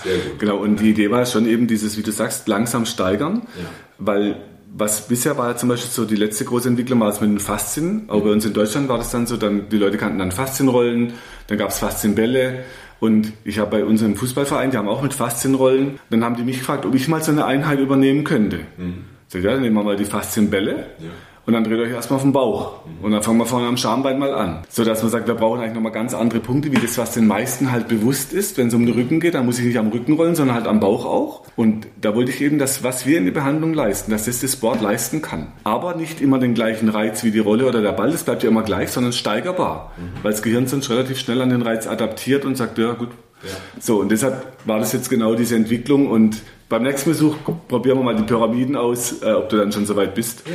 Sehr 0.04 0.18
gut. 0.18 0.40
genau, 0.40 0.58
und 0.58 0.80
die 0.82 0.90
Idee 0.90 1.10
war 1.10 1.26
schon 1.26 1.48
eben 1.48 1.68
dieses, 1.68 1.98
wie 1.98 2.02
du 2.04 2.12
sagst, 2.12 2.48
langsam 2.48 2.86
steigern, 2.86 3.44
Ja. 3.58 3.66
weil 3.98 4.36
was 4.76 5.08
bisher 5.08 5.38
war 5.38 5.52
ja 5.52 5.56
zum 5.56 5.70
Beispiel 5.70 5.92
so 5.92 6.04
die 6.06 6.16
letzte 6.16 6.46
große 6.46 6.68
Entwicklung 6.68 7.00
war 7.00 7.10
es 7.10 7.22
mit 7.22 7.30
den 7.30 7.40
Faszien. 7.40 8.06
Auch 8.10 8.22
bei 8.24 8.32
uns 8.32 8.44
in 8.44 8.54
Deutschland 8.54 8.90
war 8.90 8.98
das 8.98 9.12
dann 9.12 9.28
so, 9.28 9.38
dann 9.38 9.70
die 9.70 9.78
Leute 9.78 9.98
kannten 9.98 10.18
dann 10.18 10.32
Faszienrollen, 10.32 11.14
dann 11.48 11.58
gab 11.60 11.70
es 11.70 11.78
Faszienbälle 11.78 12.64
und 13.00 13.34
ich 13.46 13.60
habe 13.60 13.70
bei 13.70 13.86
unserem 13.86 14.16
Fußballverein, 14.16 14.72
die 14.72 14.78
haben 14.78 14.88
auch 14.90 15.04
mit 15.04 15.14
Faszienrollen, 15.14 16.00
dann 16.10 16.24
haben 16.24 16.36
die 16.36 16.44
mich 16.44 16.58
gefragt, 16.58 16.86
ob 16.88 16.96
ich 16.96 17.08
mal 17.08 17.22
so 17.24 17.32
eine 17.32 17.46
Einheit 17.46 17.80
übernehmen 17.80 18.24
könnte. 18.24 18.62
Mhm. 18.78 19.06
Sag, 19.28 19.44
ja, 19.44 19.52
dann 19.52 19.62
nehmen 19.62 19.76
wir 19.76 19.84
mal 19.84 19.96
die 19.96 20.06
Faszienbälle. 20.06 20.88
Ja 21.00 21.10
und 21.46 21.54
dann 21.54 21.66
dreht 21.66 21.80
euch 21.80 21.92
erstmal 21.92 22.18
auf 22.18 22.24
den 22.24 22.32
Bauch. 22.32 22.80
Und 23.02 23.12
dann 23.12 23.22
fangen 23.22 23.38
wir 23.38 23.46
vorne 23.46 23.68
am 23.68 23.76
Schambein 23.76 24.18
mal 24.18 24.34
an. 24.34 24.60
So 24.70 24.86
dass 24.86 25.02
man 25.02 25.12
sagt, 25.12 25.28
wir 25.28 25.36
brauchen 25.36 25.60
eigentlich 25.60 25.74
nochmal 25.74 25.92
ganz 25.92 26.14
andere 26.14 26.40
Punkte, 26.40 26.72
wie 26.72 26.78
das, 26.78 26.98
was 26.98 27.12
den 27.12 27.28
meisten 27.28 27.72
halt 27.72 27.90
bewusst 27.90 28.32
ist. 28.32 28.58
Wenn 28.58 28.68
es 28.68 28.74
um 28.74 28.86
den 28.86 28.96
Rücken 28.96 29.20
geht, 29.20 29.34
dann 29.34 29.46
muss 29.46 29.60
ich 29.60 29.66
nicht 29.66 29.78
am 29.78 29.90
Rücken 29.90 30.14
rollen, 30.14 30.36
sondern 30.36 30.56
halt 30.56 30.68
am 30.68 30.80
Bauch 30.80 31.06
auch. 31.06 31.44
Und 31.58 31.88
da 32.00 32.16
wollte 32.16 32.32
ich 32.32 32.40
eben 32.40 32.60
das, 32.60 32.84
was 32.84 33.06
wir 33.06 33.18
in 33.18 33.26
der 33.26 33.34
Behandlung 33.34 33.74
leisten, 33.74 34.12
dass 34.12 34.26
das 34.26 34.40
das 34.40 34.54
Sport 34.54 34.82
leisten 34.82 35.22
kann. 35.22 35.48
Aber 35.66 35.96
nicht 35.96 36.22
immer 36.22 36.40
den 36.40 36.54
gleichen 36.54 36.88
Reiz 36.88 37.26
wie 37.26 37.32
die 37.32 37.40
Rolle 37.40 37.68
oder 37.68 37.82
der 37.82 37.92
Ball, 37.92 38.12
das 38.12 38.24
bleibt 38.24 38.44
ja 38.44 38.50
immer 38.50 38.64
gleich, 38.64 38.92
sondern 38.92 39.12
steigerbar. 39.12 39.92
Mhm. 39.98 40.24
Weil 40.24 40.32
das 40.32 40.44
Gehirn 40.44 40.68
sonst 40.68 40.90
relativ 40.90 41.20
schnell 41.20 41.42
an 41.42 41.50
den 41.50 41.62
Reiz 41.62 41.88
adaptiert 41.88 42.46
und 42.46 42.56
sagt, 42.56 42.78
ja 42.78 42.94
gut. 42.94 43.10
Ja. 43.44 43.50
So, 43.82 44.00
und 44.00 44.10
deshalb 44.10 44.46
war 44.64 44.80
das 44.80 44.94
jetzt 44.94 45.10
genau 45.10 45.36
diese 45.36 45.58
Entwicklung 45.58 46.10
und 46.10 46.42
beim 46.70 46.84
nächsten 46.84 47.10
Besuch 47.10 47.36
probieren 47.68 47.98
wir 47.98 48.04
mal 48.04 48.16
die 48.16 48.24
Pyramiden 48.24 48.78
aus, 48.78 49.22
äh, 49.22 49.34
ob 49.34 49.50
du 49.50 49.58
dann 49.58 49.74
schon 49.74 49.86
soweit 49.86 50.16
bist. 50.16 50.44
Ja. 50.48 50.54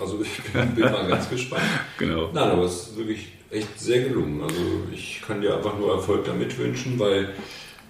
Also 0.00 0.20
ich 0.22 0.42
bin, 0.52 0.74
bin 0.74 0.84
mal 0.84 1.06
ganz 1.08 1.28
gespannt. 1.28 1.62
Genau. 1.98 2.30
Nein, 2.32 2.50
aber 2.50 2.62
es 2.62 2.88
ist 2.88 2.96
wirklich 2.96 3.28
echt 3.50 3.78
sehr 3.78 4.02
gelungen. 4.08 4.42
Also 4.42 4.60
ich 4.92 5.20
kann 5.26 5.40
dir 5.40 5.56
einfach 5.56 5.76
nur 5.78 5.92
Erfolg 5.94 6.24
damit 6.24 6.56
wünschen, 6.58 6.98
weil 6.98 7.34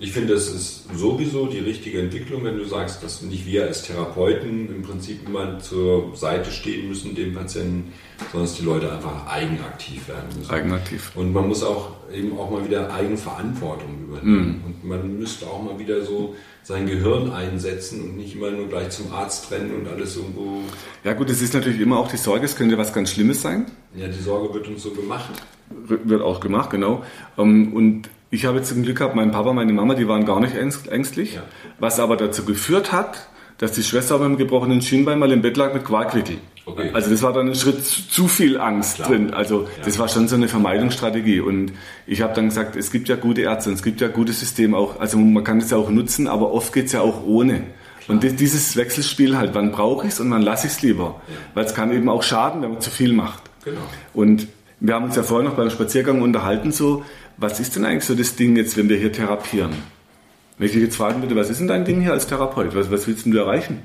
ich 0.01 0.13
finde, 0.13 0.35
es 0.35 0.49
ist 0.49 0.85
sowieso 0.95 1.47
die 1.47 1.59
richtige 1.59 2.01
Entwicklung, 2.01 2.45
wenn 2.45 2.57
du 2.57 2.65
sagst, 2.65 3.03
dass 3.03 3.23
nicht 3.23 3.47
wir 3.47 3.65
als 3.65 3.83
Therapeuten 3.83 4.69
im 4.69 4.83
Prinzip 4.83 5.27
immer 5.27 5.59
zur 5.59 6.15
Seite 6.15 6.53
stehen 6.53 6.89
müssen 6.89 7.17
dem 7.17 7.35
Patienten, 7.35 7.93
sondern 8.31 8.49
dass 8.49 8.57
die 8.57 8.65
Leute 8.65 8.93
einfach 8.93 9.27
eigenaktiv 9.27 10.09
werden 10.09 10.29
müssen. 10.39 10.51
Eigenaktiv. 10.51 11.13
Und 11.17 11.33
man 11.33 11.49
muss 11.49 11.65
auch 11.65 11.91
eben 12.13 12.39
auch 12.39 12.51
mal 12.51 12.65
wieder 12.65 12.93
Eigenverantwortung 12.93 14.05
übernehmen. 14.09 14.63
Mm. 14.63 14.67
Und 14.67 14.85
man 14.85 15.19
müsste 15.19 15.47
auch 15.47 15.63
mal 15.63 15.79
wieder 15.79 16.05
so 16.05 16.37
sein 16.63 16.87
Gehirn 16.87 17.33
einsetzen 17.33 18.03
und 18.03 18.17
nicht 18.19 18.37
immer 18.37 18.51
nur 18.51 18.69
gleich 18.69 18.91
zum 18.91 19.13
Arzt 19.13 19.51
rennen 19.51 19.75
und 19.81 19.89
alles 19.89 20.17
irgendwo. 20.17 20.61
Ja 21.03 21.15
gut, 21.15 21.29
es 21.31 21.43
ist 21.43 21.55
natürlich 21.55 21.81
immer 21.81 21.99
auch 21.99 22.09
die 22.11 22.19
Sorge, 22.19 22.45
es 22.45 22.55
könnte 22.55 22.79
was 22.79 22.93
ganz 22.93 23.11
Schlimmes 23.11 23.43
sein. 23.43 23.67
Ja, 23.97 24.07
die 24.07 24.23
Sorge 24.23 24.55
wird 24.55 24.69
uns 24.69 24.83
so 24.83 24.91
gemacht. 24.91 25.31
Wird 25.71 26.23
auch 26.23 26.41
gemacht, 26.41 26.71
genau. 26.71 27.03
Ähm, 27.37 27.73
und 27.73 28.11
ich 28.31 28.45
habe 28.45 28.59
jetzt 28.59 28.69
zum 28.69 28.83
Glück 28.83 28.99
gehabt, 28.99 29.15
mein 29.15 29.31
Papa, 29.31 29.53
meine 29.53 29.73
Mama, 29.73 29.95
die 29.95 30.07
waren 30.09 30.25
gar 30.25 30.41
nicht 30.41 30.55
ängstlich, 30.55 31.37
ja. 31.37 31.43
was 31.79 31.99
aber 31.99 32.17
dazu 32.17 32.45
geführt 32.45 32.93
hat, 32.93 33.29
dass 33.59 33.73
die 33.73 33.83
Schwester 33.83 34.19
mit 34.19 34.29
dem 34.29 34.37
gebrochenen 34.37 34.83
Schienbein 34.83 35.19
mal 35.19 35.33
im 35.33 35.43
Bett 35.43 35.57
lag 35.57 35.75
mit 35.75 35.85
Quarkwickel. 35.85 36.37
Okay. 36.65 36.91
Also 36.93 37.11
das 37.11 37.23
war 37.23 37.33
dann 37.33 37.49
ein 37.49 37.55
Schritt 37.55 37.85
zu 37.85 38.29
viel 38.29 38.59
Angst 38.59 38.97
Klar. 38.97 39.09
drin. 39.09 39.33
Also 39.33 39.63
ja. 39.63 39.85
das 39.85 39.99
war 39.99 40.09
schon 40.09 40.29
so 40.29 40.37
eine 40.37 40.49
Vermeidungsstrategie. 40.49 41.41
Und 41.41 41.73
ich 42.07 42.21
habe 42.21 42.35
dann 42.35 42.51
gesagt, 42.51 42.77
es 42.77 42.93
gibt 42.93 43.09
ja 43.09 43.17
gute 43.17 43.41
Ärzte, 43.41 43.73
es 43.73 43.83
gibt 43.83 44.01
ja 44.01 44.09
gutes 44.09 44.39
System 44.39 44.75
auch. 44.75 45.01
Also 45.01 45.19
man 45.19 45.43
kann 45.45 45.61
das 45.61 45.71
ja 45.71 45.79
auch 45.79 45.91
nutzen, 45.91 46.29
aber 46.29 46.53
oft 46.53 46.73
geht 46.73 46.87
es 46.87 46.93
ja 46.93 47.01
auch 47.01 47.25
ohne. 47.25 47.55
Klar. 48.05 48.23
Und 48.23 48.41
dieses 48.41 48.77
Wechselspiel 48.77 49.37
halt, 49.37 49.55
wann 49.55 49.73
brauche 49.73 50.07
ich 50.07 50.13
es 50.13 50.21
und 50.21 50.31
wann 50.31 50.43
lasse 50.43 50.67
ich 50.67 50.75
es 50.75 50.83
lieber. 50.83 51.21
Ja. 51.27 51.35
Weil 51.55 51.65
es 51.65 51.75
kann 51.75 51.91
eben 51.91 52.09
auch 52.09 52.23
schaden, 52.23 52.63
wenn 52.63 52.73
man 52.73 52.81
zu 52.81 52.91
viel 52.91 53.15
macht. 53.15 53.43
Genau. 53.65 53.81
Und 54.13 54.47
wir 54.81 54.95
haben 54.95 55.07
uns 55.07 55.17
ja 55.17 55.23
vorher 55.23 55.49
noch 55.49 55.57
beim 55.57 55.71
Spaziergang 55.71 56.23
unterhalten, 56.23 56.71
so, 56.71 57.03
was 57.39 57.61
ist 57.61 57.77
denn 57.77 57.85
eigentlich 57.85 58.05
so 58.05 58.15
das 58.15 58.37
Ding 58.37 58.57
jetzt, 58.57 58.77
wenn 58.77 58.89
wir 58.89 58.97
hier 58.99 59.13
therapieren? 59.13 59.71
Wenn 60.59 60.67
ich 60.67 60.73
dich 60.73 60.83
jetzt 60.83 60.97
fragen 60.97 61.23
würde, 61.23 61.37
was 61.37 61.51
ist 61.51 61.61
denn 61.61 61.69
dein 61.69 61.85
Ding 61.85 62.01
hier 62.01 62.13
als 62.13 62.27
Therapeut? 62.27 62.75
Was, 62.75 62.91
was 62.91 63.07
willst 63.07 63.25
du 63.27 63.37
erreichen? 63.37 63.79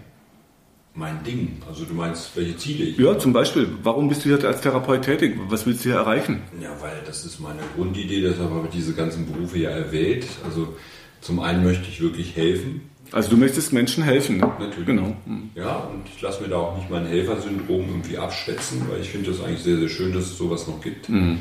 Mein 0.95 1.23
Ding? 1.23 1.57
Also 1.67 1.85
du 1.85 1.93
meinst, 1.93 2.35
welche 2.35 2.57
Ziele 2.57 2.83
ich 2.85 2.97
Ja, 2.97 3.09
habe? 3.09 3.19
zum 3.19 3.33
Beispiel. 3.33 3.67
Warum 3.83 4.09
bist 4.09 4.25
du 4.25 4.35
hier 4.35 4.47
als 4.47 4.61
Therapeut 4.61 5.03
tätig? 5.03 5.35
Was 5.49 5.65
willst 5.65 5.85
du 5.85 5.89
hier 5.89 5.97
erreichen? 5.99 6.41
Ja, 6.59 6.69
weil 6.81 7.01
das 7.05 7.25
ist 7.25 7.39
meine 7.39 7.61
Grundidee, 7.75 8.21
deshalb 8.21 8.49
habe 8.51 8.67
ich 8.67 8.75
diese 8.75 8.93
ganzen 8.93 9.31
Berufe 9.31 9.57
ja 9.59 9.69
erwählt. 9.69 10.25
Also 10.45 10.75
zum 11.21 11.39
einen 11.39 11.63
möchte 11.63 11.87
ich 11.89 12.01
wirklich 12.01 12.35
helfen. 12.35 12.81
Also 13.11 13.29
du 13.29 13.37
möchtest 13.37 13.71
Menschen 13.73 14.03
helfen, 14.03 14.37
ne? 14.37 14.51
Natürlich. 14.59 14.85
Genau. 14.87 15.15
Mhm. 15.25 15.49
Ja, 15.55 15.77
und 15.77 16.03
ich 16.15 16.19
lasse 16.21 16.41
mir 16.41 16.49
da 16.49 16.57
auch 16.57 16.77
nicht 16.77 16.89
mein 16.89 17.05
Helfersyndrom 17.05 17.81
irgendwie 17.87 18.17
abschwätzen, 18.17 18.81
weil 18.89 19.01
ich 19.01 19.09
finde 19.09 19.29
das 19.31 19.43
eigentlich 19.43 19.61
sehr, 19.61 19.77
sehr 19.77 19.89
schön, 19.89 20.11
dass 20.13 20.23
es 20.25 20.37
sowas 20.37 20.67
noch 20.67 20.81
gibt. 20.81 21.09
Mhm 21.09 21.37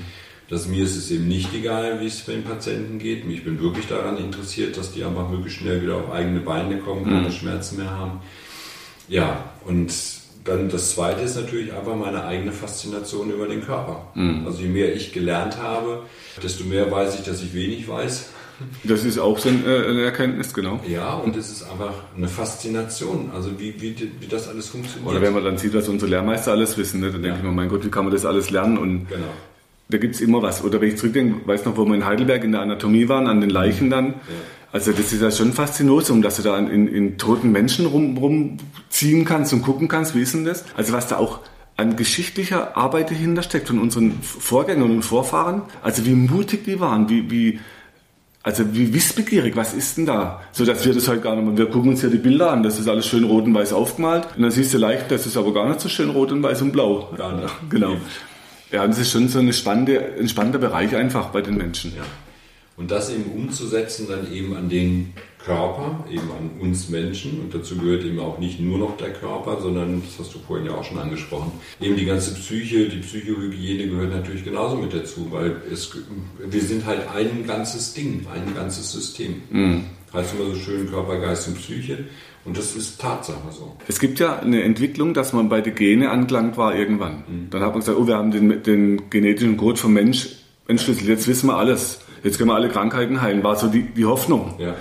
dass 0.49 0.67
mir 0.67 0.85
ist 0.85 0.97
es 0.97 1.11
eben 1.11 1.29
nicht 1.29 1.55
egal, 1.55 2.01
wie 2.01 2.07
es 2.07 2.25
den 2.25 2.45
Patienten 2.45 2.99
geht. 2.99 3.25
Ich 3.27 3.45
bin 3.45 3.61
wirklich 3.61 3.87
daran 3.87 4.19
interessiert, 4.19 4.77
dass 4.77 4.93
die 4.93 5.05
einfach 5.05 5.29
möglichst 5.29 5.61
schnell 5.61 5.83
wieder 5.83 5.97
auf 5.97 6.13
eigene 6.13 6.41
Beine 6.41 6.79
kommen, 6.79 7.05
keine 7.05 7.29
mhm. 7.29 7.33
Schmerzen 7.33 7.79
mehr 7.79 7.91
haben. 7.91 8.21
Ja, 9.09 9.45
und 9.65 9.93
dann 10.45 10.69
das 10.69 10.95
Zweite 10.95 11.23
ist 11.23 11.37
natürlich 11.37 11.73
einfach 11.73 11.95
meine 11.95 12.25
eigene 12.25 12.53
Faszination 12.53 13.31
über 13.31 13.47
den 13.47 13.63
Körper. 13.65 14.09
Mhm. 14.15 14.47
Also 14.47 14.63
je 14.63 14.69
mehr 14.69 14.95
ich 14.95 15.13
gelernt 15.13 15.59
habe, 15.59 16.03
desto 16.43 16.65
mehr 16.65 16.91
weiß 16.91 17.15
ich, 17.15 17.23
dass 17.23 17.43
ich 17.43 17.55
wenig 17.55 17.89
weiß. 17.89 18.31
Das 18.85 19.05
ist 19.05 19.19
auch 19.19 19.39
so 19.39 19.49
äh, 19.49 19.53
eine 19.53 20.03
Erkenntnis, 20.03 20.53
genau. 20.53 20.81
Ja, 20.87 21.15
und 21.15 21.37
es 21.37 21.51
ist 21.51 21.63
einfach 21.65 21.95
eine 22.17 22.29
Faszination, 22.29 23.31
also 23.35 23.59
wie, 23.59 23.81
wie, 23.81 23.97
wie 24.21 24.27
das 24.27 24.49
alles 24.49 24.69
funktioniert. 24.69 25.11
Oder 25.11 25.23
wenn 25.23 25.33
man 25.33 25.45
dann 25.45 25.59
sieht, 25.59 25.75
was 25.75 25.89
unsere 25.89 26.11
Lehrmeister 26.11 26.53
alles 26.53 26.77
wissen, 26.77 27.01
ne, 27.01 27.11
dann 27.11 27.23
ja. 27.23 27.29
denke 27.29 27.39
ich 27.39 27.45
mir, 27.45 27.53
mein 27.53 27.69
Gott, 27.69 27.85
wie 27.85 27.91
kann 27.91 28.05
man 28.05 28.13
das 28.13 28.25
alles 28.25 28.51
lernen? 28.51 28.79
Und 28.79 29.09
genau 29.09 29.33
da 29.89 29.99
gibt 29.99 30.15
es 30.15 30.21
immer 30.21 30.43
was. 30.43 30.65
Oder 30.65 30.81
wenn 30.81 30.89
ich 30.89 30.97
zurückdenke, 30.97 31.47
weiß 31.47 31.65
noch, 31.65 31.77
wo 31.77 31.85
wir 31.85 31.95
in 31.95 32.07
Heidelberg 32.07 32.45
in 32.45 32.53
der 32.53 32.63
Anatomie 32.63 33.09
waren, 33.09 33.27
an 33.27 33.41
den 33.41 33.51
Leichen 33.51 33.91
dann. 33.91 34.07
Ja. 34.07 34.15
Also 34.73 34.93
das 34.93 35.13
ist 35.13 35.21
ja 35.21 35.31
schon 35.31 35.53
faszinosum, 35.53 36.23
dass 36.23 36.37
du 36.37 36.43
da 36.43 36.59
in, 36.59 36.89
in 36.89 37.19
toten 37.19 37.53
Menschen 37.53 37.85
rum, 37.85 38.17
rumziehen 38.17 39.27
kannst 39.27 39.53
und 39.53 39.63
gucken 39.63 39.87
kannst, 39.87 40.15
wie 40.15 40.23
ist 40.23 40.33
denn 40.33 40.47
das? 40.47 40.65
Also 40.75 40.95
was 40.95 41.09
da 41.09 41.19
auch 41.19 41.41
an 41.77 41.97
geschichtlicher 41.97 42.77
Arbeit 42.77 43.11
dahinter 43.11 43.43
steckt 43.43 43.69
von 43.69 43.79
unseren 43.79 44.21
Vorgängern 44.23 44.91
und 44.91 45.03
Vorfahren. 45.03 45.63
Also 45.83 46.07
wie 46.07 46.15
mutig 46.15 46.65
die 46.65 46.81
waren, 46.81 47.09
wie, 47.09 47.31
wie, 47.31 47.61
also 48.43 48.75
wie 48.75 48.95
wissbegierig, 48.95 49.57
was 49.57 49.75
ist 49.75 49.99
denn 49.99 50.07
da? 50.07 50.41
So 50.53 50.65
dass 50.65 50.85
wir 50.85 50.95
das 50.95 51.09
halt 51.09 51.23
gar 51.23 51.37
nicht 51.37 51.45
mehr, 51.45 51.57
wir 51.57 51.67
gucken 51.67 51.91
uns 51.91 52.03
ja 52.03 52.09
die 52.09 52.19
Bilder 52.19 52.51
an, 52.51 52.63
das 52.63 52.79
ist 52.79 52.89
alles 52.89 53.07
schön 53.07 53.25
rot 53.25 53.45
und 53.45 53.55
weiß 53.55 53.73
aufgemalt. 53.73 54.27
Und 54.37 54.43
dann 54.43 54.51
siehst 54.51 54.73
du 54.73 54.79
leicht, 54.79 55.11
das 55.11 55.27
ist 55.27 55.37
aber 55.37 55.53
gar 55.53 55.69
nicht 55.69 55.81
so 55.81 55.89
schön 55.89 56.11
rot 56.11 56.33
und 56.33 56.43
weiß 56.43 56.63
und 56.63 56.73
blau. 56.73 57.11
Gar 57.17 57.37
nicht. 57.37 57.55
Genau. 57.71 57.97
Ja, 58.73 58.87
das 58.87 58.99
ist 58.99 59.13
schon 59.13 59.29
so 59.29 59.39
eine 59.39 59.53
spannende, 59.53 60.15
ein 60.19 60.29
spannender 60.29 60.59
Bereich 60.59 60.97
einfach 60.97 61.29
bei 61.29 61.43
den 61.43 61.57
Menschen. 61.57 61.95
Ja. 61.95 62.03
Und 62.77 62.91
das 62.91 63.11
eben 63.11 63.25
umzusetzen 63.25 64.07
dann 64.09 64.33
eben 64.33 64.57
an 64.57 64.71
den 64.71 65.13
Körper, 65.45 66.05
eben 66.11 66.31
an 66.31 66.51
uns 66.59 66.89
Menschen. 66.89 67.41
Und 67.41 67.55
dazu 67.55 67.77
gehört 67.77 68.03
eben 68.03 68.19
auch 68.19 68.39
nicht 68.39 68.61
nur 68.61 68.79
noch 68.79 68.97
der 68.97 69.13
Körper, 69.13 69.61
sondern, 69.61 70.03
das 70.03 70.19
hast 70.19 70.35
du 70.35 70.39
vorhin 70.39 70.67
ja 70.67 70.73
auch 70.73 70.85
schon 70.85 70.99
angesprochen, 70.99 71.53
eben 71.81 71.97
die 71.97 72.07
ganze 72.07 72.33
Psyche, 72.33 72.89
die 72.89 73.01
Psychohygiene 73.01 73.89
gehört 73.89 74.11
natürlich 74.11 74.45
genauso 74.45 74.77
mit 74.77 74.95
dazu, 74.95 75.29
weil 75.31 75.57
es, 75.71 75.91
wir 76.39 76.63
sind 76.63 76.87
halt 76.87 77.03
ein 77.15 77.47
ganzes 77.47 77.93
Ding, 77.93 78.27
ein 78.33 78.55
ganzes 78.55 78.91
System. 78.91 79.43
Mhm. 79.51 79.85
Heißt 80.13 80.35
immer 80.35 80.55
so 80.55 80.57
schön 80.57 80.91
Körper, 80.91 81.19
Geist 81.19 81.49
und 81.49 81.59
Psyche. 81.59 82.05
Und 82.45 82.59
das 82.59 82.75
ist 82.75 83.01
Tatsache 83.01 83.39
so. 83.51 83.77
Es 83.87 84.01
gibt 84.01 84.19
ja 84.19 84.41
eine 84.41 84.63
Entwicklung, 84.63 85.15
dass 85.15 85.33
man 85.33 85.49
bei 85.49 85.61
den 85.61 85.75
Gene 85.75 86.11
angelangt 86.11 86.57
war 86.57 86.75
irgendwann. 86.75 87.25
Mhm. 87.29 87.51
Dann 87.51 87.63
hat 87.63 87.71
man 87.71 87.81
gesagt, 87.81 87.99
oh, 87.99 88.07
wir 88.07 88.17
haben 88.17 88.33
den, 88.33 88.63
den 88.63 89.11
genetischen 89.11 89.57
Code 89.57 89.79
vom 89.79 89.93
Mensch 89.93 90.29
entschlüsselt. 90.67 91.09
Jetzt 91.09 91.29
wissen 91.29 91.47
wir 91.47 91.57
alles. 91.57 92.01
Jetzt 92.25 92.39
können 92.39 92.51
wir 92.51 92.55
alle 92.55 92.69
Krankheiten 92.69 93.21
heilen. 93.21 93.45
War 93.45 93.57
so 93.57 93.69
die, 93.69 93.83
die 93.83 94.05
Hoffnung. 94.05 94.55
Ja. 94.59 94.75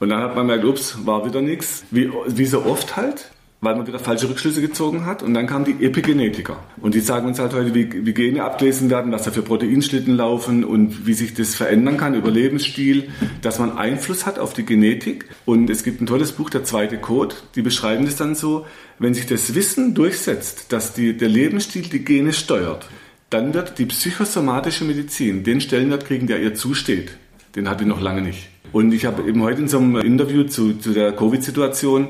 Und 0.00 0.10
dann 0.10 0.20
hat 0.20 0.36
man 0.36 0.46
gemerkt, 0.46 0.64
ups, 0.64 0.98
war 1.06 1.24
wieder 1.24 1.40
nichts. 1.40 1.84
Wie, 1.90 2.10
wie 2.26 2.44
so 2.44 2.64
oft 2.64 2.96
halt 2.96 3.30
weil 3.60 3.74
man 3.74 3.86
wieder 3.86 3.98
falsche 3.98 4.28
Rückschlüsse 4.28 4.60
gezogen 4.60 5.04
hat. 5.04 5.22
Und 5.22 5.34
dann 5.34 5.46
kamen 5.46 5.64
die 5.64 5.84
Epigenetiker. 5.84 6.56
Und 6.80 6.94
die 6.94 7.00
sagen 7.00 7.26
uns 7.26 7.38
halt 7.38 7.52
heute, 7.52 7.74
wie, 7.74 8.06
wie 8.06 8.12
Gene 8.14 8.44
ablesen 8.44 8.88
werden, 8.88 9.10
was 9.10 9.24
da 9.24 9.32
für 9.32 9.42
Proteinschlitten 9.42 10.16
laufen 10.16 10.64
und 10.64 11.06
wie 11.06 11.14
sich 11.14 11.34
das 11.34 11.54
verändern 11.54 11.96
kann 11.96 12.14
über 12.14 12.30
Lebensstil, 12.30 13.08
dass 13.42 13.58
man 13.58 13.76
Einfluss 13.76 14.26
hat 14.26 14.38
auf 14.38 14.52
die 14.52 14.64
Genetik. 14.64 15.24
Und 15.44 15.70
es 15.70 15.82
gibt 15.82 16.00
ein 16.00 16.06
tolles 16.06 16.32
Buch, 16.32 16.50
der 16.50 16.64
zweite 16.64 16.98
Code, 16.98 17.34
die 17.56 17.62
beschreiben 17.62 18.04
das 18.04 18.16
dann 18.16 18.34
so, 18.34 18.64
wenn 19.00 19.14
sich 19.14 19.26
das 19.26 19.54
Wissen 19.54 19.94
durchsetzt, 19.94 20.72
dass 20.72 20.94
die, 20.94 21.16
der 21.16 21.28
Lebensstil 21.28 21.82
die 21.82 22.04
Gene 22.04 22.32
steuert, 22.32 22.88
dann 23.30 23.54
wird 23.54 23.78
die 23.78 23.86
psychosomatische 23.86 24.84
Medizin 24.84 25.44
den 25.44 25.60
Stellenwert 25.60 26.06
kriegen, 26.06 26.26
der 26.26 26.40
ihr 26.40 26.54
zusteht. 26.54 27.10
Den 27.56 27.68
hat 27.68 27.80
die 27.80 27.84
noch 27.84 28.00
lange 28.00 28.22
nicht. 28.22 28.48
Und 28.72 28.92
ich 28.92 29.04
habe 29.04 29.26
eben 29.28 29.42
heute 29.42 29.62
in 29.62 29.68
so 29.68 29.78
einem 29.78 29.96
Interview 29.96 30.44
zu, 30.44 30.74
zu 30.74 30.92
der 30.92 31.12
Covid-Situation 31.12 32.08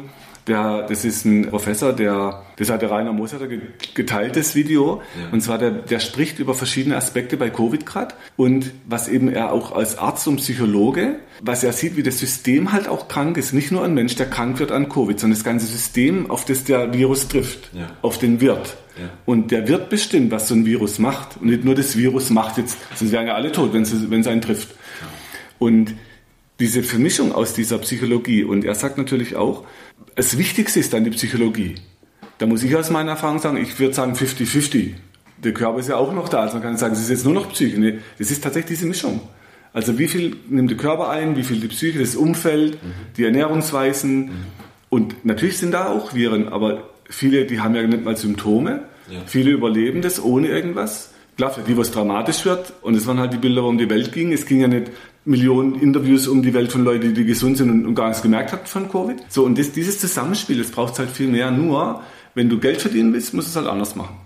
der, 0.48 0.86
das 0.88 1.04
ist 1.04 1.24
ein 1.24 1.48
Professor, 1.48 1.92
der, 1.92 2.42
das 2.56 2.70
hat 2.70 2.82
der 2.82 2.90
Rainer 2.90 3.12
Moser 3.12 3.38
geteilt, 3.94 4.36
das 4.36 4.54
Video. 4.54 5.02
Ja. 5.20 5.32
Und 5.32 5.40
zwar, 5.42 5.58
der, 5.58 5.70
der 5.70 6.00
spricht 6.00 6.38
über 6.38 6.54
verschiedene 6.54 6.96
Aspekte 6.96 7.36
bei 7.36 7.50
Covid 7.50 7.86
gerade 7.86 8.14
und 8.36 8.72
was 8.86 9.08
eben 9.08 9.28
er 9.28 9.52
auch 9.52 9.72
als 9.72 9.98
Arzt 9.98 10.26
und 10.26 10.36
Psychologe, 10.36 11.16
was 11.40 11.62
er 11.62 11.72
sieht, 11.72 11.96
wie 11.96 12.02
das 12.02 12.18
System 12.18 12.72
halt 12.72 12.88
auch 12.88 13.08
krank 13.08 13.36
ist. 13.36 13.52
Nicht 13.52 13.70
nur 13.70 13.84
ein 13.84 13.94
Mensch, 13.94 14.16
der 14.16 14.26
krank 14.26 14.58
wird 14.58 14.72
an 14.72 14.88
Covid, 14.88 15.20
sondern 15.20 15.36
das 15.36 15.44
ganze 15.44 15.66
System, 15.66 16.30
auf 16.30 16.44
das 16.44 16.64
der 16.64 16.92
Virus 16.92 17.28
trifft, 17.28 17.70
ja. 17.74 17.86
auf 18.02 18.18
den 18.18 18.40
Wirt. 18.40 18.76
Ja. 18.98 19.10
Und 19.26 19.50
der 19.50 19.68
wird 19.68 19.90
bestimmt, 19.90 20.32
was 20.32 20.48
so 20.48 20.54
ein 20.54 20.66
Virus 20.66 20.98
macht. 20.98 21.36
Und 21.36 21.46
nicht 21.46 21.64
nur 21.64 21.74
das 21.74 21.96
Virus 21.96 22.30
macht 22.30 22.58
jetzt, 22.58 22.78
sonst 22.96 23.12
wären 23.12 23.26
ja 23.26 23.34
alle 23.34 23.52
tot, 23.52 23.72
wenn 23.72 23.82
es, 23.82 24.10
wenn 24.10 24.20
es 24.20 24.26
einen 24.26 24.40
trifft. 24.40 24.74
Und 25.58 25.94
diese 26.60 26.82
Vermischung 26.82 27.32
aus 27.32 27.54
dieser 27.54 27.78
Psychologie, 27.78 28.42
und 28.42 28.64
er 28.64 28.74
sagt 28.74 28.98
natürlich 28.98 29.36
auch, 29.36 29.64
das 30.18 30.36
Wichtigste 30.36 30.80
ist 30.80 30.92
dann 30.92 31.04
die 31.04 31.10
Psychologie. 31.10 31.76
Da 32.38 32.46
muss 32.46 32.64
ich 32.64 32.74
aus 32.74 32.90
meiner 32.90 33.12
Erfahrung 33.12 33.38
sagen, 33.38 33.56
ich 33.56 33.78
würde 33.78 33.94
sagen 33.94 34.14
50-50. 34.14 34.94
Der 35.44 35.54
Körper 35.54 35.78
ist 35.78 35.88
ja 35.88 35.94
auch 35.94 36.12
noch 36.12 36.28
da. 36.28 36.40
Also 36.40 36.54
man 36.54 36.64
kann 36.64 36.76
sagen, 36.76 36.94
es 36.94 37.02
ist 37.02 37.08
jetzt 37.08 37.24
nur 37.24 37.34
noch 37.34 37.52
Psyche. 37.52 37.78
Nee, 37.78 37.98
das 38.18 38.32
ist 38.32 38.42
tatsächlich 38.42 38.78
diese 38.78 38.88
Mischung. 38.88 39.20
Also 39.72 39.96
wie 39.96 40.08
viel 40.08 40.34
nimmt 40.48 40.70
der 40.70 40.76
Körper 40.76 41.08
ein, 41.08 41.36
wie 41.36 41.44
viel 41.44 41.60
die 41.60 41.68
Psyche, 41.68 42.00
das 42.00 42.16
Umfeld, 42.16 42.82
mhm. 42.82 42.92
die 43.16 43.26
Ernährungsweisen. 43.26 44.24
Mhm. 44.24 44.30
Und 44.88 45.24
natürlich 45.24 45.58
sind 45.58 45.70
da 45.70 45.88
auch 45.88 46.14
Viren, 46.14 46.48
aber 46.48 46.88
viele, 47.08 47.44
die 47.44 47.60
haben 47.60 47.76
ja 47.76 47.86
nicht 47.86 48.04
mal 48.04 48.16
Symptome. 48.16 48.82
Ja. 49.08 49.20
Viele 49.24 49.52
überleben 49.52 50.02
das 50.02 50.20
ohne 50.20 50.48
irgendwas. 50.48 51.12
Klar, 51.36 51.52
für 51.52 51.60
die, 51.60 51.76
was 51.76 51.92
dramatisch 51.92 52.44
wird, 52.44 52.72
und 52.82 52.96
es 52.96 53.06
waren 53.06 53.20
halt 53.20 53.32
die 53.32 53.38
Bilder, 53.38 53.62
wo 53.62 53.68
um 53.68 53.78
die 53.78 53.88
Welt 53.88 54.10
ging. 54.10 54.32
Es 54.32 54.46
ging 54.46 54.62
ja 54.62 54.66
nicht 54.66 54.90
Millionen 55.24 55.74
Interviews 55.74 56.26
um 56.26 56.42
die 56.42 56.54
Welt 56.54 56.72
von 56.72 56.84
Leuten, 56.84 57.14
die 57.14 57.24
gesund 57.24 57.58
sind 57.58 57.70
und, 57.70 57.86
und 57.86 57.94
gar 57.94 58.08
nichts 58.08 58.22
gemerkt 58.22 58.52
haben 58.52 58.64
von 58.64 58.90
Covid. 58.90 59.16
So, 59.28 59.44
und 59.44 59.58
das, 59.58 59.72
dieses 59.72 59.98
Zusammenspiel, 59.98 60.58
das 60.58 60.70
braucht 60.70 60.98
halt 60.98 61.10
viel 61.10 61.28
mehr. 61.28 61.50
Nur, 61.50 62.02
wenn 62.34 62.48
du 62.48 62.58
Geld 62.58 62.80
verdienen 62.80 63.12
willst, 63.12 63.34
musst 63.34 63.48
du 63.48 63.50
es 63.50 63.56
halt 63.56 63.66
anders 63.66 63.94
machen. 63.94 64.16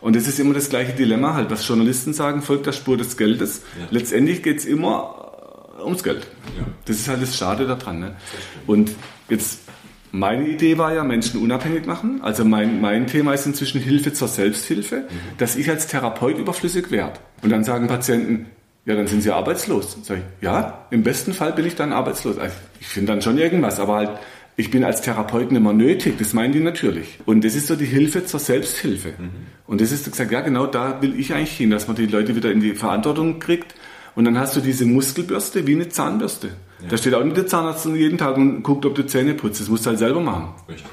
Und 0.00 0.14
das 0.14 0.28
ist 0.28 0.38
immer 0.38 0.54
das 0.54 0.68
gleiche 0.68 0.92
Dilemma 0.92 1.34
halt, 1.34 1.50
was 1.50 1.66
Journalisten 1.66 2.12
sagen, 2.12 2.42
folgt 2.42 2.66
der 2.66 2.72
Spur 2.72 2.96
des 2.96 3.16
Geldes. 3.16 3.62
Ja. 3.78 3.86
Letztendlich 3.90 4.42
geht 4.42 4.58
es 4.58 4.64
immer 4.64 5.74
äh, 5.78 5.82
ums 5.82 6.04
Geld. 6.04 6.26
Ja. 6.56 6.64
Das 6.84 6.96
ist 6.96 7.08
halt 7.08 7.22
das 7.22 7.36
Schade 7.36 7.66
daran. 7.66 8.00
Ne? 8.00 8.16
Und 8.66 8.92
jetzt, 9.28 9.60
meine 10.12 10.48
Idee 10.48 10.78
war 10.78 10.94
ja, 10.94 11.02
Menschen 11.02 11.42
unabhängig 11.42 11.86
machen. 11.86 12.20
Also 12.22 12.44
mein, 12.44 12.80
mein 12.80 13.06
Thema 13.06 13.32
ist 13.34 13.46
inzwischen 13.46 13.80
Hilfe 13.80 14.12
zur 14.12 14.28
Selbsthilfe, 14.28 15.00
mhm. 15.00 15.38
dass 15.38 15.56
ich 15.56 15.68
als 15.68 15.86
Therapeut 15.86 16.38
überflüssig 16.38 16.90
werde. 16.90 17.18
Und 17.42 17.50
dann 17.50 17.64
sagen 17.64 17.88
Patienten, 17.88 18.46
ja, 18.86 18.94
dann 18.94 19.08
sind 19.08 19.20
sie 19.20 19.32
arbeitslos. 19.32 19.98
Sag 20.02 20.18
ich, 20.18 20.22
ja, 20.40 20.86
im 20.90 21.02
besten 21.02 21.34
Fall 21.34 21.52
bin 21.52 21.66
ich 21.66 21.74
dann 21.74 21.92
arbeitslos. 21.92 22.38
Also 22.38 22.54
ich 22.80 22.86
finde 22.86 23.12
dann 23.12 23.20
schon 23.20 23.36
irgendwas, 23.36 23.80
aber 23.80 23.96
halt, 23.96 24.10
ich 24.56 24.70
bin 24.70 24.84
als 24.84 25.02
Therapeut 25.02 25.50
nicht 25.50 25.60
mehr 25.60 25.72
nötig, 25.72 26.14
das 26.18 26.32
meinen 26.32 26.52
die 26.52 26.60
natürlich. 26.60 27.18
Und 27.26 27.44
das 27.44 27.56
ist 27.56 27.66
so 27.66 27.74
die 27.74 27.84
Hilfe 27.84 28.24
zur 28.24 28.38
Selbsthilfe. 28.38 29.14
Mhm. 29.18 29.30
Und 29.66 29.80
das 29.80 29.90
ist 29.90 30.10
gesagt, 30.10 30.30
ja 30.30 30.40
genau 30.40 30.66
da 30.66 31.02
will 31.02 31.18
ich 31.18 31.34
eigentlich 31.34 31.56
hin, 31.56 31.70
dass 31.70 31.88
man 31.88 31.96
die 31.96 32.06
Leute 32.06 32.36
wieder 32.36 32.52
in 32.52 32.60
die 32.60 32.74
Verantwortung 32.74 33.40
kriegt. 33.40 33.74
Und 34.14 34.24
dann 34.24 34.38
hast 34.38 34.54
du 34.54 34.60
diese 34.60 34.86
Muskelbürste 34.86 35.66
wie 35.66 35.74
eine 35.74 35.88
Zahnbürste. 35.88 36.48
Ja. 36.80 36.88
Da 36.88 36.96
steht 36.96 37.12
auch 37.14 37.24
nicht 37.24 37.36
der 37.36 37.48
Zahnarzt 37.48 37.86
jeden 37.86 38.18
Tag 38.18 38.36
und 38.36 38.62
guckt, 38.62 38.86
ob 38.86 38.94
du 38.94 39.04
Zähne 39.04 39.34
putzt. 39.34 39.60
Das 39.60 39.68
musst 39.68 39.84
du 39.84 39.90
halt 39.90 39.98
selber 39.98 40.20
machen. 40.20 40.54
Richtig. 40.68 40.86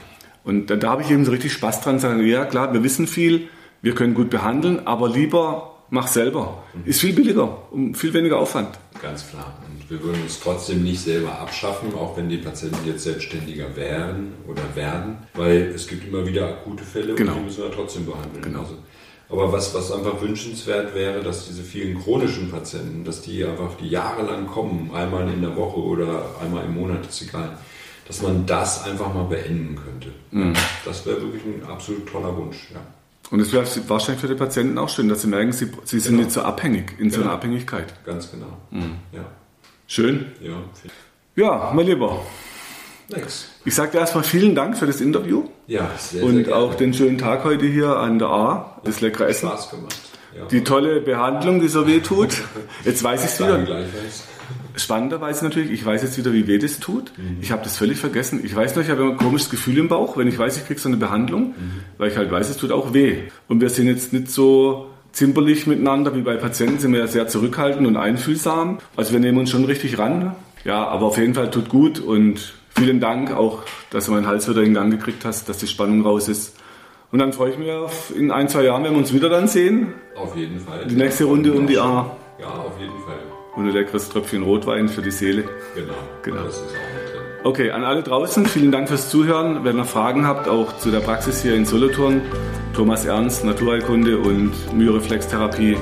Und 0.43 0.71
da, 0.71 0.75
da 0.75 0.89
habe 0.89 1.03
ich 1.03 1.11
eben 1.11 1.25
so 1.25 1.31
richtig 1.31 1.53
Spaß 1.53 1.81
dran, 1.81 1.99
sagen, 1.99 2.25
ja 2.25 2.43
klar, 2.45 2.73
wir 2.73 2.83
wissen 2.83 3.05
viel, 3.05 3.49
wir 3.83 3.93
können 3.93 4.15
gut 4.15 4.29
behandeln, 4.29 4.87
aber 4.87 5.09
lieber 5.09 5.72
mach 5.93 6.07
selber. 6.07 6.63
Ist 6.85 7.01
viel 7.01 7.13
billiger 7.13 7.71
und 7.71 7.95
viel 7.95 8.13
weniger 8.13 8.39
Aufwand. 8.39 8.79
Ganz 8.99 9.29
klar. 9.29 9.59
Und 9.69 9.89
wir 9.91 10.01
würden 10.01 10.23
uns 10.23 10.39
trotzdem 10.39 10.83
nicht 10.83 10.99
selber 10.99 11.37
abschaffen, 11.39 11.93
auch 11.93 12.17
wenn 12.17 12.29
die 12.29 12.37
Patienten 12.37 12.79
jetzt 12.85 13.03
selbstständiger 13.03 13.75
wären 13.75 14.33
oder 14.47 14.63
werden, 14.73 15.17
weil 15.35 15.71
es 15.75 15.87
gibt 15.87 16.07
immer 16.07 16.25
wieder 16.25 16.47
akute 16.49 16.83
Fälle 16.83 17.13
genau. 17.13 17.33
und 17.33 17.39
die 17.39 17.43
müssen 17.45 17.63
wir 17.63 17.71
trotzdem 17.71 18.07
behandeln. 18.07 18.41
Genau. 18.41 18.61
Also, 18.61 18.77
aber 19.29 19.51
was, 19.51 19.73
was 19.75 19.91
einfach 19.91 20.19
wünschenswert 20.19 20.95
wäre, 20.95 21.21
dass 21.21 21.47
diese 21.47 21.61
vielen 21.61 22.01
chronischen 22.01 22.49
Patienten, 22.49 23.03
dass 23.03 23.21
die 23.21 23.45
einfach 23.45 23.75
die 23.79 23.87
jahrelang 23.87 24.47
kommen, 24.47 24.89
einmal 24.93 25.31
in 25.31 25.41
der 25.41 25.55
Woche 25.55 25.79
oder 25.79 26.25
einmal 26.43 26.65
im 26.65 26.73
Monat, 26.73 27.05
ist 27.07 27.21
egal, 27.21 27.57
dass 28.07 28.21
man 28.23 28.47
das 28.47 28.83
einfach 28.83 29.13
mal 29.13 29.25
beenden 29.25 29.75
könnte. 29.75 30.09
Mhm. 30.31 30.53
Das 30.85 31.05
wäre 31.05 31.21
wirklich 31.21 31.43
ein 31.43 31.63
absolut 31.67 32.07
toller 32.07 32.35
Wunsch. 32.35 32.69
Ja. 32.73 32.81
Und 33.33 33.39
es 33.39 33.51
wäre 33.51 33.65
wahrscheinlich 33.87 34.21
für 34.21 34.27
die 34.27 34.35
Patienten 34.35 34.77
auch 34.77 34.89
schön, 34.89 35.09
dass 35.09 35.23
sie 35.23 35.27
merken, 35.27 35.51
sie, 35.53 35.65
sie 35.85 35.99
sind 35.99 36.11
genau. 36.11 36.25
nicht 36.25 36.31
so 36.31 36.43
abhängig, 36.43 36.91
in 36.99 37.05
genau. 37.05 37.15
so 37.15 37.21
einer 37.23 37.31
Abhängigkeit. 37.31 37.91
Ganz 38.05 38.29
genau. 38.29 38.59
Mhm. 38.69 38.97
Ja. 39.11 39.25
Schön. 39.87 40.27
Ja, 40.39 40.51
ja, 41.35 41.71
mein 41.73 41.87
Lieber. 41.87 42.23
Nix. 43.09 43.47
Ich 43.65 43.73
sage 43.73 43.93
dir 43.93 43.97
erstmal 43.97 44.23
vielen 44.23 44.53
Dank 44.53 44.77
für 44.77 44.85
das 44.85 45.01
Interview. 45.01 45.45
Ja, 45.65 45.89
sehr, 45.97 46.23
Und 46.23 46.45
sehr 46.45 46.55
auch 46.55 46.75
den 46.75 46.93
schönen 46.93 47.17
Tag 47.17 47.43
heute 47.43 47.65
hier 47.65 47.97
an 47.97 48.19
der 48.19 48.27
A. 48.27 48.79
Das 48.83 49.01
leckere 49.01 49.27
Essen. 49.27 49.49
Spaß 49.49 49.71
gemacht. 49.71 49.95
Ja. 50.37 50.45
Die 50.45 50.63
tolle 50.63 51.01
Behandlung, 51.01 51.59
die 51.59 51.69
so 51.69 51.87
weh 51.87 52.01
tut. 52.01 52.29
Jetzt 52.85 53.03
weiß 53.03 53.23
ich 53.23 53.31
es 53.31 53.39
wieder. 53.39 53.65
Spannenderweise 54.75 55.45
natürlich, 55.45 55.71
ich 55.71 55.85
weiß 55.85 56.01
jetzt 56.01 56.17
wieder, 56.17 56.33
wie 56.33 56.47
weh 56.47 56.57
das 56.57 56.79
tut. 56.79 57.11
Mhm. 57.17 57.37
Ich 57.41 57.51
habe 57.51 57.63
das 57.63 57.77
völlig 57.77 57.99
vergessen. 57.99 58.41
Ich 58.43 58.55
weiß 58.55 58.75
noch, 58.75 58.83
ich 58.83 58.89
habe 58.89 59.01
immer 59.01 59.11
ein 59.11 59.17
komisches 59.17 59.49
Gefühl 59.49 59.77
im 59.77 59.87
Bauch, 59.87 60.17
wenn 60.17 60.27
ich 60.27 60.37
weiß, 60.37 60.57
ich 60.57 60.65
kriege 60.65 60.79
so 60.79 60.89
eine 60.89 60.97
Behandlung, 60.97 61.49
mhm. 61.49 61.81
weil 61.97 62.09
ich 62.09 62.17
halt 62.17 62.31
weiß, 62.31 62.49
es 62.49 62.57
tut 62.57 62.71
auch 62.71 62.93
weh. 62.93 63.17
Und 63.47 63.61
wir 63.61 63.69
sind 63.69 63.87
jetzt 63.87 64.13
nicht 64.13 64.29
so 64.29 64.89
zimperlich 65.11 65.67
miteinander 65.67 66.15
wie 66.15 66.21
bei 66.21 66.35
Patienten, 66.35 66.79
sind 66.79 66.91
wir 66.91 66.99
ja 66.99 67.07
sehr 67.07 67.27
zurückhaltend 67.27 67.87
und 67.87 67.97
einfühlsam. 67.97 68.79
Also 68.95 69.13
wir 69.13 69.19
nehmen 69.19 69.37
uns 69.37 69.51
schon 69.51 69.63
richtig 69.65 69.99
ran. 69.99 70.35
Ja, 70.65 70.87
aber 70.87 71.05
auf 71.07 71.17
jeden 71.17 71.33
Fall 71.33 71.51
tut 71.51 71.69
gut 71.69 71.99
und 71.99 72.53
vielen 72.69 72.99
Dank 72.99 73.31
auch, 73.31 73.63
dass 73.91 74.05
du 74.05 74.11
meinen 74.11 74.27
Hals 74.27 74.49
wieder 74.49 74.63
in 74.63 74.73
Gang 74.73 74.91
gekriegt 74.91 75.25
hast, 75.25 75.49
dass 75.49 75.57
die 75.57 75.67
Spannung 75.67 76.01
raus 76.01 76.27
ist. 76.27 76.55
Und 77.11 77.19
dann 77.19 77.31
freue 77.31 77.51
ich 77.51 77.59
mich 77.59 77.69
auf 77.69 78.11
in 78.17 78.31
ein, 78.31 78.49
zwei 78.49 78.63
Jahren, 78.63 78.83
wenn 78.83 78.93
wir 78.93 78.97
uns 78.97 79.13
wieder 79.13 79.29
dann 79.29 79.47
sehen. 79.47 79.93
Auf 80.15 80.35
jeden 80.35 80.59
Fall. 80.59 80.87
Die 80.87 80.95
nächste 80.95 81.25
Runde 81.25 81.53
um 81.53 81.67
die 81.67 81.77
A. 81.77 82.15
Ja, 82.39 82.47
auf 82.47 82.79
jeden 82.79 82.97
Fall 83.05 83.19
und 83.55 83.67
ein 83.67 83.73
leckeres 83.73 84.09
Tröpfchen 84.09 84.43
Rotwein 84.43 84.89
für 84.89 85.01
die 85.01 85.11
Seele. 85.11 85.43
Genau. 85.75 85.93
genau. 86.21 86.49
Okay, 87.43 87.71
an 87.71 87.83
alle 87.83 88.03
draußen, 88.03 88.45
vielen 88.45 88.71
Dank 88.71 88.87
fürs 88.87 89.09
Zuhören. 89.09 89.63
Wenn 89.63 89.77
ihr 89.77 89.85
Fragen 89.85 90.25
habt, 90.25 90.47
auch 90.47 90.77
zu 90.77 90.91
der 90.91 91.01
Praxis 91.01 91.41
hier 91.41 91.55
in 91.55 91.65
Solothurn, 91.65 92.21
Thomas 92.73 93.05
Ernst, 93.05 93.43
Naturheilkunde 93.43 94.17
und 94.17 94.53
Myoreflextherapie. 94.73 95.77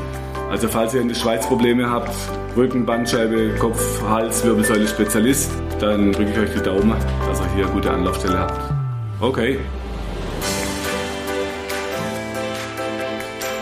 Also 0.50 0.68
falls 0.68 0.94
ihr 0.94 1.02
in 1.02 1.08
der 1.08 1.16
Schweiz 1.16 1.48
Probleme 1.48 1.90
habt, 1.90 2.14
Rücken, 2.58 2.86
Bandscheibe, 2.86 3.56
Kopf, 3.60 4.02
Hals, 4.04 4.44
Wirbelsäule 4.44 4.88
Spezialist, 4.88 5.52
dann 5.80 6.12
drücke 6.12 6.32
ich 6.32 6.40
euch 6.40 6.54
die 6.54 6.64
Daumen, 6.64 6.94
dass 7.28 7.40
ihr 7.40 7.54
hier 7.56 7.66
eine 7.66 7.74
gute 7.74 7.92
Anlaufstelle 7.92 8.40
habt. 8.40 8.74
Okay. 9.22 9.60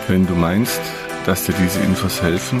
Wenn 0.08 0.26
du 0.26 0.34
meinst, 0.34 0.80
dass 1.26 1.44
dir 1.44 1.54
diese 1.62 1.78
Infos 1.80 2.20
helfen, 2.20 2.60